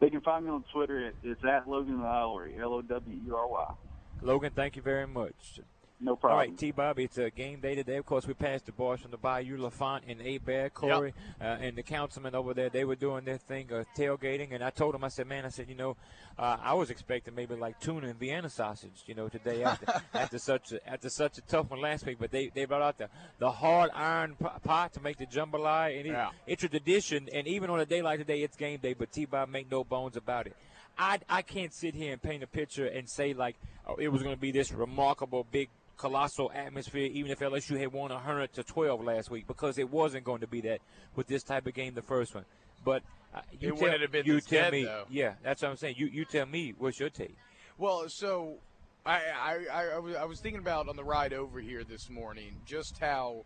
They 0.00 0.10
can 0.10 0.20
find 0.22 0.44
me 0.44 0.50
on 0.50 0.64
Twitter. 0.72 1.12
It's 1.22 1.44
at 1.44 1.68
Logan 1.68 2.02
Lowery, 2.02 2.56
L 2.60 2.74
O 2.74 2.82
W 2.82 3.16
E 3.26 3.30
R 3.30 3.46
Y. 3.46 3.74
Logan, 4.22 4.52
thank 4.54 4.76
you 4.76 4.82
very 4.82 5.06
much. 5.06 5.60
No 6.00 6.16
problem. 6.16 6.32
All 6.32 6.46
right, 6.46 6.58
T. 6.58 6.72
Bob, 6.72 6.98
it's 6.98 7.18
a 7.18 7.30
game 7.30 7.60
day 7.60 7.76
today. 7.76 7.96
Of 7.96 8.04
course, 8.04 8.26
we 8.26 8.34
passed 8.34 8.66
the 8.66 8.72
boys 8.72 9.00
from 9.00 9.12
the 9.12 9.16
Bayou, 9.16 9.56
LaFont, 9.56 10.02
and 10.08 10.20
Hebert, 10.20 10.74
Corey, 10.74 11.14
yep. 11.40 11.60
uh, 11.60 11.64
and 11.64 11.76
the 11.76 11.84
councilman 11.84 12.34
over 12.34 12.52
there. 12.52 12.68
They 12.68 12.84
were 12.84 12.96
doing 12.96 13.24
their 13.24 13.38
thing, 13.38 13.72
uh, 13.72 13.84
tailgating, 13.96 14.52
and 14.52 14.62
I 14.62 14.70
told 14.70 14.94
them, 14.94 15.04
I 15.04 15.08
said, 15.08 15.28
man, 15.28 15.46
I 15.46 15.50
said, 15.50 15.68
you 15.68 15.76
know, 15.76 15.96
uh, 16.36 16.56
I 16.60 16.74
was 16.74 16.90
expecting 16.90 17.34
maybe 17.34 17.54
like 17.54 17.78
tuna 17.80 18.08
and 18.08 18.18
Vienna 18.18 18.50
sausage, 18.50 19.04
you 19.06 19.14
know, 19.14 19.28
today 19.28 19.62
after 19.62 19.86
after 20.14 20.38
such 20.38 20.72
a, 20.72 20.88
after 20.88 21.08
such 21.08 21.38
a 21.38 21.42
tough 21.42 21.70
one 21.70 21.80
last 21.80 22.04
week. 22.04 22.18
But 22.18 22.32
they, 22.32 22.50
they 22.52 22.64
brought 22.64 22.82
out 22.82 22.98
the, 22.98 23.08
the 23.38 23.50
hard 23.50 23.90
iron 23.94 24.36
pot 24.64 24.92
to 24.94 25.00
make 25.00 25.18
the 25.18 25.26
jambalaya, 25.26 25.96
and 25.96 26.06
it, 26.06 26.10
yeah. 26.12 26.30
it's 26.46 26.64
a 26.64 26.68
tradition. 26.68 27.28
And 27.32 27.46
even 27.46 27.70
on 27.70 27.78
a 27.78 27.86
day 27.86 28.02
like 28.02 28.18
today, 28.18 28.42
it's 28.42 28.56
game 28.56 28.80
day. 28.80 28.94
But 28.94 29.12
T. 29.12 29.26
Bob, 29.26 29.48
make 29.48 29.70
no 29.70 29.84
bones 29.84 30.16
about 30.16 30.48
it. 30.48 30.56
I, 30.98 31.20
I 31.28 31.42
can't 31.42 31.72
sit 31.72 31.94
here 31.94 32.12
and 32.12 32.22
paint 32.22 32.42
a 32.42 32.46
picture 32.46 32.86
and 32.86 33.08
say 33.08 33.32
like 33.32 33.56
oh, 33.86 33.96
it 33.96 34.08
was 34.08 34.22
going 34.22 34.34
to 34.34 34.40
be 34.40 34.52
this 34.52 34.72
remarkable 34.72 35.46
big 35.50 35.68
colossal 35.96 36.50
atmosphere, 36.54 37.08
even 37.12 37.30
if 37.30 37.38
LSU 37.40 37.78
had 37.78 37.92
won 37.92 38.10
100 38.10 38.52
to 38.54 38.62
12 38.64 39.02
last 39.04 39.30
week, 39.30 39.46
because 39.46 39.78
it 39.78 39.90
wasn't 39.90 40.24
going 40.24 40.40
to 40.40 40.46
be 40.46 40.60
that 40.62 40.80
with 41.16 41.26
this 41.26 41.42
type 41.42 41.66
of 41.66 41.74
game, 41.74 41.94
the 41.94 42.02
first 42.02 42.34
one. 42.34 42.44
But 42.84 43.02
uh, 43.34 43.40
you 43.60 43.74
it 43.74 43.78
tell, 43.78 43.98
have 43.98 44.12
been 44.12 44.26
you 44.26 44.40
tell 44.40 44.62
dead, 44.62 44.72
me, 44.72 44.84
though. 44.84 45.04
yeah, 45.10 45.34
that's 45.42 45.62
what 45.62 45.70
I'm 45.70 45.76
saying. 45.76 45.96
You 45.98 46.06
you 46.06 46.24
tell 46.24 46.46
me 46.46 46.74
what's 46.78 47.00
your 47.00 47.10
take. 47.10 47.36
Well, 47.78 48.08
so 48.08 48.58
I, 49.04 49.20
I, 49.36 49.58
I, 49.72 49.84
I, 49.94 49.98
was, 49.98 50.14
I 50.16 50.24
was 50.24 50.40
thinking 50.40 50.60
about 50.60 50.88
on 50.88 50.96
the 50.96 51.02
ride 51.04 51.32
over 51.32 51.60
here 51.60 51.82
this 51.84 52.08
morning 52.10 52.56
just 52.66 52.98
how 52.98 53.44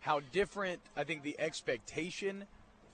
how 0.00 0.20
different 0.32 0.80
I 0.96 1.04
think 1.04 1.22
the 1.22 1.38
expectation 1.40 2.44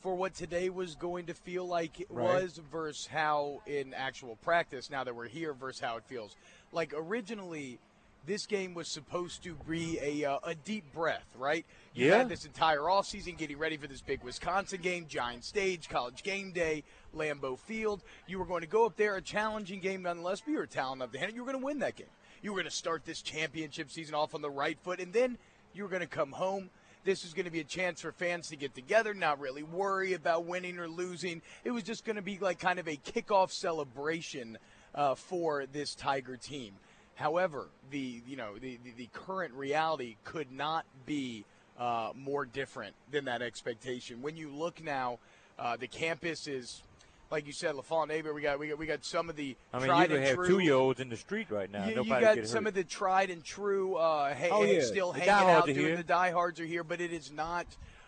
for 0.00 0.14
what 0.14 0.34
today 0.34 0.68
was 0.70 0.94
going 0.94 1.26
to 1.26 1.34
feel 1.34 1.66
like 1.66 2.00
it 2.00 2.06
Right. 2.10 2.42
was 2.42 2.60
versus 2.70 3.06
how 3.06 3.62
in 3.66 3.92
actual 3.94 4.36
practice 4.36 4.90
now 4.90 5.02
that 5.04 5.16
we're 5.16 5.26
here 5.26 5.52
versus 5.54 5.80
how 5.80 5.96
it 5.96 6.04
feels. 6.06 6.36
Like 6.70 6.92
originally 6.96 7.80
this 8.26 8.46
game 8.46 8.74
was 8.74 8.88
supposed 8.88 9.42
to 9.44 9.54
be 9.68 9.98
a, 10.02 10.24
uh, 10.30 10.38
a 10.44 10.54
deep 10.54 10.92
breath, 10.92 11.26
right? 11.36 11.64
You 11.94 12.06
Yeah. 12.08 12.18
had 12.18 12.28
this 12.28 12.44
entire 12.44 12.80
offseason 12.80 13.38
getting 13.38 13.58
ready 13.58 13.76
for 13.76 13.86
this 13.86 14.02
big 14.02 14.22
Wisconsin 14.22 14.80
game, 14.82 15.06
giant 15.08 15.44
stage, 15.44 15.88
college 15.88 16.22
game 16.22 16.52
day, 16.52 16.84
Lambeau 17.14 17.58
Field. 17.58 18.02
You 18.26 18.38
were 18.38 18.44
going 18.44 18.60
to 18.60 18.66
go 18.66 18.84
up 18.84 18.96
there, 18.96 19.16
a 19.16 19.22
challenging 19.22 19.80
game 19.80 20.02
nonetheless, 20.02 20.40
but 20.42 20.50
you 20.52 20.58
were 20.58 20.66
talented 20.66 21.02
enough 21.04 21.12
to 21.12 21.18
handle. 21.18 21.34
You 21.36 21.44
were 21.44 21.52
going 21.52 21.60
to 21.62 21.66
win 21.66 21.78
that 21.78 21.96
game. 21.96 22.08
You 22.42 22.52
were 22.52 22.56
going 22.60 22.70
to 22.70 22.76
start 22.76 23.04
this 23.04 23.22
championship 23.22 23.90
season 23.90 24.14
off 24.14 24.34
on 24.34 24.42
the 24.42 24.50
right 24.50 24.78
foot, 24.78 25.00
and 25.00 25.12
then 25.12 25.38
you 25.72 25.82
were 25.82 25.88
going 25.88 26.02
to 26.02 26.06
come 26.06 26.32
home. 26.32 26.70
This 27.04 27.24
was 27.24 27.32
going 27.32 27.46
to 27.46 27.50
be 27.50 27.60
a 27.60 27.64
chance 27.64 28.02
for 28.02 28.12
fans 28.12 28.48
to 28.48 28.56
get 28.56 28.74
together, 28.74 29.14
not 29.14 29.40
really 29.40 29.62
worry 29.62 30.12
about 30.12 30.44
winning 30.44 30.78
or 30.78 30.88
losing. 30.88 31.40
It 31.64 31.70
was 31.70 31.82
just 31.82 32.04
going 32.04 32.16
to 32.16 32.22
be 32.22 32.38
like 32.38 32.58
kind 32.58 32.78
of 32.78 32.86
a 32.86 32.96
kickoff 32.96 33.50
celebration 33.50 34.58
uh, 34.94 35.14
for 35.14 35.64
this 35.66 35.94
Tiger 35.94 36.36
team. 36.36 36.74
However, 37.18 37.66
the 37.90 38.22
you 38.28 38.36
know 38.36 38.54
the, 38.60 38.78
the, 38.84 38.92
the 38.96 39.08
current 39.12 39.52
reality 39.54 40.14
could 40.22 40.52
not 40.52 40.86
be 41.04 41.44
uh, 41.76 42.10
more 42.14 42.44
different 42.46 42.94
than 43.10 43.24
that 43.24 43.42
expectation. 43.42 44.22
When 44.22 44.36
you 44.36 44.50
look 44.50 44.82
now, 44.82 45.18
uh, 45.58 45.76
the 45.76 45.88
campus 45.88 46.46
is, 46.46 46.80
like 47.32 47.44
you 47.44 47.52
said, 47.52 47.74
LaFont 47.74 48.06
neighbor. 48.08 48.32
We 48.32 48.40
got 48.42 48.60
we 48.60 48.68
got 48.68 48.78
we 48.78 48.86
got 48.86 49.04
some 49.04 49.28
of 49.28 49.34
the 49.34 49.56
I 49.72 49.78
mean, 49.78 49.86
tried 49.88 50.10
you 50.10 50.16
and 50.16 50.24
have 50.26 50.36
true. 50.36 50.46
two 50.46 50.58
year 50.60 50.74
olds 50.74 51.00
in 51.00 51.08
the 51.08 51.16
street 51.16 51.50
right 51.50 51.68
now. 51.70 51.88
You, 51.88 52.04
you 52.04 52.08
got 52.08 52.46
some 52.46 52.64
hurt. 52.64 52.68
of 52.68 52.74
the 52.74 52.84
tried 52.84 53.30
and 53.30 53.42
true, 53.42 53.96
uh, 53.96 54.32
ha- 54.32 54.48
Oh, 54.52 54.62
yeah. 54.62 54.80
still 54.82 55.10
The 55.12 55.18
hanging 55.20 55.50
out 55.50 55.66
doing 55.66 55.76
here. 55.76 55.96
the 55.96 56.04
diehards 56.04 56.60
are 56.60 56.66
here, 56.66 56.84
but 56.84 57.00
it 57.00 57.12
is 57.12 57.32
not 57.32 57.66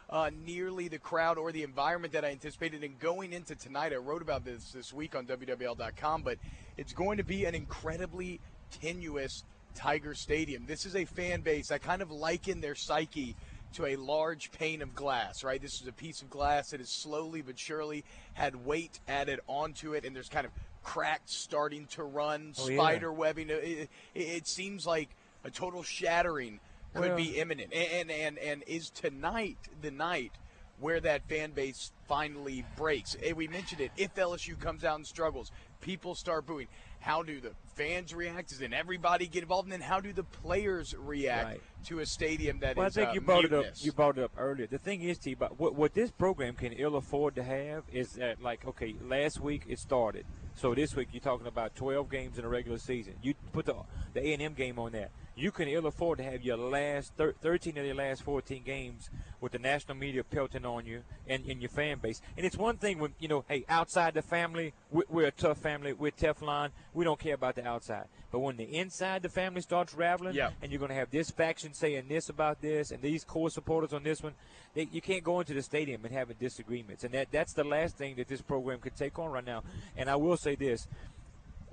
uh, 0.08 0.30
nearly 0.46 0.86
the 0.86 0.98
crowd 1.00 1.36
or 1.36 1.50
the 1.50 1.64
environment 1.64 2.12
that 2.12 2.24
I 2.24 2.30
anticipated. 2.30 2.84
And 2.84 2.96
going 3.00 3.32
into 3.32 3.56
tonight, 3.56 3.92
I 3.92 3.96
wrote 3.96 4.22
about 4.22 4.44
this 4.44 4.70
this 4.72 4.92
week 4.92 5.16
on 5.16 5.26
WWL.com, 5.26 6.22
but 6.22 6.38
it's 6.76 6.92
going 6.92 7.18
to 7.18 7.24
be 7.24 7.44
an 7.44 7.54
incredibly 7.56 8.40
tenuous 8.70 9.44
Tiger 9.74 10.14
Stadium. 10.14 10.66
This 10.66 10.84
is 10.86 10.96
a 10.96 11.04
fan 11.04 11.40
base. 11.42 11.70
I 11.70 11.78
kind 11.78 12.02
of 12.02 12.10
liken 12.10 12.60
their 12.60 12.74
psyche 12.74 13.36
to 13.74 13.86
a 13.86 13.96
large 13.96 14.50
pane 14.50 14.82
of 14.82 14.94
glass, 14.94 15.44
right? 15.44 15.62
This 15.62 15.80
is 15.80 15.86
a 15.86 15.92
piece 15.92 16.22
of 16.22 16.30
glass 16.30 16.70
that 16.70 16.80
has 16.80 16.88
slowly 16.88 17.40
but 17.40 17.58
surely 17.58 18.04
had 18.34 18.66
weight 18.66 18.98
added 19.06 19.38
onto 19.46 19.94
it, 19.94 20.04
and 20.04 20.14
there's 20.14 20.28
kind 20.28 20.44
of 20.44 20.50
cracks 20.82 21.32
starting 21.34 21.86
to 21.86 22.02
run, 22.02 22.52
Oh, 22.58 22.68
yeah. 22.68 22.76
spider 22.76 23.12
webbing. 23.12 23.48
It, 23.50 23.62
it, 23.62 23.88
it 24.14 24.46
seems 24.48 24.86
like 24.86 25.08
a 25.44 25.50
total 25.50 25.82
shattering 25.84 26.58
could 26.94 27.08
Well- 27.10 27.16
be 27.16 27.38
imminent. 27.38 27.72
And, 27.72 28.10
and 28.10 28.10
and 28.10 28.38
and 28.38 28.64
is 28.66 28.90
tonight 28.90 29.58
the 29.82 29.92
night 29.92 30.32
where 30.80 30.98
that 31.00 31.28
fan 31.28 31.52
base 31.52 31.92
finally 32.08 32.64
breaks? 32.76 33.14
And 33.24 33.36
we 33.36 33.46
mentioned 33.46 33.80
it. 33.82 33.92
If 33.96 34.14
LSU 34.16 34.58
comes 34.58 34.82
out 34.82 34.96
and 34.96 35.06
struggles, 35.06 35.52
people 35.80 36.14
start 36.14 36.46
booing. 36.46 36.68
How 37.00 37.22
do 37.22 37.40
the 37.40 37.52
fans 37.76 38.14
react? 38.14 38.50
Does 38.50 38.58
then 38.58 38.74
everybody 38.74 39.26
get 39.26 39.42
involved? 39.42 39.66
And 39.66 39.72
then 39.72 39.80
how 39.80 40.00
do 40.00 40.12
the 40.12 40.22
players 40.22 40.94
react 40.98 41.46
Right. 41.48 41.60
to 41.86 42.00
a 42.00 42.06
stadium 42.06 42.58
that 42.60 42.72
is 42.72 42.76
Well, 42.76 42.86
I 42.86 42.90
think 42.90 43.08
uh, 43.10 43.12
you 43.14 43.20
brought 43.22 43.42
mutinous? 43.42 43.66
it 43.66 43.80
up. 43.80 43.84
You 43.86 43.92
brought 43.92 44.18
it 44.18 44.24
up 44.24 44.32
earlier. 44.36 44.66
The 44.66 44.78
thing 44.78 45.00
is, 45.02 45.16
T, 45.18 45.34
but 45.34 45.58
what, 45.58 45.74
what 45.74 45.94
this 45.94 46.10
program 46.10 46.54
can 46.54 46.72
ill 46.74 46.96
afford 46.96 47.34
to 47.36 47.42
have 47.42 47.84
is 47.90 48.12
that, 48.12 48.42
like, 48.42 48.66
okay, 48.66 48.94
last 49.02 49.40
week 49.40 49.62
it 49.66 49.78
started, 49.78 50.26
so 50.54 50.74
this 50.74 50.94
week 50.94 51.08
you're 51.12 51.20
talking 51.22 51.46
about 51.46 51.74
12 51.74 52.10
games 52.10 52.38
in 52.38 52.44
a 52.44 52.48
regular 52.48 52.76
season. 52.78 53.14
You 53.22 53.32
put 53.52 53.64
the 53.66 53.76
the 54.12 54.20
A 54.26 54.32
and 54.34 54.42
M 54.42 54.52
game 54.54 54.78
on 54.78 54.92
that. 54.92 55.10
You 55.40 55.50
can 55.50 55.68
ill 55.68 55.86
afford 55.86 56.18
to 56.18 56.24
have 56.24 56.42
your 56.42 56.58
last 56.58 57.14
thir- 57.16 57.32
13 57.40 57.78
of 57.78 57.86
your 57.86 57.94
last 57.94 58.22
14 58.24 58.62
games 58.62 59.08
with 59.40 59.52
the 59.52 59.58
national 59.58 59.96
media 59.96 60.22
pelting 60.22 60.66
on 60.66 60.84
you 60.84 61.02
and, 61.26 61.46
and 61.46 61.62
your 61.62 61.70
fan 61.70 61.98
base. 61.98 62.20
And 62.36 62.44
it's 62.44 62.58
one 62.58 62.76
thing 62.76 62.98
when 62.98 63.14
you 63.18 63.28
know, 63.28 63.44
hey, 63.48 63.64
outside 63.68 64.12
the 64.12 64.20
family, 64.22 64.74
we're, 64.90 65.04
we're 65.08 65.26
a 65.28 65.30
tough 65.30 65.56
family. 65.58 65.94
We're 65.94 66.10
Teflon. 66.10 66.70
We 66.92 67.04
don't 67.04 67.18
care 67.18 67.34
about 67.34 67.54
the 67.54 67.66
outside. 67.66 68.04
But 68.30 68.40
when 68.40 68.58
the 68.58 68.64
inside 68.64 69.22
the 69.22 69.30
family 69.30 69.62
starts 69.62 69.94
raveling, 69.94 70.34
Yeah. 70.34 70.50
and 70.60 70.70
you're 70.70 70.78
going 70.78 70.90
to 70.90 70.94
have 70.94 71.10
this 71.10 71.30
faction 71.30 71.72
saying 71.72 72.04
this 72.08 72.28
about 72.28 72.60
this, 72.60 72.90
and 72.90 73.00
these 73.00 73.24
core 73.24 73.50
supporters 73.50 73.92
on 73.94 74.02
this 74.02 74.22
one. 74.22 74.34
They, 74.74 74.88
you 74.92 75.00
can't 75.00 75.24
go 75.24 75.40
into 75.40 75.54
the 75.54 75.62
stadium 75.62 76.04
and 76.04 76.12
having 76.14 76.36
disagreements, 76.38 77.02
and 77.02 77.12
that 77.14 77.28
that's 77.32 77.54
the 77.54 77.64
last 77.64 77.96
thing 77.96 78.14
that 78.16 78.28
this 78.28 78.40
program 78.42 78.78
could 78.78 78.94
take 78.94 79.18
on 79.18 79.32
right 79.32 79.44
now. 79.44 79.64
And 79.96 80.08
I 80.10 80.16
will 80.16 80.36
say 80.36 80.54
this: 80.54 80.86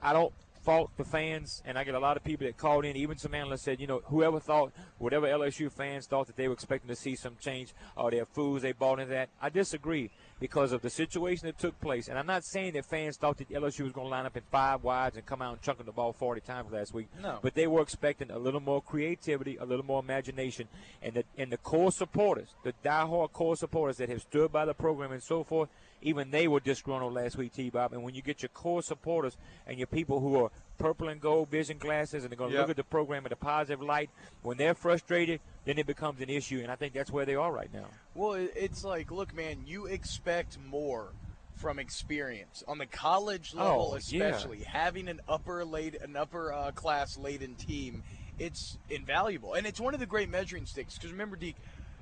I 0.02 0.14
don't 0.14 0.34
fault 0.68 0.92
the 0.98 1.06
fans, 1.06 1.64
and 1.66 1.78
I 1.78 1.86
get 1.86 1.96
a 1.96 2.00
lot 2.00 2.18
of 2.18 2.26
people 2.26 2.46
that 2.46 2.58
called 2.58 2.84
in. 2.84 2.98
Even 2.98 3.18
some 3.18 3.34
analysts 3.34 3.62
said, 3.62 3.80
you 3.80 3.88
know, 3.88 4.02
whoever 4.08 4.38
thought, 4.38 4.74
whatever 4.98 5.26
LSU 5.26 5.72
fans 5.72 6.08
thought 6.08 6.28
that 6.28 6.36
they 6.36 6.50
were 6.50 6.54
expecting 6.54 6.90
to 6.90 6.96
see 6.96 7.16
some 7.16 7.38
change, 7.40 7.74
or 7.96 8.12
they're 8.12 8.26
fools, 8.26 8.64
they 8.64 8.74
bought 8.74 9.00
into 9.00 9.14
that. 9.14 9.30
I 9.42 9.48
disagree 9.48 10.12
because 10.42 10.74
of 10.74 10.82
the 10.82 10.90
situation 10.90 11.48
that 11.48 11.58
took 11.58 11.80
place. 11.80 12.10
And 12.10 12.20
I'm 12.20 12.28
not 12.28 12.44
saying 12.44 12.74
that 12.74 12.86
fans 12.86 13.16
thought 13.16 13.38
that 13.38 13.50
LSU 13.50 13.84
was 13.86 13.94
going 13.94 14.08
to 14.08 14.12
line 14.12 14.26
up 14.26 14.36
in 14.36 14.44
five 14.52 14.84
wides 14.84 15.16
and 15.16 15.26
come 15.26 15.42
out 15.42 15.54
and 15.54 15.62
chunking 15.62 15.86
the 15.86 15.94
ball 15.94 16.12
40 16.12 16.42
times 16.42 16.74
last 16.74 16.94
week. 16.94 17.08
No. 17.24 17.40
But 17.42 17.56
they 17.56 17.68
were 17.68 17.82
expecting 17.82 18.30
a 18.30 18.38
little 18.38 18.60
more 18.60 18.82
creativity, 18.82 19.56
a 19.56 19.66
little 19.66 19.86
more 19.86 20.02
imagination, 20.02 20.68
and 21.02 21.14
the 21.14 21.24
and 21.38 21.50
the 21.50 21.58
core 21.58 21.94
supporters, 21.94 22.50
the 22.66 22.74
diehard 22.84 23.32
core 23.32 23.56
supporters 23.56 23.96
that 23.98 24.10
have 24.10 24.22
stood 24.22 24.52
by 24.52 24.66
the 24.66 24.74
program 24.74 25.14
and 25.14 25.24
so 25.24 25.46
forth, 25.46 25.70
even 26.02 26.32
they 26.32 26.48
were 26.48 26.60
disgruntled 26.60 27.14
last 27.14 27.38
week, 27.38 27.54
T-Bob. 27.54 27.94
And 27.94 28.04
when 28.04 28.14
you 28.16 28.22
get 28.22 28.42
your 28.42 28.50
core 28.50 28.82
supporters 28.82 29.36
and 29.66 29.78
your 29.78 29.88
people 29.88 30.20
who 30.20 30.44
are 30.44 30.52
purple 30.78 31.10
and 31.10 31.20
gold 31.20 31.50
vision 31.50 31.78
glasses 31.80 32.24
and 32.24 32.32
they're 32.32 32.38
going 32.38 32.52
to 32.52 32.56
Yep. 32.58 32.62
look 32.64 32.70
at 32.72 32.76
the 32.78 32.84
program 32.84 33.26
in 33.26 33.32
a 33.32 33.36
positive 33.36 33.82
light, 33.82 34.10
when 34.44 34.58
they're 34.58 34.76
frustrated, 34.76 35.40
then 35.66 35.78
it 35.80 35.88
becomes 35.88 36.22
an 36.22 36.30
issue. 36.30 36.60
And 36.62 36.72
I 36.72 36.76
think 36.76 36.94
that's 36.94 37.12
where 37.12 37.26
they 37.26 37.36
are 37.36 37.52
right 37.52 37.74
now. 37.74 37.88
Well, 38.16 38.34
it's 38.36 38.84
like, 38.84 39.10
look, 39.12 39.34
man, 39.36 39.64
you 39.66 39.88
expect 39.88 40.58
more 40.60 41.10
from 41.56 41.80
experience 41.80 42.64
on 42.68 42.78
the 42.78 42.86
college 42.86 43.56
level, 43.56 43.94
Oh, 43.96 44.00
yeah. 44.10 44.26
especially 44.26 44.60
having 44.64 45.08
an 45.08 45.20
upper 45.28 45.66
late, 45.66 45.96
an 46.00 46.16
upper 46.16 46.54
uh, 46.54 46.72
class 46.72 47.18
laden 47.18 47.56
team. 47.56 48.04
It's 48.38 48.78
invaluable, 48.92 49.56
and 49.56 49.66
it's 49.66 49.80
one 49.80 49.96
of 49.96 50.00
the 50.00 50.06
great 50.06 50.30
measuring 50.30 50.68
sticks. 50.68 50.94
Because 50.94 51.12
remember, 51.12 51.36
Deke, 51.36 51.56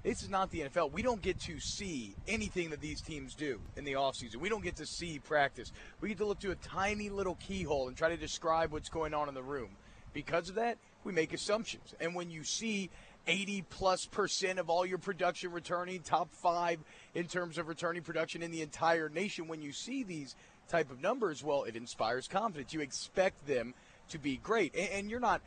this 0.06 0.22
is 0.22 0.30
not 0.30 0.52
the 0.52 0.62
NFL. 0.62 0.92
We 0.92 1.02
don't 1.02 1.22
get 1.22 1.40
to 1.42 1.60
see 1.60 2.16
anything 2.28 2.70
that 2.70 2.80
these 2.80 3.02
teams 3.02 3.34
do 3.34 3.60
in 3.76 3.86
the 3.86 3.94
offseason. 3.94 4.36
We 4.36 4.50
don't 4.50 4.64
get 4.64 4.76
to 4.76 4.86
see 4.86 5.18
practice. 5.18 5.72
We 6.00 6.10
get 6.10 6.20
to 6.20 6.26
look 6.26 6.40
through 6.40 6.52
a 6.52 6.56
tiny 6.56 7.10
little 7.10 7.36
keyhole 7.36 7.88
and 7.88 7.98
try 7.98 8.10
to 8.10 8.18
describe 8.18 8.72
what's 8.72 8.88
going 8.88 9.16
on 9.16 9.30
in 9.30 9.34
the 9.34 9.42
room. 9.42 9.70
Because 10.14 10.48
of 10.48 10.56
that, 10.56 10.78
we 11.04 11.12
make 11.12 11.34
assumptions. 11.34 11.96
And 12.00 12.14
when 12.14 12.30
you 12.30 12.44
see 12.44 12.92
80 13.26 13.64
plus 13.68 14.06
percent 14.06 14.60
of 14.60 14.70
all 14.70 14.86
your 14.86 15.00
production 15.00 15.52
returning, 15.52 16.02
top 16.02 16.32
five 16.32 16.80
in 17.16 17.26
terms 17.26 17.58
of 17.58 17.68
returning 17.68 18.04
production 18.04 18.44
in 18.44 18.52
the 18.52 18.62
entire 18.62 19.10
nation, 19.10 19.48
when 19.48 19.64
you 19.64 19.72
see 19.72 20.04
these 20.04 20.36
type 20.70 20.92
of 20.92 21.02
numbers, 21.02 21.44
well, 21.44 21.64
it 21.64 21.76
inspires 21.76 22.28
confidence. 22.28 22.76
You 22.76 22.82
expect 22.82 23.48
them 23.48 23.74
to 24.10 24.20
be 24.20 24.38
great. 24.38 24.76
And, 24.76 25.10
you're 25.10 25.20
not, 25.20 25.42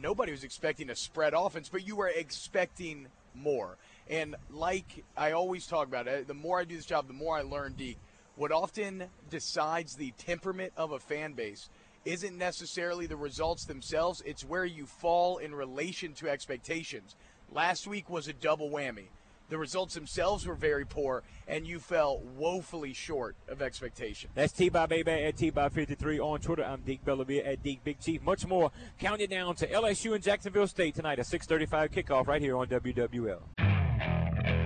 nobody 0.00 0.30
was 0.30 0.44
expecting 0.44 0.88
a 0.90 0.96
spread 0.96 1.34
offense, 1.34 1.68
but 1.68 1.84
you 1.84 1.96
were 1.96 2.08
expecting 2.08 3.08
more. 3.34 3.76
And 4.08 4.36
like 4.50 5.04
I 5.16 5.32
always 5.32 5.66
talk 5.66 5.88
about, 5.88 6.06
the 6.26 6.34
more 6.34 6.60
I 6.60 6.64
do 6.64 6.76
this 6.76 6.86
job, 6.86 7.06
the 7.06 7.14
more 7.14 7.36
I 7.36 7.42
learn, 7.42 7.72
Deke. 7.72 7.98
What 8.36 8.52
often 8.52 9.04
decides 9.30 9.94
the 9.94 10.12
temperament 10.18 10.72
of 10.76 10.92
a 10.92 10.98
fan 10.98 11.34
base 11.34 11.68
isn't 12.04 12.36
necessarily 12.36 13.06
the 13.06 13.16
results 13.16 13.64
themselves, 13.64 14.22
it's 14.26 14.44
where 14.44 14.64
you 14.64 14.86
fall 14.86 15.38
in 15.38 15.54
relation 15.54 16.12
to 16.14 16.28
expectations. 16.28 17.16
Last 17.52 17.86
week 17.86 18.10
was 18.10 18.28
a 18.28 18.32
double 18.32 18.68
whammy. 18.70 19.06
The 19.50 19.58
results 19.58 19.94
themselves 19.94 20.46
were 20.46 20.54
very 20.54 20.84
poor, 20.84 21.22
and 21.46 21.66
you 21.66 21.78
fell 21.78 22.20
woefully 22.36 22.92
short 22.92 23.36
of 23.46 23.62
expectations. 23.62 24.32
That's 24.34 24.52
T-Bob 24.52 24.88
Baby 24.88 25.12
at 25.12 25.36
T-Bob53 25.36 26.18
on 26.18 26.40
Twitter. 26.40 26.64
I'm 26.64 26.80
Deke 26.80 27.04
Bellavia 27.04 27.46
at 27.46 27.62
Deke 27.62 27.84
Big 27.84 28.00
Chief. 28.00 28.22
Much 28.22 28.46
more 28.46 28.72
counting 28.98 29.28
down 29.28 29.54
to 29.56 29.66
LSU 29.66 30.14
and 30.14 30.24
Jacksonville 30.24 30.66
State 30.66 30.94
tonight 30.94 31.18
at 31.18 31.26
6:35 31.26 31.90
kickoff 31.90 32.26
right 32.26 32.42
here 32.42 32.56
on 32.56 32.68
WWL. 32.68 33.73